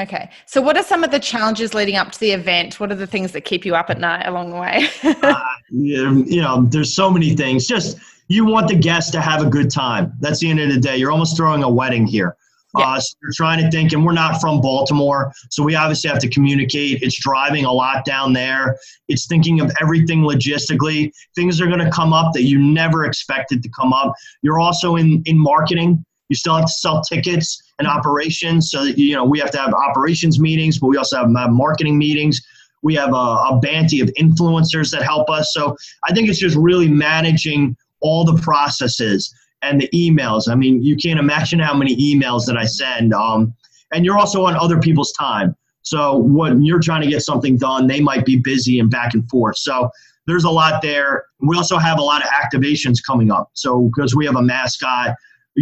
Okay, 0.00 0.30
so 0.46 0.62
what 0.62 0.78
are 0.78 0.82
some 0.82 1.04
of 1.04 1.10
the 1.10 1.18
challenges 1.18 1.74
leading 1.74 1.96
up 1.96 2.10
to 2.12 2.20
the 2.20 2.30
event? 2.30 2.80
What 2.80 2.90
are 2.90 2.94
the 2.94 3.06
things 3.06 3.32
that 3.32 3.42
keep 3.42 3.66
you 3.66 3.74
up 3.74 3.90
at 3.90 4.00
night 4.00 4.26
along 4.26 4.50
the 4.50 4.56
way? 4.56 4.88
uh, 5.22 5.40
you 5.68 6.40
know, 6.40 6.62
there's 6.62 6.94
so 6.94 7.10
many 7.10 7.36
things. 7.36 7.66
Just 7.66 7.98
you 8.28 8.46
want 8.46 8.68
the 8.68 8.76
guests 8.76 9.10
to 9.12 9.20
have 9.20 9.42
a 9.42 9.50
good 9.50 9.70
time. 9.70 10.12
That's 10.20 10.40
the 10.40 10.48
end 10.48 10.60
of 10.60 10.70
the 10.70 10.78
day. 10.80 10.96
You're 10.96 11.10
almost 11.10 11.36
throwing 11.36 11.62
a 11.64 11.68
wedding 11.70 12.06
here. 12.06 12.34
Yeah. 12.78 12.86
Uh, 12.86 13.00
so 13.00 13.16
we're 13.22 13.32
trying 13.34 13.62
to 13.62 13.70
think, 13.70 13.92
and 13.92 14.06
we're 14.06 14.12
not 14.12 14.40
from 14.40 14.60
Baltimore, 14.60 15.32
so 15.50 15.62
we 15.62 15.74
obviously 15.74 16.08
have 16.08 16.20
to 16.20 16.28
communicate. 16.28 17.02
It's 17.02 17.18
driving 17.18 17.64
a 17.64 17.72
lot 17.72 18.04
down 18.04 18.32
there. 18.32 18.78
It's 19.08 19.26
thinking 19.26 19.60
of 19.60 19.72
everything 19.82 20.20
logistically. 20.20 21.10
Things 21.34 21.60
are 21.60 21.66
going 21.66 21.80
to 21.80 21.90
come 21.90 22.12
up 22.12 22.32
that 22.34 22.44
you 22.44 22.58
never 22.58 23.04
expected 23.04 23.62
to 23.64 23.68
come 23.78 23.92
up. 23.92 24.14
You're 24.42 24.60
also 24.60 24.96
in 24.96 25.22
in 25.26 25.36
marketing. 25.36 26.04
You 26.28 26.36
still 26.36 26.54
have 26.54 26.66
to 26.66 26.72
sell 26.72 27.02
tickets 27.02 27.60
and 27.80 27.88
operations. 27.88 28.70
So 28.70 28.84
you 28.84 29.16
know 29.16 29.24
we 29.24 29.40
have 29.40 29.50
to 29.52 29.58
have 29.58 29.74
operations 29.74 30.38
meetings, 30.38 30.78
but 30.78 30.86
we 30.86 30.96
also 30.96 31.16
have 31.16 31.28
marketing 31.50 31.98
meetings. 31.98 32.40
We 32.82 32.94
have 32.94 33.12
a, 33.12 33.26
a 33.50 33.58
banty 33.60 34.00
of 34.00 34.08
influencers 34.18 34.90
that 34.92 35.02
help 35.02 35.28
us. 35.28 35.52
So 35.52 35.76
I 36.08 36.14
think 36.14 36.28
it's 36.28 36.38
just 36.38 36.56
really 36.56 36.88
managing 36.88 37.76
all 38.00 38.24
the 38.24 38.40
processes 38.40 39.34
and 39.62 39.80
the 39.80 39.88
emails. 39.88 40.48
I 40.48 40.54
mean, 40.54 40.82
you 40.82 40.96
can't 40.96 41.18
imagine 41.18 41.58
how 41.58 41.74
many 41.74 41.96
emails 41.96 42.46
that 42.46 42.56
I 42.56 42.64
send. 42.64 43.12
Um, 43.12 43.54
and 43.92 44.04
you're 44.04 44.16
also 44.16 44.44
on 44.44 44.56
other 44.56 44.78
people's 44.78 45.12
time. 45.12 45.54
So 45.82 46.18
when 46.18 46.62
you're 46.62 46.80
trying 46.80 47.02
to 47.02 47.08
get 47.08 47.22
something 47.22 47.56
done, 47.56 47.86
they 47.86 48.00
might 48.00 48.24
be 48.24 48.36
busy 48.36 48.78
and 48.78 48.90
back 48.90 49.14
and 49.14 49.28
forth. 49.28 49.58
So 49.58 49.90
there's 50.26 50.44
a 50.44 50.50
lot 50.50 50.80
there. 50.80 51.24
We 51.40 51.56
also 51.56 51.76
have 51.76 51.98
a 51.98 52.02
lot 52.02 52.22
of 52.22 52.28
activations 52.30 52.98
coming 53.06 53.30
up. 53.30 53.50
So 53.54 53.90
because 53.94 54.14
we 54.14 54.24
have 54.26 54.36
a 54.36 54.42
mascot, 54.42 55.16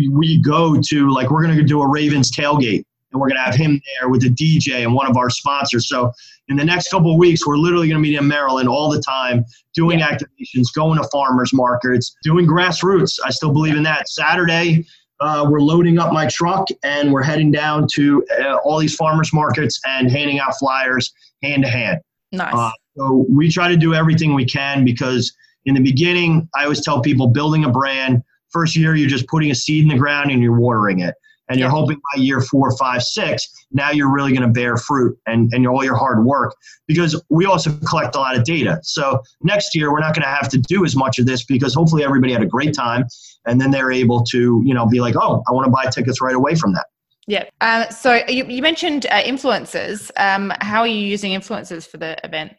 we 0.09 0.41
go 0.41 0.81
to 0.81 1.11
like 1.11 1.31
we're 1.31 1.43
going 1.43 1.57
to 1.57 1.63
do 1.65 1.81
a 1.83 1.89
Ravens 1.89 2.31
tailgate 2.31 2.85
and 3.13 3.21
we're 3.21 3.29
going 3.29 3.39
to 3.39 3.43
have 3.43 3.55
him 3.55 3.81
there 3.99 4.09
with 4.09 4.23
a 4.25 4.29
DJ 4.29 4.83
and 4.83 4.95
one 4.95 5.11
of 5.11 5.17
our 5.17 5.31
sponsors. 5.31 5.89
So 5.89 6.13
in 6.49 6.57
the 6.57 6.65
next 6.65 6.91
couple 6.91 7.13
of 7.13 7.19
weeks, 7.19 7.47
we're 7.47 7.57
literally 7.57 7.89
going 7.89 8.03
to 8.03 8.07
be 8.07 8.17
in 8.17 8.29
Maryland 8.29 8.69
all 8.69 8.91
the 8.91 9.01
time, 9.01 9.45
doing 9.75 10.01
yeah. 10.01 10.11
activations, 10.11 10.67
going 10.75 11.01
to 11.03 11.09
farmers 11.11 11.53
markets, 11.53 12.17
doing 12.23 12.47
grassroots. 12.47 13.19
I 13.25 13.31
still 13.31 13.53
believe 13.53 13.77
in 13.77 13.83
that. 13.85 14.09
Saturday, 14.09 14.85
uh, 15.21 15.47
we're 15.49 15.61
loading 15.61 15.99
up 15.99 16.13
my 16.13 16.27
truck 16.27 16.69
and 16.83 17.13
we're 17.13 17.23
heading 17.23 17.51
down 17.51 17.87
to 17.95 18.25
uh, 18.41 18.57
all 18.57 18.79
these 18.79 18.95
farmers 18.95 19.33
markets 19.33 19.81
and 19.87 20.11
handing 20.11 20.39
out 20.39 20.55
flyers 20.59 21.13
hand 21.43 21.65
to 21.65 21.69
hand. 21.69 21.99
Nice. 22.31 22.55
Uh, 22.55 22.71
so 22.97 23.27
we 23.29 23.49
try 23.49 23.69
to 23.69 23.77
do 23.77 23.95
everything 23.95 24.35
we 24.35 24.45
can 24.45 24.85
because 24.85 25.33
in 25.65 25.75
the 25.75 25.81
beginning, 25.81 26.49
I 26.55 26.65
always 26.65 26.85
tell 26.85 27.01
people 27.01 27.29
building 27.29 27.65
a 27.65 27.71
brand. 27.71 28.23
First 28.51 28.77
year, 28.77 28.95
you're 28.95 29.09
just 29.09 29.27
putting 29.27 29.51
a 29.51 29.55
seed 29.55 29.83
in 29.83 29.89
the 29.89 29.99
ground 29.99 30.31
and 30.31 30.43
you're 30.43 30.59
watering 30.59 31.01
it 31.01 31.15
and 31.49 31.59
you're 31.59 31.71
hoping 31.71 32.01
by 32.13 32.21
year 32.21 32.41
four, 32.41 32.77
five, 32.77 33.03
six, 33.03 33.49
now 33.73 33.91
you're 33.91 34.13
really 34.13 34.33
going 34.33 34.43
to 34.43 34.49
bear 34.49 34.77
fruit 34.77 35.19
and, 35.27 35.53
and 35.53 35.67
all 35.67 35.85
your 35.85 35.97
hard 35.97 36.25
work 36.25 36.55
because 36.87 37.21
we 37.31 37.47
also 37.47 37.73
collect 37.89 38.15
a 38.15 38.19
lot 38.19 38.37
of 38.37 38.45
data. 38.45 38.79
So 38.83 39.21
next 39.43 39.75
year, 39.75 39.93
we're 39.93 40.01
not 40.01 40.15
going 40.15 40.23
to 40.23 40.29
have 40.29 40.49
to 40.51 40.59
do 40.59 40.85
as 40.85 40.97
much 40.97 41.19
of 41.19 41.27
this 41.27 41.45
because 41.45 41.75
hopefully 41.75 42.05
everybody 42.05 42.33
had 42.33 42.43
a 42.43 42.47
great 42.47 42.75
time 42.75 43.05
and 43.47 43.61
then 43.61 43.71
they're 43.71 43.93
able 43.93 44.23
to, 44.25 44.63
you 44.65 44.75
know, 44.75 44.87
be 44.87 45.01
like, 45.01 45.15
oh, 45.17 45.43
I 45.49 45.53
want 45.53 45.67
to 45.67 45.71
buy 45.71 45.87
tickets 45.91 46.21
right 46.21 46.35
away 46.35 46.55
from 46.55 46.73
that. 46.75 46.87
Yeah. 47.27 47.45
Uh, 47.61 47.89
so 47.91 48.23
you, 48.27 48.45
you 48.47 48.63
mentioned 48.63 49.07
uh, 49.11 49.23
influencers. 49.23 50.11
Um, 50.17 50.53
how 50.61 50.81
are 50.81 50.87
you 50.87 51.07
using 51.07 51.33
influencers 51.33 51.87
for 51.87 51.99
the 51.99 52.17
event? 52.25 52.57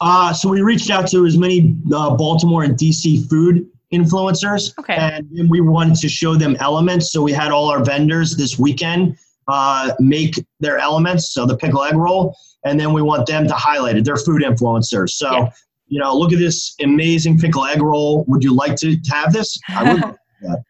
Uh, 0.00 0.32
so 0.32 0.48
we 0.48 0.62
reached 0.62 0.90
out 0.90 1.08
to 1.08 1.26
as 1.26 1.36
many 1.36 1.76
uh, 1.92 2.16
Baltimore 2.16 2.62
and 2.62 2.74
DC 2.74 3.28
food 3.28 3.68
influencers. 3.92 4.76
Okay. 4.78 4.94
And 4.94 5.50
we 5.50 5.60
wanted 5.60 5.96
to 5.96 6.08
show 6.08 6.34
them 6.34 6.56
elements. 6.60 7.12
So 7.12 7.22
we 7.22 7.32
had 7.32 7.50
all 7.50 7.70
our 7.70 7.84
vendors 7.84 8.36
this 8.36 8.58
weekend 8.58 9.16
uh, 9.48 9.94
make 9.98 10.34
their 10.60 10.78
elements, 10.78 11.32
so 11.32 11.46
the 11.46 11.56
pickle 11.56 11.82
egg 11.82 11.96
roll, 11.96 12.36
and 12.64 12.78
then 12.78 12.92
we 12.92 13.00
want 13.02 13.26
them 13.26 13.48
to 13.48 13.54
highlight 13.54 13.96
it. 13.96 14.04
They're 14.04 14.16
food 14.16 14.42
influencers. 14.42 15.10
So, 15.10 15.30
yeah. 15.30 15.50
you 15.86 16.00
know, 16.00 16.14
look 16.14 16.32
at 16.32 16.38
this 16.38 16.74
amazing 16.82 17.38
pickle 17.38 17.64
egg 17.64 17.80
roll. 17.80 18.24
Would 18.28 18.44
you 18.44 18.54
like 18.54 18.76
to 18.76 18.96
have 19.08 19.32
this? 19.32 19.58
I 19.68 19.94
would. 19.94 20.04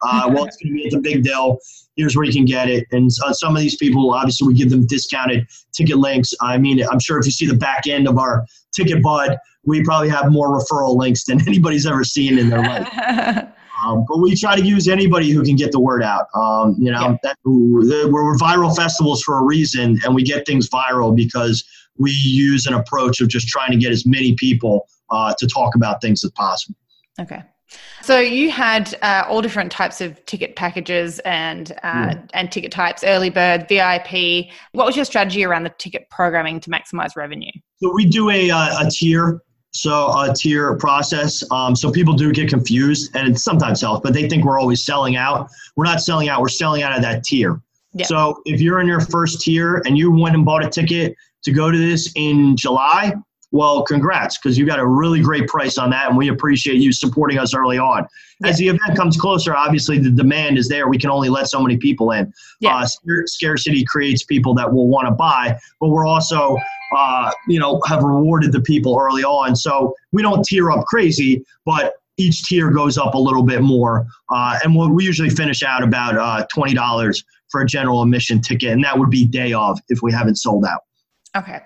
uh, 0.02 0.30
well, 0.32 0.44
it's 0.44 0.56
going 0.56 0.72
to 0.72 0.74
be 0.74 0.86
at 0.86 0.92
the 0.92 1.00
Big 1.00 1.24
Dill. 1.24 1.58
Here's 1.96 2.16
where 2.16 2.24
you 2.24 2.32
can 2.32 2.44
get 2.44 2.70
it. 2.70 2.86
And 2.92 3.10
uh, 3.24 3.32
some 3.32 3.56
of 3.56 3.60
these 3.60 3.76
people, 3.76 4.14
obviously, 4.14 4.46
we 4.46 4.54
give 4.54 4.70
them 4.70 4.86
discounted 4.86 5.46
ticket 5.72 5.98
links. 5.98 6.32
I 6.40 6.56
mean, 6.56 6.80
I'm 6.88 7.00
sure 7.00 7.18
if 7.18 7.26
you 7.26 7.32
see 7.32 7.46
the 7.46 7.56
back 7.56 7.88
end 7.88 8.06
of 8.06 8.18
our 8.18 8.46
ticket 8.72 9.02
bud, 9.02 9.36
we 9.68 9.82
probably 9.84 10.08
have 10.08 10.32
more 10.32 10.58
referral 10.58 10.96
links 10.96 11.24
than 11.24 11.40
anybody's 11.46 11.86
ever 11.86 12.04
seen 12.04 12.38
in 12.38 12.48
their 12.48 12.62
life. 12.62 13.48
Um, 13.84 14.04
but 14.08 14.18
we 14.18 14.34
try 14.34 14.56
to 14.56 14.66
use 14.66 14.88
anybody 14.88 15.30
who 15.30 15.44
can 15.44 15.54
get 15.54 15.70
the 15.70 15.78
word 15.78 16.02
out. 16.02 16.26
Um, 16.34 16.74
you 16.80 16.90
know, 16.90 17.00
yeah. 17.00 17.16
that, 17.22 17.36
we're, 17.44 18.10
we're 18.10 18.36
viral 18.36 18.74
festivals 18.74 19.22
for 19.22 19.38
a 19.38 19.44
reason, 19.44 19.96
and 20.02 20.16
we 20.16 20.24
get 20.24 20.44
things 20.46 20.68
viral 20.68 21.14
because 21.14 21.62
we 21.96 22.10
use 22.10 22.66
an 22.66 22.74
approach 22.74 23.20
of 23.20 23.28
just 23.28 23.46
trying 23.46 23.70
to 23.70 23.76
get 23.76 23.92
as 23.92 24.04
many 24.04 24.34
people 24.34 24.88
uh, 25.10 25.32
to 25.38 25.46
talk 25.46 25.76
about 25.76 26.00
things 26.00 26.24
as 26.24 26.32
possible. 26.32 26.76
Okay. 27.20 27.42
So 28.02 28.18
you 28.18 28.50
had 28.50 28.96
uh, 29.02 29.24
all 29.28 29.42
different 29.42 29.70
types 29.70 30.00
of 30.00 30.24
ticket 30.24 30.56
packages 30.56 31.18
and 31.20 31.72
uh, 31.82 32.14
yeah. 32.14 32.22
and 32.32 32.50
ticket 32.50 32.72
types: 32.72 33.04
early 33.04 33.28
bird, 33.28 33.68
VIP. 33.68 34.46
What 34.72 34.86
was 34.86 34.96
your 34.96 35.04
strategy 35.04 35.44
around 35.44 35.64
the 35.64 35.74
ticket 35.78 36.08
programming 36.10 36.60
to 36.60 36.70
maximize 36.70 37.16
revenue? 37.16 37.50
So 37.82 37.92
we 37.92 38.06
do 38.06 38.30
a, 38.30 38.50
uh, 38.50 38.86
a 38.86 38.90
tier, 38.90 39.42
so 39.72 40.08
a 40.18 40.34
tier 40.34 40.76
process. 40.76 41.44
Um, 41.50 41.76
so 41.76 41.90
people 41.90 42.14
do 42.14 42.32
get 42.32 42.48
confused, 42.48 43.14
and 43.14 43.28
it 43.28 43.38
sometimes 43.38 43.80
helps, 43.80 44.02
but 44.02 44.12
they 44.14 44.28
think 44.28 44.44
we're 44.44 44.58
always 44.58 44.84
selling 44.84 45.16
out. 45.16 45.48
We're 45.76 45.84
not 45.84 46.00
selling 46.00 46.28
out. 46.28 46.40
We're 46.40 46.48
selling 46.48 46.82
out 46.82 46.96
of 46.96 47.02
that 47.02 47.24
tier. 47.24 47.60
Yeah. 47.94 48.06
So 48.06 48.42
if 48.44 48.60
you're 48.60 48.80
in 48.80 48.86
your 48.86 49.00
first 49.00 49.40
tier 49.40 49.82
and 49.86 49.96
you 49.96 50.10
went 50.10 50.34
and 50.34 50.44
bought 50.44 50.64
a 50.64 50.68
ticket 50.68 51.14
to 51.44 51.52
go 51.52 51.70
to 51.70 51.78
this 51.78 52.12
in 52.16 52.56
July, 52.56 53.14
Well, 53.50 53.82
congrats, 53.82 54.36
because 54.38 54.58
you 54.58 54.66
got 54.66 54.78
a 54.78 54.86
really 54.86 55.22
great 55.22 55.48
price 55.48 55.78
on 55.78 55.88
that, 55.90 56.08
and 56.08 56.16
we 56.18 56.28
appreciate 56.28 56.76
you 56.76 56.92
supporting 56.92 57.38
us 57.38 57.54
early 57.54 57.78
on. 57.78 58.06
Yeah. 58.40 58.48
As 58.48 58.58
the 58.58 58.68
event 58.68 58.94
comes 58.94 59.16
closer, 59.16 59.56
obviously 59.56 59.98
the 59.98 60.10
demand 60.10 60.58
is 60.58 60.68
there. 60.68 60.86
We 60.86 60.98
can 60.98 61.10
only 61.10 61.30
let 61.30 61.48
so 61.48 61.60
many 61.60 61.78
people 61.78 62.10
in. 62.10 62.32
Yeah. 62.60 62.76
Uh, 62.76 62.86
scarcity 63.24 63.84
creates 63.84 64.22
people 64.24 64.52
that 64.54 64.70
will 64.70 64.88
want 64.88 65.06
to 65.08 65.12
buy, 65.12 65.58
but 65.80 65.88
we're 65.88 66.06
also, 66.06 66.58
uh, 66.96 67.30
you 67.46 67.58
know, 67.58 67.80
have 67.86 68.02
rewarded 68.02 68.52
the 68.52 68.60
people 68.60 68.98
early 68.98 69.24
on. 69.24 69.56
So 69.56 69.94
we 70.12 70.22
don't 70.22 70.44
tier 70.44 70.70
up 70.70 70.84
crazy, 70.86 71.44
but 71.64 71.94
each 72.16 72.44
tier 72.44 72.70
goes 72.70 72.98
up 72.98 73.14
a 73.14 73.18
little 73.18 73.44
bit 73.44 73.62
more, 73.62 74.06
uh, 74.30 74.58
and 74.64 74.74
we'll, 74.74 74.90
we 74.90 75.04
usually 75.04 75.30
finish 75.30 75.62
out 75.62 75.82
about 75.82 76.16
uh, 76.16 76.46
twenty 76.52 76.74
dollars 76.74 77.24
for 77.50 77.62
a 77.62 77.66
general 77.66 78.02
admission 78.02 78.40
ticket, 78.40 78.70
and 78.70 78.82
that 78.84 78.98
would 78.98 79.10
be 79.10 79.24
day 79.24 79.52
of 79.52 79.78
if 79.88 80.02
we 80.02 80.12
haven't 80.12 80.36
sold 80.36 80.64
out. 80.64 80.80
Okay. 81.36 81.60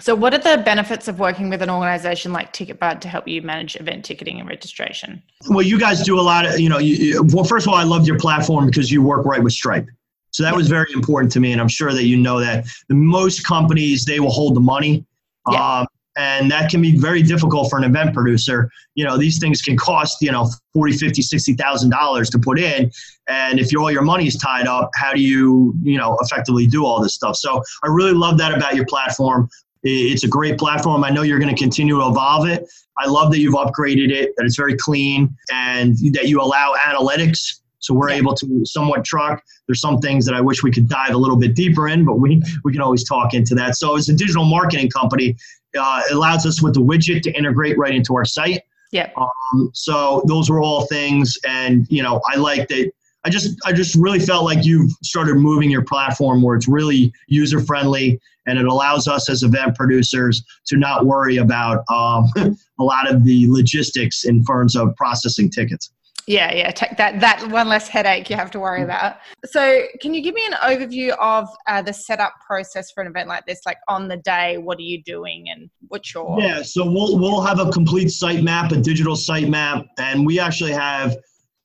So, 0.00 0.14
what 0.14 0.32
are 0.32 0.38
the 0.38 0.62
benefits 0.62 1.08
of 1.08 1.18
working 1.18 1.50
with 1.50 1.60
an 1.60 1.68
organization 1.68 2.32
like 2.32 2.52
TicketBud 2.54 3.00
to 3.00 3.08
help 3.08 3.28
you 3.28 3.42
manage 3.42 3.76
event 3.76 4.04
ticketing 4.04 4.40
and 4.40 4.48
registration? 4.48 5.22
Well, 5.48 5.62
you 5.62 5.78
guys 5.78 6.02
do 6.02 6.18
a 6.18 6.22
lot 6.22 6.46
of, 6.46 6.58
you 6.58 6.70
know, 6.70 6.78
you, 6.78 7.22
well, 7.32 7.44
first 7.44 7.66
of 7.66 7.72
all, 7.72 7.78
I 7.78 7.82
loved 7.82 8.06
your 8.06 8.18
platform 8.18 8.66
because 8.66 8.90
you 8.90 9.02
work 9.02 9.26
right 9.26 9.42
with 9.42 9.52
Stripe. 9.52 9.86
So 10.32 10.42
that 10.42 10.54
was 10.54 10.68
very 10.68 10.92
important 10.92 11.32
to 11.32 11.40
me, 11.40 11.52
and 11.52 11.60
I'm 11.60 11.68
sure 11.68 11.92
that 11.92 12.04
you 12.04 12.16
know 12.16 12.40
that. 12.40 12.66
Most 12.88 13.44
companies 13.44 14.04
they 14.04 14.20
will 14.20 14.30
hold 14.30 14.54
the 14.54 14.60
money, 14.60 15.04
yeah. 15.50 15.80
um, 15.80 15.86
and 16.16 16.50
that 16.50 16.70
can 16.70 16.82
be 16.82 16.96
very 16.96 17.22
difficult 17.22 17.70
for 17.70 17.78
an 17.78 17.84
event 17.84 18.14
producer. 18.14 18.70
You 18.94 19.04
know, 19.04 19.16
these 19.16 19.38
things 19.38 19.62
can 19.62 19.76
cost 19.76 20.18
you 20.20 20.30
know 20.30 20.48
forty, 20.72 20.92
fifty, 20.92 21.22
sixty 21.22 21.54
thousand 21.54 21.90
dollars 21.90 22.30
to 22.30 22.38
put 22.38 22.58
in, 22.58 22.90
and 23.28 23.58
if 23.58 23.74
all 23.76 23.90
your 23.90 24.02
money 24.02 24.26
is 24.26 24.36
tied 24.36 24.66
up, 24.66 24.90
how 24.94 25.12
do 25.12 25.20
you 25.20 25.74
you 25.82 25.98
know 25.98 26.16
effectively 26.20 26.66
do 26.66 26.84
all 26.84 27.02
this 27.02 27.14
stuff? 27.14 27.36
So 27.36 27.62
I 27.82 27.88
really 27.88 28.12
love 28.12 28.38
that 28.38 28.54
about 28.56 28.76
your 28.76 28.86
platform. 28.86 29.48
It's 29.82 30.24
a 30.24 30.28
great 30.28 30.58
platform. 30.58 31.04
I 31.04 31.10
know 31.10 31.22
you're 31.22 31.38
going 31.38 31.54
to 31.54 31.58
continue 31.58 31.98
to 31.98 32.06
evolve 32.06 32.46
it. 32.46 32.68
I 32.98 33.06
love 33.06 33.32
that 33.32 33.38
you've 33.38 33.54
upgraded 33.54 34.10
it, 34.10 34.32
that 34.36 34.44
it's 34.44 34.56
very 34.56 34.76
clean, 34.76 35.34
and 35.50 35.96
that 36.12 36.28
you 36.28 36.40
allow 36.40 36.74
analytics. 36.74 37.59
So 37.80 37.94
we're 37.94 38.10
able 38.10 38.34
to 38.34 38.64
somewhat 38.64 39.04
truck. 39.04 39.42
There's 39.66 39.80
some 39.80 39.98
things 39.98 40.24
that 40.26 40.34
I 40.34 40.40
wish 40.40 40.62
we 40.62 40.70
could 40.70 40.88
dive 40.88 41.14
a 41.14 41.18
little 41.18 41.36
bit 41.36 41.54
deeper 41.54 41.88
in, 41.88 42.04
but 42.04 42.20
we, 42.20 42.42
we 42.64 42.72
can 42.72 42.80
always 42.80 43.04
talk 43.04 43.34
into 43.34 43.54
that. 43.56 43.76
So 43.76 43.96
as 43.96 44.08
a 44.08 44.14
digital 44.14 44.44
marketing 44.44 44.90
company, 44.90 45.36
uh, 45.78 46.02
it 46.08 46.14
allows 46.14 46.46
us 46.46 46.62
with 46.62 46.74
the 46.74 46.80
widget 46.80 47.22
to 47.22 47.32
integrate 47.32 47.78
right 47.78 47.94
into 47.94 48.14
our 48.14 48.24
site. 48.24 48.62
Yeah. 48.92 49.10
Um, 49.16 49.70
so 49.72 50.22
those 50.26 50.50
were 50.50 50.60
all 50.60 50.86
things, 50.86 51.38
and 51.46 51.86
you 51.90 52.02
know, 52.02 52.20
I 52.28 52.36
like 52.36 52.68
that 52.68 52.90
I 53.24 53.30
just 53.30 53.56
I 53.66 53.72
just 53.72 53.94
really 53.94 54.18
felt 54.18 54.44
like 54.44 54.64
you've 54.64 54.90
started 55.02 55.36
moving 55.36 55.70
your 55.70 55.84
platform 55.84 56.42
where 56.42 56.56
it's 56.56 56.68
really 56.68 57.12
user 57.26 57.60
friendly 57.60 58.18
and 58.46 58.58
it 58.58 58.66
allows 58.66 59.06
us 59.06 59.28
as 59.28 59.42
event 59.42 59.76
producers 59.76 60.42
to 60.66 60.76
not 60.76 61.04
worry 61.04 61.36
about 61.36 61.84
um, 61.90 62.24
a 62.78 62.82
lot 62.82 63.10
of 63.10 63.24
the 63.24 63.46
logistics 63.48 64.24
in 64.24 64.42
terms 64.44 64.74
of 64.74 64.96
processing 64.96 65.50
tickets. 65.50 65.90
Yeah, 66.26 66.52
yeah, 66.54 66.70
take 66.70 66.96
that 66.96 67.20
that 67.20 67.50
one 67.50 67.68
less 67.68 67.88
headache 67.88 68.30
you 68.30 68.36
have 68.36 68.50
to 68.52 68.60
worry 68.60 68.82
about. 68.82 69.16
So, 69.46 69.82
can 70.00 70.14
you 70.14 70.22
give 70.22 70.34
me 70.34 70.42
an 70.46 70.52
overview 70.54 71.10
of 71.18 71.48
uh, 71.66 71.82
the 71.82 71.92
setup 71.92 72.34
process 72.46 72.90
for 72.90 73.00
an 73.00 73.08
event 73.08 73.28
like 73.28 73.46
this? 73.46 73.60
Like 73.66 73.78
on 73.88 74.08
the 74.08 74.18
day, 74.18 74.58
what 74.58 74.78
are 74.78 74.82
you 74.82 75.02
doing, 75.02 75.46
and 75.50 75.70
what's 75.88 76.14
your? 76.14 76.40
Yeah, 76.40 76.62
so 76.62 76.84
we'll 76.84 77.18
we'll 77.18 77.40
have 77.40 77.58
a 77.58 77.70
complete 77.70 78.10
site 78.10 78.42
map, 78.42 78.72
a 78.72 78.76
digital 78.76 79.16
site 79.16 79.48
map, 79.48 79.86
and 79.98 80.24
we 80.24 80.38
actually 80.38 80.72
have 80.72 81.16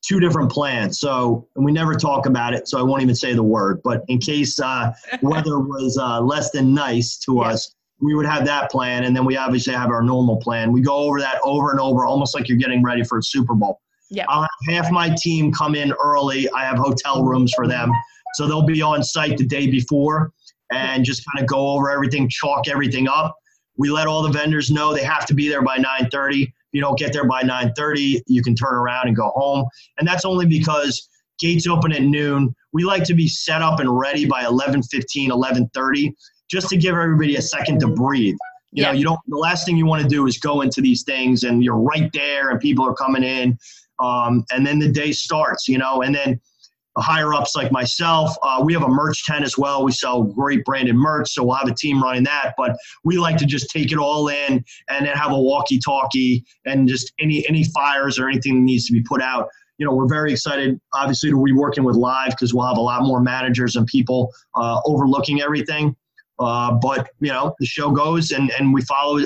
two 0.01 0.19
different 0.19 0.51
plans. 0.51 0.99
So, 0.99 1.47
and 1.55 1.65
we 1.65 1.71
never 1.71 1.93
talk 1.93 2.25
about 2.25 2.53
it, 2.53 2.67
so 2.67 2.79
I 2.79 2.81
won't 2.81 3.01
even 3.01 3.15
say 3.15 3.33
the 3.33 3.43
word. 3.43 3.81
But 3.83 4.03
in 4.07 4.19
case 4.19 4.59
uh, 4.59 4.91
weather 5.21 5.59
was 5.59 5.97
uh, 5.97 6.21
less 6.21 6.51
than 6.51 6.73
nice 6.73 7.17
to 7.19 7.35
yeah. 7.35 7.49
us, 7.49 7.75
we 8.01 8.13
would 8.15 8.25
have 8.25 8.45
that 8.45 8.71
plan, 8.71 9.03
and 9.03 9.15
then 9.15 9.25
we 9.25 9.37
obviously 9.37 9.73
have 9.73 9.89
our 9.89 10.01
normal 10.01 10.37
plan. 10.37 10.71
We 10.71 10.81
go 10.81 10.95
over 10.95 11.19
that 11.19 11.39
over 11.43 11.71
and 11.71 11.79
over, 11.79 12.05
almost 12.05 12.35
like 12.35 12.47
you're 12.47 12.57
getting 12.57 12.83
ready 12.83 13.03
for 13.03 13.17
a 13.17 13.23
Super 13.23 13.55
Bowl. 13.55 13.79
Yeah. 14.09 14.25
I'll 14.29 14.41
have 14.41 14.49
half 14.69 14.91
my 14.91 15.15
team 15.21 15.51
come 15.51 15.75
in 15.75 15.91
early. 15.93 16.49
I 16.51 16.63
have 16.63 16.77
hotel 16.77 17.23
rooms 17.23 17.53
for 17.55 17.67
them, 17.67 17.91
so 18.35 18.47
they'll 18.47 18.65
be 18.65 18.81
on 18.81 19.03
site 19.03 19.37
the 19.37 19.45
day 19.45 19.67
before 19.67 20.31
and 20.71 21.03
just 21.03 21.23
kind 21.31 21.43
of 21.43 21.49
go 21.49 21.69
over 21.69 21.91
everything, 21.91 22.29
chalk 22.29 22.67
everything 22.67 23.07
up. 23.07 23.35
We 23.77 23.89
let 23.89 24.07
all 24.07 24.23
the 24.23 24.29
vendors 24.29 24.71
know 24.71 24.93
they 24.93 25.03
have 25.03 25.25
to 25.27 25.33
be 25.33 25.49
there 25.49 25.61
by 25.61 25.77
9:30 25.77 26.43
If 26.43 26.49
you 26.71 26.81
don't 26.81 26.97
get 26.97 27.13
there 27.13 27.27
by 27.27 27.43
9:30, 27.43 28.21
you 28.27 28.41
can 28.41 28.55
turn 28.55 28.73
around 28.73 29.07
and 29.07 29.15
go 29.15 29.31
home. 29.35 29.65
And 29.97 30.07
that's 30.07 30.25
only 30.25 30.45
because 30.45 31.09
gates 31.39 31.67
open 31.67 31.91
at 31.91 32.01
noon. 32.01 32.55
We 32.73 32.83
like 32.83 33.03
to 33.05 33.13
be 33.13 33.27
set 33.27 33.61
up 33.61 33.79
and 33.79 33.89
ready 33.97 34.25
by 34.25 34.43
11:15, 34.43 35.29
11:30, 35.29 36.13
just 36.49 36.69
to 36.69 36.77
give 36.77 36.95
everybody 36.95 37.35
a 37.35 37.41
second 37.41 37.79
to 37.81 37.87
breathe. 37.87 38.35
You 38.71 38.83
yeah. 38.83 38.91
know, 38.91 38.97
you 38.97 39.03
don't. 39.03 39.19
The 39.27 39.37
last 39.37 39.65
thing 39.65 39.77
you 39.77 39.85
want 39.85 40.03
to 40.03 40.09
do 40.09 40.27
is 40.27 40.37
go 40.37 40.61
into 40.61 40.81
these 40.81 41.03
things 41.03 41.43
and 41.43 41.63
you're 41.63 41.79
right 41.79 42.11
there 42.13 42.49
and 42.49 42.59
people 42.59 42.85
are 42.85 42.93
coming 42.93 43.23
in, 43.23 43.57
um, 43.99 44.45
and 44.51 44.65
then 44.65 44.79
the 44.79 44.91
day 44.91 45.11
starts. 45.11 45.67
You 45.67 45.77
know, 45.77 46.01
and 46.01 46.15
then 46.15 46.39
higher 46.97 47.33
ups 47.33 47.55
like 47.55 47.71
myself. 47.71 48.31
Uh, 48.41 48.61
we 48.63 48.73
have 48.73 48.83
a 48.83 48.87
merch 48.87 49.25
tent 49.25 49.43
as 49.43 49.57
well. 49.57 49.83
We 49.83 49.91
sell 49.91 50.23
great 50.23 50.63
branded 50.63 50.95
merch, 50.95 51.29
so 51.31 51.43
we'll 51.43 51.55
have 51.55 51.67
a 51.67 51.73
team 51.73 52.01
running 52.01 52.23
that. 52.23 52.53
But 52.57 52.77
we 53.03 53.17
like 53.17 53.37
to 53.37 53.45
just 53.45 53.69
take 53.69 53.91
it 53.91 53.97
all 53.97 54.29
in 54.29 54.63
and 54.89 55.05
then 55.05 55.15
have 55.15 55.31
a 55.31 55.39
walkie-talkie 55.39 56.45
and 56.65 56.87
just 56.87 57.13
any 57.19 57.47
any 57.47 57.63
fires 57.65 58.17
or 58.17 58.29
anything 58.29 58.55
that 58.55 58.61
needs 58.61 58.85
to 58.87 58.93
be 58.93 59.01
put 59.01 59.21
out. 59.21 59.49
You 59.77 59.85
know, 59.85 59.93
we're 59.93 60.07
very 60.07 60.31
excited, 60.31 60.79
obviously, 60.93 61.29
to 61.31 61.43
be 61.43 61.51
working 61.51 61.83
with 61.83 61.97
Live 61.97 62.29
because 62.29 62.53
we'll 62.53 62.65
have 62.65 62.77
a 62.77 62.81
lot 62.81 63.03
more 63.03 63.19
managers 63.19 63.75
and 63.75 63.85
people 63.87 64.31
uh, 64.55 64.79
overlooking 64.85 65.41
everything. 65.41 65.95
Uh, 66.39 66.71
but 66.73 67.09
you 67.19 67.29
know, 67.29 67.53
the 67.59 67.65
show 67.65 67.91
goes, 67.91 68.31
and 68.31 68.51
and 68.51 68.73
we 68.73 68.81
follow 68.83 69.19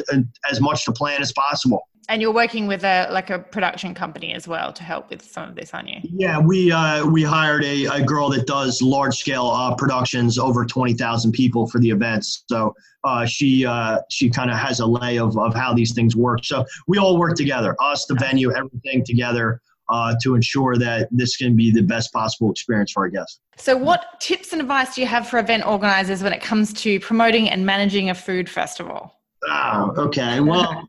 as 0.49 0.59
much 0.59 0.85
the 0.85 0.91
plan 0.91 1.21
as 1.21 1.31
possible. 1.33 1.87
And 2.09 2.23
you're 2.23 2.33
working 2.33 2.65
with 2.65 2.83
a 2.83 3.07
like 3.11 3.29
a 3.29 3.37
production 3.37 3.93
company 3.93 4.33
as 4.33 4.47
well 4.47 4.73
to 4.73 4.83
help 4.83 5.11
with 5.11 5.23
some 5.23 5.47
of 5.47 5.55
this, 5.55 5.75
aren't 5.75 5.89
you? 5.89 5.99
Yeah, 6.03 6.39
we 6.39 6.71
uh, 6.71 7.05
we 7.05 7.21
hired 7.21 7.63
a, 7.63 7.85
a 7.85 8.03
girl 8.03 8.29
that 8.31 8.47
does 8.47 8.81
large 8.81 9.15
scale 9.15 9.45
uh, 9.45 9.75
productions, 9.75 10.39
over 10.39 10.65
twenty 10.65 10.95
thousand 10.95 11.33
people 11.33 11.67
for 11.67 11.77
the 11.77 11.91
events. 11.91 12.45
So 12.49 12.73
uh, 13.03 13.25
she 13.27 13.63
uh, 13.63 13.99
she 14.09 14.29
kind 14.29 14.49
of 14.49 14.57
has 14.57 14.79
a 14.79 14.85
lay 14.87 15.19
of, 15.19 15.37
of 15.37 15.53
how 15.53 15.73
these 15.73 15.93
things 15.93 16.15
work. 16.15 16.43
So 16.43 16.65
we 16.87 16.97
all 16.97 17.19
work 17.19 17.35
together, 17.37 17.75
us, 17.79 18.07
the 18.07 18.15
venue, 18.15 18.51
everything 18.51 19.05
together. 19.05 19.61
Uh, 19.91 20.13
to 20.21 20.35
ensure 20.35 20.77
that 20.77 21.07
this 21.09 21.35
can 21.35 21.55
be 21.55 21.71
the 21.71 21.81
best 21.81 22.13
possible 22.13 22.51
experience 22.51 22.91
for 22.91 23.05
our 23.05 23.09
guests. 23.09 23.39
So, 23.57 23.75
what 23.75 24.19
tips 24.19 24.53
and 24.53 24.61
advice 24.61 24.93
do 24.93 25.01
you 25.01 25.07
have 25.07 25.27
for 25.27 25.39
event 25.39 25.65
organizers 25.65 26.21
when 26.21 26.31
it 26.31 26.43
comes 26.43 26.73
to 26.73 26.99
promoting 26.99 27.49
and 27.49 27.65
managing 27.65 28.11
a 28.11 28.13
food 28.13 28.47
festival? 28.47 29.11
Oh, 29.49 29.93
okay. 29.97 30.41
Well, 30.41 30.87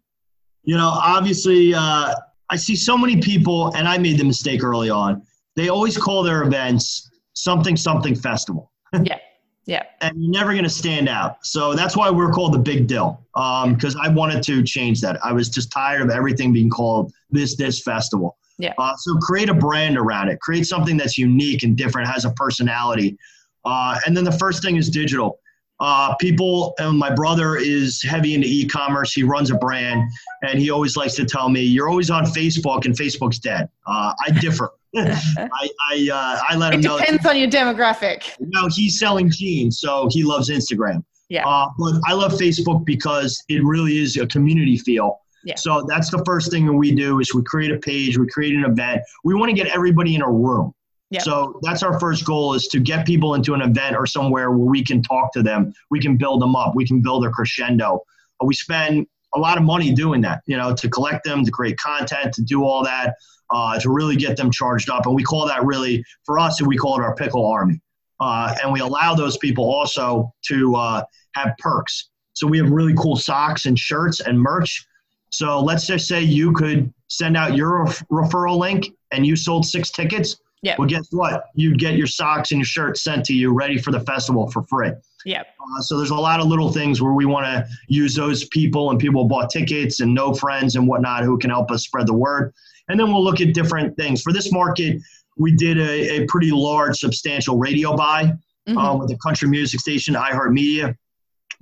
you 0.63 0.77
know, 0.77 0.89
obviously, 0.89 1.75
uh, 1.75 2.15
I 2.51 2.57
see 2.57 2.77
so 2.77 2.99
many 2.99 3.21
people, 3.21 3.73
and 3.75 3.89
I 3.89 3.99
made 3.99 4.19
the 4.19 4.25
mistake 4.25 4.63
early 4.63 4.91
on. 4.91 5.23
They 5.57 5.69
always 5.69 5.97
call 5.97 6.23
their 6.23 6.43
events 6.43 7.11
something 7.35 7.77
something 7.77 8.15
festival. 8.15 8.73
yeah. 9.03 9.19
Yeah. 9.67 9.85
And 10.01 10.13
you're 10.17 10.33
never 10.33 10.51
going 10.53 10.65
to 10.65 10.71
stand 10.71 11.09
out. 11.09 11.47
So 11.47 11.75
that's 11.75 11.97
why 11.97 12.11
we're 12.11 12.33
called 12.33 12.55
the 12.55 12.59
Big 12.59 12.89
Dill, 12.89 13.25
because 13.35 13.95
um, 13.95 14.01
I 14.01 14.09
wanted 14.09 14.43
to 14.45 14.65
change 14.65 15.01
that. 15.03 15.25
I 15.25 15.33
was 15.33 15.49
just 15.49 15.71
tired 15.71 16.03
of 16.03 16.11
everything 16.11 16.53
being 16.53 16.71
called 16.71 17.13
this, 17.31 17.57
this 17.57 17.81
festival. 17.81 18.37
Yeah. 18.59 18.75
Uh, 18.79 18.97
so 18.97 19.15
create 19.19 19.49
a 19.49 19.55
brand 19.55 19.97
around 19.97 20.29
it, 20.29 20.41
create 20.41 20.67
something 20.67 20.97
that's 20.97 21.17
unique 21.17 21.63
and 21.63 21.77
different, 21.77 22.09
has 22.09 22.25
a 22.25 22.31
personality. 22.33 23.17
Uh, 23.65 23.97
and 24.07 24.17
then 24.17 24.25
the 24.25 24.33
first 24.33 24.61
thing 24.61 24.75
is 24.75 24.91
digital. 24.91 25.39
Uh, 25.81 26.15
people, 26.17 26.75
and 26.79 26.99
my 26.99 27.13
brother 27.13 27.57
is 27.57 28.03
heavy 28.03 28.35
into 28.35 28.47
e-commerce. 28.47 29.13
He 29.13 29.23
runs 29.23 29.51
a 29.51 29.55
brand, 29.55 30.03
and 30.43 30.59
he 30.59 30.71
always 30.71 30.97
likes 30.97 31.15
to 31.15 31.25
tell 31.25 31.49
me, 31.49 31.63
"You're 31.63 31.89
always 31.89 32.11
on 32.11 32.25
Facebook, 32.27 32.85
and 32.85 32.95
Facebook's 32.97 33.39
dead." 33.39 33.69
Uh, 33.87 34.13
I 34.27 34.31
differ. 34.41 34.73
I 34.97 35.69
I, 35.91 36.09
uh, 36.13 36.41
I 36.49 36.57
let 36.57 36.73
it 36.73 36.77
him 36.77 36.81
know. 36.83 36.97
It 36.97 37.01
depends 37.01 37.27
on 37.27 37.39
your 37.39 37.49
demographic. 37.49 38.35
No, 38.41 38.69
he's 38.71 38.99
selling 38.99 39.31
jeans, 39.31 39.81
so 39.81 40.09
he 40.11 40.23
loves 40.23 40.51
Instagram. 40.51 41.03
Yeah. 41.31 41.49
Uh, 41.49 41.69
but 41.79 41.95
I 42.07 42.13
love 42.13 42.33
Facebook 42.33 42.85
because 42.85 43.43
it 43.49 43.65
really 43.65 43.99
is 43.99 44.17
a 44.17 44.27
community 44.27 44.77
feel. 44.77 45.21
Yeah. 45.45 45.55
So 45.55 45.87
that's 45.89 46.11
the 46.11 46.23
first 46.27 46.51
thing 46.51 46.67
that 46.67 46.73
we 46.73 46.95
do 46.95 47.21
is 47.21 47.33
we 47.35 47.43
create 47.43 47.71
a 47.71 47.79
page, 47.79 48.19
we 48.19 48.27
create 48.27 48.55
an 48.55 48.65
event. 48.65 49.01
We 49.25 49.35
want 49.35 49.49
to 49.49 49.55
get 49.55 49.69
everybody 49.69 50.15
in 50.15 50.23
a 50.23 50.31
room. 50.31 50.75
Yep. 51.11 51.23
So 51.23 51.59
that's 51.63 51.83
our 51.83 51.99
first 51.99 52.25
goal 52.25 52.55
is 52.55 52.69
to 52.69 52.79
get 52.79 53.05
people 53.05 53.35
into 53.35 53.53
an 53.55 53.63
event 53.63 53.97
or 53.97 54.07
somewhere 54.07 54.53
where 54.53 54.67
we 54.67 54.85
can 54.85 55.03
talk 55.03 55.33
to 55.33 55.43
them. 55.43 55.73
We 55.91 56.01
can 56.01 56.17
build 56.17 56.41
them 56.41 56.55
up. 56.55 56.75
We 56.77 56.87
can 56.87 57.01
build 57.03 57.27
a 57.27 57.31
crescendo. 57.31 58.03
Uh, 58.41 58.47
we 58.47 58.55
spend 58.55 59.07
a 59.35 59.39
lot 59.39 59.59
of 59.59 59.65
money 59.65 59.93
doing 59.93 60.21
that, 60.23 60.43
you 60.47 60.57
know, 60.57 60.75
to 60.75 60.89
collect 60.89 61.25
them, 61.25 61.45
to 61.45 61.51
create 61.51 61.77
content, 61.79 62.33
to 62.35 62.43
do 62.43 62.65
all 62.65 62.85
that, 62.85 63.17
uh, 63.51 63.79
to 63.81 63.91
really 63.91 64.17
get 64.17 64.37
them 64.37 64.51
charged 64.51 64.89
up. 64.89 65.07
And 65.07 65.15
we 65.15 65.25
call 65.25 65.47
that 65.49 65.65
really, 65.65 66.05
for 66.25 66.39
us, 66.39 66.63
we 66.63 66.77
call 66.77 67.01
it 67.01 67.03
our 67.03 67.15
pickle 67.15 67.47
army. 67.47 67.81
Uh, 68.21 68.55
and 68.63 68.73
we 68.73 68.81
allow 68.81 69.15
those 69.15 69.37
people 69.39 69.65
also 69.65 70.33
to 70.47 70.77
uh, 70.77 71.03
have 71.35 71.55
perks. 71.59 72.11
So 72.35 72.47
we 72.47 72.59
have 72.59 72.71
really 72.71 72.95
cool 72.95 73.17
socks 73.17 73.67
and 73.67 73.79
shirts 73.79 74.21
and 74.21 74.39
merch. 74.39 74.87
So 75.31 75.61
let's 75.61 75.87
just 75.87 76.07
say 76.07 76.21
you 76.21 76.53
could 76.53 76.93
send 77.09 77.37
out 77.37 77.57
your 77.57 77.87
referral 78.11 78.59
link 78.59 78.87
and 79.11 79.27
you 79.27 79.37
sold 79.37 79.67
six 79.67 79.91
tickets 79.91 80.37
yeah. 80.63 80.77
Well, 80.79 80.89
guess 80.89 81.09
what? 81.11 81.45
You'd 81.55 81.79
get 81.79 81.95
your 81.95 82.07
socks 82.07 82.51
and 82.51 82.59
your 82.59 82.67
shirt 82.67 82.99
sent 82.99 83.25
to 83.27 83.35
you 83.35 83.53
ready 83.53 83.79
for 83.79 83.93
the 83.93 84.01
festival 84.01 84.51
for 84.51 84.63
free. 84.65 84.91
Yeah. 85.25 85.43
Uh, 85.43 85.81
so 85.81 85.97
there's 85.97 86.11
a 86.11 86.15
lot 86.15 86.41
of 86.41 86.47
little 86.47 86.73
things 86.73 87.01
where 87.01 87.13
we 87.13 87.25
want 87.27 87.47
to 87.47 87.67
use 87.89 88.15
those 88.15 88.45
people 88.47 88.91
and 88.91 88.99
people 88.99 89.25
bought 89.25 89.51
tickets 89.51 90.01
and 90.01 90.15
know 90.15 90.35
friends 90.35 90.77
and 90.77 90.87
whatnot 90.87 91.25
who 91.25 91.39
can 91.39 91.51
help 91.51 91.71
us 91.71 91.85
spread 91.85 92.07
the 92.07 92.15
word. 92.15 92.53
And 92.89 92.99
then 92.99 93.13
we'll 93.13 93.25
look 93.25 93.41
at 93.41 93.55
different 93.55 93.97
things. 93.97 94.23
For 94.23 94.33
this 94.33 94.53
market, 94.53 95.01
we 95.39 95.55
did 95.57 95.79
a, 95.79 96.23
a 96.23 96.27
pretty 96.27 96.51
large, 96.51 96.99
substantial 96.99 97.57
radio 97.57 97.97
buy 97.97 98.23
uh, 98.23 98.71
mm-hmm. 98.71 98.79
uh, 98.79 98.97
with 98.97 99.09
the 99.09 99.17
country 99.19 99.49
music 99.49 99.81
station, 99.81 100.15
iHeartMedia, 100.15 100.95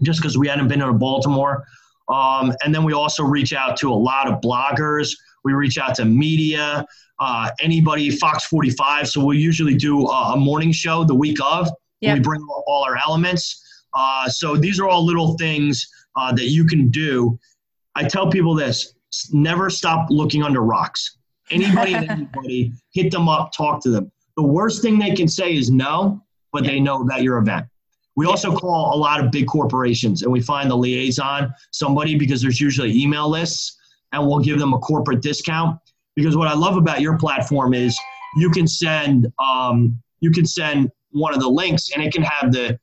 just 0.03 0.21
because 0.21 0.37
we 0.37 0.49
hadn't 0.49 0.69
been 0.69 0.83
in 0.83 0.99
Baltimore. 0.99 1.65
Um, 2.09 2.53
and 2.65 2.75
then 2.75 2.85
we 2.85 2.95
also 2.95 3.23
reach 3.23 3.53
out 3.53 3.77
to 3.79 3.93
a 3.93 3.95
lot 3.95 4.29
of 4.29 4.41
bloggers. 4.41 5.15
We 5.45 5.53
reach 5.53 5.79
out 5.79 5.95
to 5.97 6.05
media, 6.05 6.85
uh, 7.21 7.51
anybody, 7.61 8.11
Fox 8.11 8.47
45. 8.47 9.09
So 9.09 9.25
we 9.25 9.39
usually 9.39 9.75
do 9.75 10.07
a, 10.07 10.37
morning 10.37 10.73
show 10.73 11.05
the 11.05 11.15
week 11.15 11.39
of. 11.45 11.69
Yep. 12.01 12.15
We 12.15 12.21
bring 12.21 12.47
all 12.67 12.85
our 12.87 12.97
elements. 12.97 13.65
Uh, 13.95 14.29
so 14.29 14.57
these 14.57 14.79
are 14.79 14.89
all 14.89 15.05
little 15.05 15.37
things 15.37 15.87
uh, 16.17 16.33
that 16.33 16.49
you 16.49 16.65
can 16.65 16.89
do. 16.89 17.39
I 17.95 18.05
tell 18.05 18.31
people 18.31 18.55
this 18.55 18.95
never 19.33 19.71
stop 19.71 20.07
looking 20.11 20.43
under 20.43 20.61
rocks. 20.61 21.17
Anybody 21.51 21.95
anybody, 21.95 22.73
hit 22.93 23.11
them 23.11 23.29
up, 23.29 23.53
talk 23.53 23.83
to 23.83 23.91
them. 23.91 24.13
The 24.37 24.43
worst 24.45 24.83
thing 24.83 24.99
they 24.99 25.15
can 25.15 25.27
say 25.27 25.55
is 25.55 25.71
no, 25.71 26.23
but 26.53 26.65
they 26.65 26.79
know 26.79 27.03
about 27.03 27.23
your 27.23 27.39
event. 27.39 27.67
We 28.15 28.27
also 28.27 28.55
call 28.55 28.95
a 28.95 28.99
lot 28.99 29.25
of 29.25 29.31
big 29.31 29.47
corporations 29.47 30.23
and 30.23 30.33
we 30.33 30.41
find 30.41 30.71
the 30.71 30.77
liaison, 30.77 31.53
somebody, 31.71 32.17
because 32.17 32.43
there's 32.43 32.61
usually 32.61 32.93
email 33.01 33.29
lists, 33.29 33.78
and 34.13 34.27
we'll 34.27 34.41
give 34.41 34.59
them 34.59 34.73
a 34.73 34.79
corporate 34.79 35.23
discount. 35.23 35.79
Because 36.17 36.37
what 36.37 36.49
I 36.49 36.55
love 36.55 36.77
about 36.77 37.01
your 37.01 37.17
platform 37.17 37.75
is 37.75 37.99
you 38.37 38.51
can 38.51 38.67
send 38.67 39.33
um, 39.39 40.01
you 40.21 40.31
can 40.31 40.47
send 40.47 40.91
one 41.11 41.33
of 41.33 41.41
the 41.41 41.49
links 41.49 41.91
and 41.95 42.03
it 42.03 42.13
can 42.13 42.23
have 42.23 42.53
the 42.53 42.79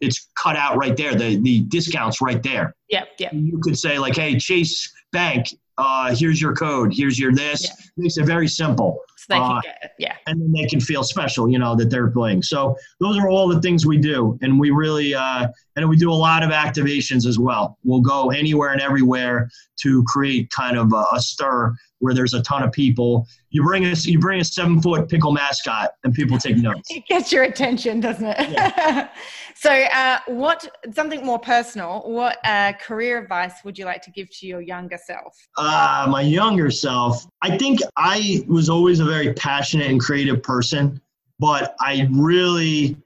it's 0.00 0.28
cut 0.40 0.56
out 0.56 0.76
right 0.76 0.96
there, 0.96 1.14
the 1.14 1.36
the 1.38 1.60
discounts 1.62 2.20
right 2.20 2.42
there. 2.42 2.74
Yep, 2.90 3.08
yep. 3.18 3.32
You 3.32 3.58
could 3.62 3.78
say 3.78 3.98
like, 3.98 4.14
hey, 4.14 4.38
Chase 4.38 4.92
Bank, 5.12 5.48
uh, 5.78 6.14
here's 6.14 6.40
your 6.40 6.54
code, 6.54 6.92
here's 6.94 7.18
your 7.18 7.32
this. 7.32 7.64
Yeah. 7.64 7.86
Makes 7.96 8.18
it 8.18 8.26
very 8.26 8.48
simple 8.48 9.00
they 9.28 9.36
can 9.36 9.52
uh, 9.52 9.60
get. 9.62 9.92
Yeah. 9.98 10.16
And 10.26 10.40
then 10.40 10.52
they 10.52 10.68
can 10.68 10.80
feel 10.80 11.02
special, 11.02 11.48
you 11.48 11.58
know, 11.58 11.74
that 11.76 11.90
they're 11.90 12.10
playing. 12.10 12.42
So 12.42 12.76
those 13.00 13.18
are 13.18 13.28
all 13.28 13.48
the 13.48 13.60
things 13.60 13.86
we 13.86 13.96
do. 13.96 14.38
And 14.42 14.60
we 14.60 14.70
really, 14.70 15.14
uh, 15.14 15.48
and 15.76 15.88
we 15.88 15.96
do 15.96 16.10
a 16.10 16.14
lot 16.14 16.42
of 16.42 16.50
activations 16.50 17.26
as 17.26 17.38
well. 17.38 17.78
We'll 17.82 18.00
go 18.00 18.30
anywhere 18.30 18.72
and 18.72 18.80
everywhere 18.80 19.48
to 19.82 20.02
create 20.04 20.50
kind 20.50 20.76
of 20.76 20.92
a, 20.92 21.04
a 21.14 21.20
stir 21.20 21.74
where 22.00 22.14
there's 22.14 22.34
a 22.34 22.42
ton 22.42 22.62
of 22.62 22.72
people. 22.72 23.26
You 23.50 23.62
bring 23.62 23.86
a, 23.86 23.94
you 23.94 24.18
bring 24.18 24.40
a 24.40 24.44
seven 24.44 24.80
foot 24.82 25.08
pickle 25.08 25.32
mascot 25.32 25.92
and 26.04 26.12
people 26.12 26.38
take 26.38 26.56
notes. 26.56 26.88
it 26.90 27.06
gets 27.06 27.32
your 27.32 27.44
attention, 27.44 28.00
doesn't 28.00 28.26
it? 28.26 28.50
Yeah. 28.50 29.08
so, 29.54 29.70
uh, 29.70 30.18
what, 30.26 30.68
something 30.92 31.24
more 31.24 31.38
personal, 31.38 32.02
what 32.06 32.38
uh, 32.44 32.72
career 32.74 33.18
advice 33.18 33.52
would 33.64 33.78
you 33.78 33.86
like 33.86 34.02
to 34.02 34.10
give 34.10 34.28
to 34.38 34.46
your 34.46 34.60
younger 34.60 34.98
self? 35.04 35.34
Uh, 35.56 36.06
my 36.10 36.20
younger 36.20 36.70
self, 36.70 37.24
I 37.42 37.56
think 37.56 37.80
I 37.96 38.44
was 38.46 38.68
always 38.68 39.00
a 39.00 39.04
very 39.06 39.32
passionate 39.34 39.90
and 39.90 40.00
creative 40.00 40.42
person, 40.42 41.00
but 41.38 41.74
I 41.80 42.08
really 42.12 42.96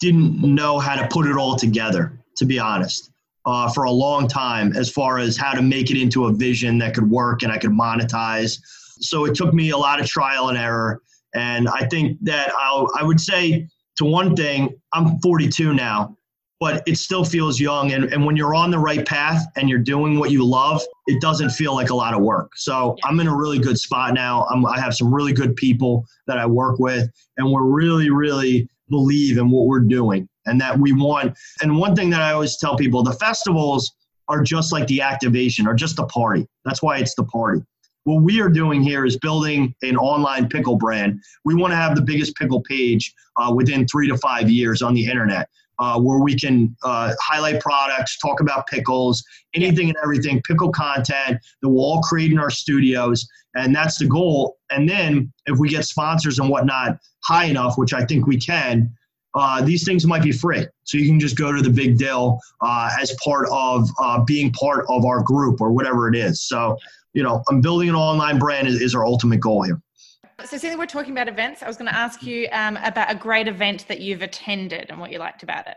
didn't 0.00 0.42
know 0.42 0.78
how 0.78 0.96
to 0.96 1.06
put 1.08 1.26
it 1.26 1.36
all 1.36 1.56
together, 1.56 2.18
to 2.36 2.44
be 2.44 2.58
honest 2.58 3.10
uh, 3.46 3.70
for 3.70 3.84
a 3.84 3.90
long 3.90 4.26
time 4.26 4.74
as 4.76 4.90
far 4.90 5.18
as 5.18 5.36
how 5.36 5.52
to 5.52 5.62
make 5.62 5.90
it 5.90 6.00
into 6.00 6.26
a 6.26 6.32
vision 6.32 6.78
that 6.78 6.94
could 6.94 7.10
work 7.10 7.42
and 7.42 7.52
I 7.52 7.58
could 7.58 7.70
monetize. 7.70 8.58
So 9.00 9.24
it 9.24 9.34
took 9.34 9.52
me 9.52 9.70
a 9.70 9.76
lot 9.76 10.00
of 10.00 10.06
trial 10.06 10.48
and 10.48 10.58
error. 10.58 11.02
And 11.34 11.68
I 11.68 11.86
think 11.86 12.18
that 12.22 12.52
I'll, 12.58 12.88
I 12.98 13.02
would 13.02 13.20
say 13.20 13.68
to 13.96 14.04
one 14.04 14.34
thing, 14.34 14.74
I'm 14.92 15.18
42 15.20 15.74
now, 15.74 16.16
but 16.60 16.82
it 16.86 16.96
still 16.96 17.24
feels 17.24 17.60
young. 17.60 17.92
And, 17.92 18.04
and 18.12 18.24
when 18.24 18.36
you're 18.36 18.54
on 18.54 18.70
the 18.70 18.78
right 18.78 19.04
path 19.04 19.44
and 19.56 19.68
you're 19.68 19.78
doing 19.78 20.18
what 20.18 20.30
you 20.30 20.44
love, 20.44 20.82
it 21.06 21.20
doesn't 21.20 21.50
feel 21.50 21.74
like 21.74 21.90
a 21.90 21.94
lot 21.94 22.14
of 22.14 22.22
work. 22.22 22.52
So 22.56 22.96
I'm 23.04 23.20
in 23.20 23.26
a 23.26 23.36
really 23.36 23.58
good 23.58 23.78
spot 23.78 24.14
now. 24.14 24.46
I'm, 24.46 24.64
I 24.66 24.80
have 24.80 24.94
some 24.94 25.12
really 25.12 25.32
good 25.32 25.56
people 25.56 26.06
that 26.26 26.38
I 26.38 26.46
work 26.46 26.78
with, 26.78 27.10
and 27.36 27.50
we're 27.50 27.64
really, 27.64 28.10
really 28.10 28.68
believe 28.88 29.38
in 29.38 29.50
what 29.50 29.66
we're 29.66 29.80
doing 29.80 30.28
and 30.46 30.60
that 30.60 30.78
we 30.78 30.92
want. 30.92 31.36
And 31.62 31.76
one 31.76 31.96
thing 31.96 32.10
that 32.10 32.20
I 32.20 32.32
always 32.32 32.56
tell 32.56 32.76
people 32.76 33.02
the 33.02 33.12
festivals 33.12 33.92
are 34.28 34.42
just 34.42 34.72
like 34.72 34.86
the 34.86 35.00
activation 35.00 35.66
or 35.66 35.74
just 35.74 35.96
the 35.96 36.06
party. 36.06 36.46
That's 36.64 36.82
why 36.82 36.98
it's 36.98 37.14
the 37.14 37.24
party. 37.24 37.62
What 38.04 38.22
we 38.22 38.40
are 38.40 38.50
doing 38.50 38.82
here 38.82 39.06
is 39.06 39.18
building 39.18 39.74
an 39.82 39.96
online 39.96 40.48
pickle 40.48 40.76
brand. 40.76 41.20
We 41.44 41.54
want 41.54 41.72
to 41.72 41.76
have 41.76 41.96
the 41.96 42.02
biggest 42.02 42.36
pickle 42.36 42.62
page 42.62 43.14
uh, 43.36 43.52
within 43.54 43.86
three 43.86 44.08
to 44.08 44.16
five 44.18 44.50
years 44.50 44.82
on 44.82 44.92
the 44.94 45.06
internet. 45.06 45.48
Uh, 45.80 45.98
where 46.00 46.20
we 46.20 46.38
can 46.38 46.74
uh, 46.84 47.12
highlight 47.20 47.60
products, 47.60 48.16
talk 48.18 48.40
about 48.40 48.64
pickles, 48.68 49.24
anything 49.54 49.88
and 49.88 49.96
everything, 50.04 50.40
pickle 50.42 50.70
content 50.70 51.36
that 51.60 51.68
we'll 51.68 51.82
all 51.82 52.00
create 52.00 52.30
in 52.30 52.38
our 52.38 52.50
studios. 52.50 53.26
And 53.56 53.74
that's 53.74 53.98
the 53.98 54.06
goal. 54.06 54.56
And 54.70 54.88
then 54.88 55.32
if 55.46 55.58
we 55.58 55.68
get 55.68 55.84
sponsors 55.84 56.38
and 56.38 56.48
whatnot 56.48 56.98
high 57.24 57.46
enough, 57.46 57.76
which 57.76 57.92
I 57.92 58.04
think 58.04 58.26
we 58.26 58.36
can, 58.36 58.88
uh, 59.34 59.62
these 59.64 59.84
things 59.84 60.06
might 60.06 60.22
be 60.22 60.32
free. 60.32 60.66
So 60.84 60.96
you 60.96 61.06
can 61.06 61.18
just 61.18 61.36
go 61.36 61.50
to 61.50 61.60
the 61.60 61.70
Big 61.70 61.98
Dill 61.98 62.38
uh, 62.60 62.90
as 63.00 63.14
part 63.24 63.48
of 63.50 63.88
uh, 64.00 64.22
being 64.24 64.52
part 64.52 64.86
of 64.88 65.04
our 65.04 65.22
group 65.22 65.60
or 65.60 65.72
whatever 65.72 66.08
it 66.08 66.14
is. 66.14 66.42
So, 66.42 66.78
you 67.14 67.22
know, 67.22 67.42
I'm 67.48 67.60
building 67.60 67.88
an 67.88 67.96
online 67.96 68.38
brand 68.38 68.68
is, 68.68 68.80
is 68.80 68.94
our 68.94 69.04
ultimate 69.04 69.40
goal 69.40 69.62
here. 69.62 69.80
So, 70.44 70.58
since 70.58 70.76
we're 70.76 70.86
talking 70.86 71.12
about 71.12 71.28
events, 71.28 71.62
I 71.62 71.68
was 71.68 71.76
going 71.76 71.88
to 71.88 71.96
ask 71.96 72.22
you 72.22 72.48
um, 72.50 72.76
about 72.78 73.10
a 73.10 73.14
great 73.14 73.46
event 73.46 73.86
that 73.88 74.00
you've 74.00 74.22
attended 74.22 74.86
and 74.90 74.98
what 74.98 75.12
you 75.12 75.18
liked 75.18 75.42
about 75.44 75.68
it. 75.68 75.76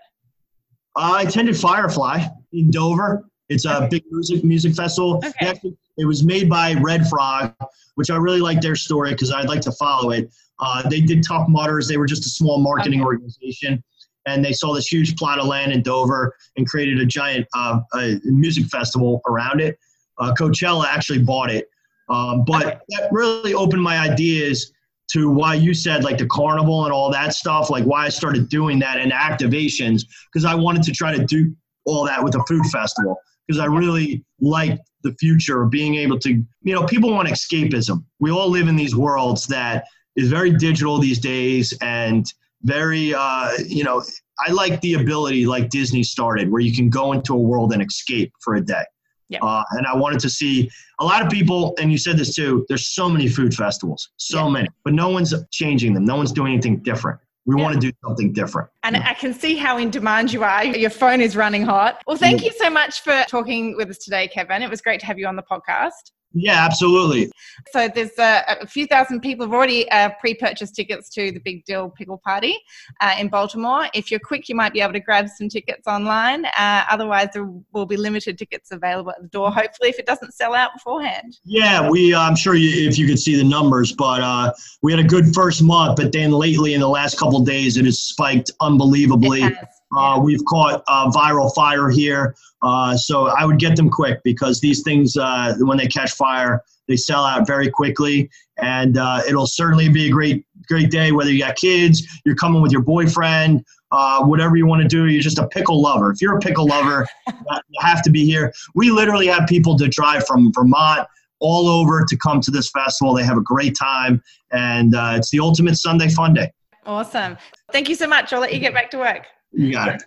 I 0.95 1.23
attended 1.23 1.55
Firefly 1.55 2.25
in 2.53 2.71
Dover. 2.71 3.29
It's 3.49 3.65
a 3.65 3.77
okay. 3.77 3.87
big 3.89 4.03
music 4.09 4.43
music 4.43 4.73
festival. 4.73 5.17
Okay. 5.17 5.47
Actually, 5.47 5.77
it 5.97 6.05
was 6.05 6.23
made 6.23 6.49
by 6.49 6.73
Red 6.73 7.07
Frog, 7.07 7.53
which 7.95 8.09
I 8.09 8.17
really 8.17 8.41
like 8.41 8.59
their 8.59 8.75
story 8.75 9.11
because 9.11 9.31
I'd 9.31 9.47
like 9.47 9.61
to 9.61 9.71
follow 9.73 10.09
it. 10.09 10.33
Uh, 10.59 10.87
they 10.89 11.01
did 11.01 11.23
Tough 11.23 11.47
Mudders. 11.47 11.87
They 11.87 11.97
were 11.97 12.07
just 12.07 12.25
a 12.25 12.29
small 12.29 12.59
marketing 12.59 13.01
okay. 13.01 13.05
organization, 13.05 13.83
and 14.25 14.43
they 14.43 14.53
saw 14.53 14.73
this 14.73 14.87
huge 14.87 15.15
plot 15.17 15.37
of 15.37 15.45
land 15.45 15.71
in 15.71 15.83
Dover 15.83 16.35
and 16.57 16.67
created 16.67 16.99
a 16.99 17.05
giant 17.05 17.47
uh, 17.55 17.79
a 17.93 18.19
music 18.23 18.65
festival 18.65 19.21
around 19.27 19.61
it. 19.61 19.77
Uh, 20.17 20.33
Coachella 20.33 20.85
actually 20.85 21.19
bought 21.19 21.51
it, 21.51 21.69
um, 22.09 22.43
but 22.45 22.81
that 22.89 23.09
really 23.11 23.53
opened 23.53 23.83
my 23.83 23.97
ideas 23.97 24.71
to 25.11 25.29
why 25.29 25.53
you 25.53 25.73
said 25.73 26.03
like 26.03 26.17
the 26.17 26.27
carnival 26.27 26.83
and 26.83 26.93
all 26.93 27.11
that 27.11 27.33
stuff, 27.33 27.69
like 27.69 27.85
why 27.85 28.05
I 28.05 28.09
started 28.09 28.49
doing 28.49 28.79
that 28.79 28.99
and 28.99 29.11
activations 29.11 30.03
because 30.31 30.45
I 30.45 30.53
wanted 30.53 30.83
to 30.83 30.91
try 30.91 31.15
to 31.15 31.25
do 31.25 31.55
all 31.85 32.05
that 32.05 32.21
with 32.21 32.35
a 32.35 32.43
food 32.47 32.65
festival 32.65 33.17
because 33.47 33.59
I 33.59 33.65
really 33.65 34.25
like 34.41 34.79
the 35.03 35.13
future 35.13 35.63
of 35.63 35.69
being 35.69 35.95
able 35.95 36.19
to, 36.19 36.31
you 36.63 36.75
know, 36.75 36.85
people 36.85 37.11
want 37.11 37.29
escapism. 37.29 38.03
We 38.19 38.31
all 38.31 38.49
live 38.49 38.67
in 38.67 38.75
these 38.75 38.95
worlds 38.95 39.47
that 39.47 39.85
is 40.17 40.29
very 40.29 40.51
digital 40.51 40.97
these 40.97 41.19
days 41.19 41.73
and 41.81 42.25
very 42.63 43.13
uh, 43.13 43.51
you 43.65 43.83
know 43.83 44.03
i 44.45 44.51
like 44.51 44.81
the 44.81 44.95
ability 44.95 45.45
like 45.45 45.69
disney 45.69 46.03
started 46.03 46.51
where 46.51 46.61
you 46.61 46.75
can 46.75 46.89
go 46.89 47.13
into 47.13 47.33
a 47.33 47.39
world 47.39 47.71
and 47.71 47.81
escape 47.81 48.31
for 48.41 48.55
a 48.55 48.61
day 48.61 48.83
yeah. 49.29 49.39
Uh, 49.41 49.63
and 49.71 49.85
i 49.85 49.95
wanted 49.95 50.19
to 50.19 50.29
see 50.29 50.69
a 50.99 51.05
lot 51.05 51.23
of 51.23 51.29
people 51.29 51.73
and 51.79 51.91
you 51.91 51.97
said 51.97 52.17
this 52.17 52.33
too 52.35 52.65
there's 52.67 52.87
so 52.87 53.09
many 53.09 53.27
food 53.27 53.53
festivals 53.53 54.09
so 54.17 54.45
yeah. 54.45 54.49
many 54.49 54.67
but 54.83 54.93
no 54.93 55.09
one's 55.09 55.33
changing 55.51 55.93
them 55.93 56.05
no 56.05 56.15
one's 56.15 56.31
doing 56.31 56.53
anything 56.53 56.77
different 56.81 57.19
we 57.47 57.55
yeah. 57.57 57.63
want 57.63 57.75
to 57.75 57.79
do 57.79 57.97
something 58.05 58.33
different. 58.33 58.69
And 58.83 58.97
I 58.97 59.13
can 59.13 59.33
see 59.33 59.55
how 59.55 59.77
in 59.77 59.89
demand 59.89 60.33
you 60.33 60.43
are. 60.43 60.65
Your 60.65 60.89
phone 60.89 61.21
is 61.21 61.37
running 61.37 61.63
hot. 61.63 62.03
Well, 62.05 62.17
thank 62.17 62.43
you 62.43 62.51
so 62.51 62.69
much 62.69 63.01
for 63.01 63.23
talking 63.29 63.77
with 63.77 63.89
us 63.89 63.97
today, 63.97 64.27
Kevin. 64.27 64.61
It 64.61 64.69
was 64.69 64.81
great 64.81 64.99
to 64.99 65.05
have 65.05 65.17
you 65.17 65.27
on 65.27 65.37
the 65.37 65.43
podcast. 65.43 66.11
Yeah, 66.33 66.63
absolutely. 66.65 67.31
So 67.71 67.87
there's 67.87 68.17
uh, 68.19 68.41
a 68.61 68.67
few 68.67 68.85
thousand 68.85 69.21
people 69.21 69.45
have 69.45 69.53
already 69.53 69.89
uh, 69.91 70.09
pre-purchased 70.19 70.75
tickets 70.75 71.09
to 71.11 71.31
the 71.31 71.39
Big 71.39 71.65
Dill 71.65 71.89
Pickle 71.89 72.21
Party 72.23 72.57
uh, 73.01 73.15
in 73.17 73.29
Baltimore. 73.29 73.87
If 73.93 74.11
you're 74.11 74.19
quick, 74.19 74.47
you 74.49 74.55
might 74.55 74.73
be 74.73 74.81
able 74.81 74.93
to 74.93 74.99
grab 74.99 75.27
some 75.29 75.49
tickets 75.49 75.87
online. 75.87 76.45
Uh, 76.45 76.83
otherwise, 76.91 77.29
there 77.33 77.49
will 77.71 77.85
be 77.85 77.97
limited 77.97 78.37
tickets 78.37 78.71
available 78.71 79.11
at 79.11 79.21
the 79.21 79.29
door. 79.29 79.51
Hopefully, 79.51 79.89
if 79.89 79.99
it 79.99 80.05
doesn't 80.05 80.33
sell 80.33 80.53
out 80.53 80.73
beforehand. 80.73 81.37
Yeah, 81.43 81.89
we. 81.89 82.13
I'm 82.13 82.35
sure 82.35 82.55
you, 82.55 82.87
if 82.87 82.97
you 82.97 83.07
could 83.07 83.19
see 83.19 83.35
the 83.35 83.43
numbers, 83.43 83.93
but 83.93 84.21
uh, 84.21 84.53
we 84.81 84.91
had 84.91 84.99
a 84.99 85.07
good 85.07 85.33
first 85.33 85.63
month. 85.63 85.95
But 85.95 86.11
then 86.11 86.31
lately, 86.31 86.73
in 86.73 86.81
the 86.81 86.89
last 86.89 87.17
couple 87.17 87.39
days, 87.41 87.77
it 87.77 87.85
has 87.85 88.03
spiked 88.03 88.51
unbelievably. 88.59 89.43
It 89.43 89.57
uh, 89.95 90.19
we've 90.21 90.43
caught 90.45 90.83
uh, 90.87 91.09
viral 91.11 91.53
fire 91.53 91.89
here, 91.89 92.35
uh, 92.61 92.97
so 92.97 93.27
I 93.27 93.45
would 93.45 93.59
get 93.59 93.75
them 93.75 93.89
quick 93.89 94.19
because 94.23 94.59
these 94.59 94.81
things, 94.83 95.15
uh, 95.15 95.55
when 95.59 95.77
they 95.77 95.87
catch 95.87 96.11
fire, 96.13 96.61
they 96.87 96.97
sell 96.97 97.23
out 97.23 97.47
very 97.47 97.69
quickly, 97.69 98.29
and 98.57 98.97
uh, 98.97 99.21
it'll 99.27 99.47
certainly 99.47 99.89
be 99.89 100.07
a 100.07 100.11
great, 100.11 100.45
great 100.67 100.89
day. 100.89 101.11
Whether 101.11 101.31
you 101.31 101.39
got 101.39 101.55
kids, 101.55 102.05
you're 102.25 102.35
coming 102.35 102.61
with 102.61 102.71
your 102.71 102.81
boyfriend, 102.81 103.63
uh, 103.91 104.23
whatever 104.23 104.55
you 104.57 104.65
want 104.65 104.81
to 104.81 104.87
do, 104.87 105.05
you're 105.05 105.21
just 105.21 105.39
a 105.39 105.47
pickle 105.47 105.81
lover. 105.81 106.11
If 106.11 106.21
you're 106.21 106.37
a 106.37 106.39
pickle 106.39 106.65
lover, 106.65 107.07
you 107.27 107.79
have 107.81 108.01
to 108.03 108.09
be 108.09 108.25
here. 108.25 108.53
We 108.75 108.91
literally 108.91 109.27
have 109.27 109.47
people 109.47 109.77
to 109.77 109.87
drive 109.87 110.25
from 110.25 110.51
Vermont 110.53 111.07
all 111.39 111.67
over 111.67 112.03
to 112.07 112.17
come 112.17 112.41
to 112.41 112.51
this 112.51 112.69
festival. 112.71 113.13
They 113.13 113.23
have 113.23 113.37
a 113.37 113.43
great 113.43 113.75
time, 113.77 114.21
and 114.51 114.93
it's 115.15 115.29
the 115.29 115.39
ultimate 115.39 115.77
Sunday 115.77 116.09
fun 116.09 116.33
day. 116.33 116.51
Awesome. 116.85 117.37
Thank 117.71 117.89
you 117.89 117.95
so 117.95 118.07
much. 118.07 118.31
I'll 118.31 118.39
let 118.39 118.53
you 118.53 118.59
get 118.59 118.73
back 118.73 118.89
to 118.91 118.97
work. 118.97 119.27
You 119.51 119.71
got 119.71 119.95
it. 119.95 120.03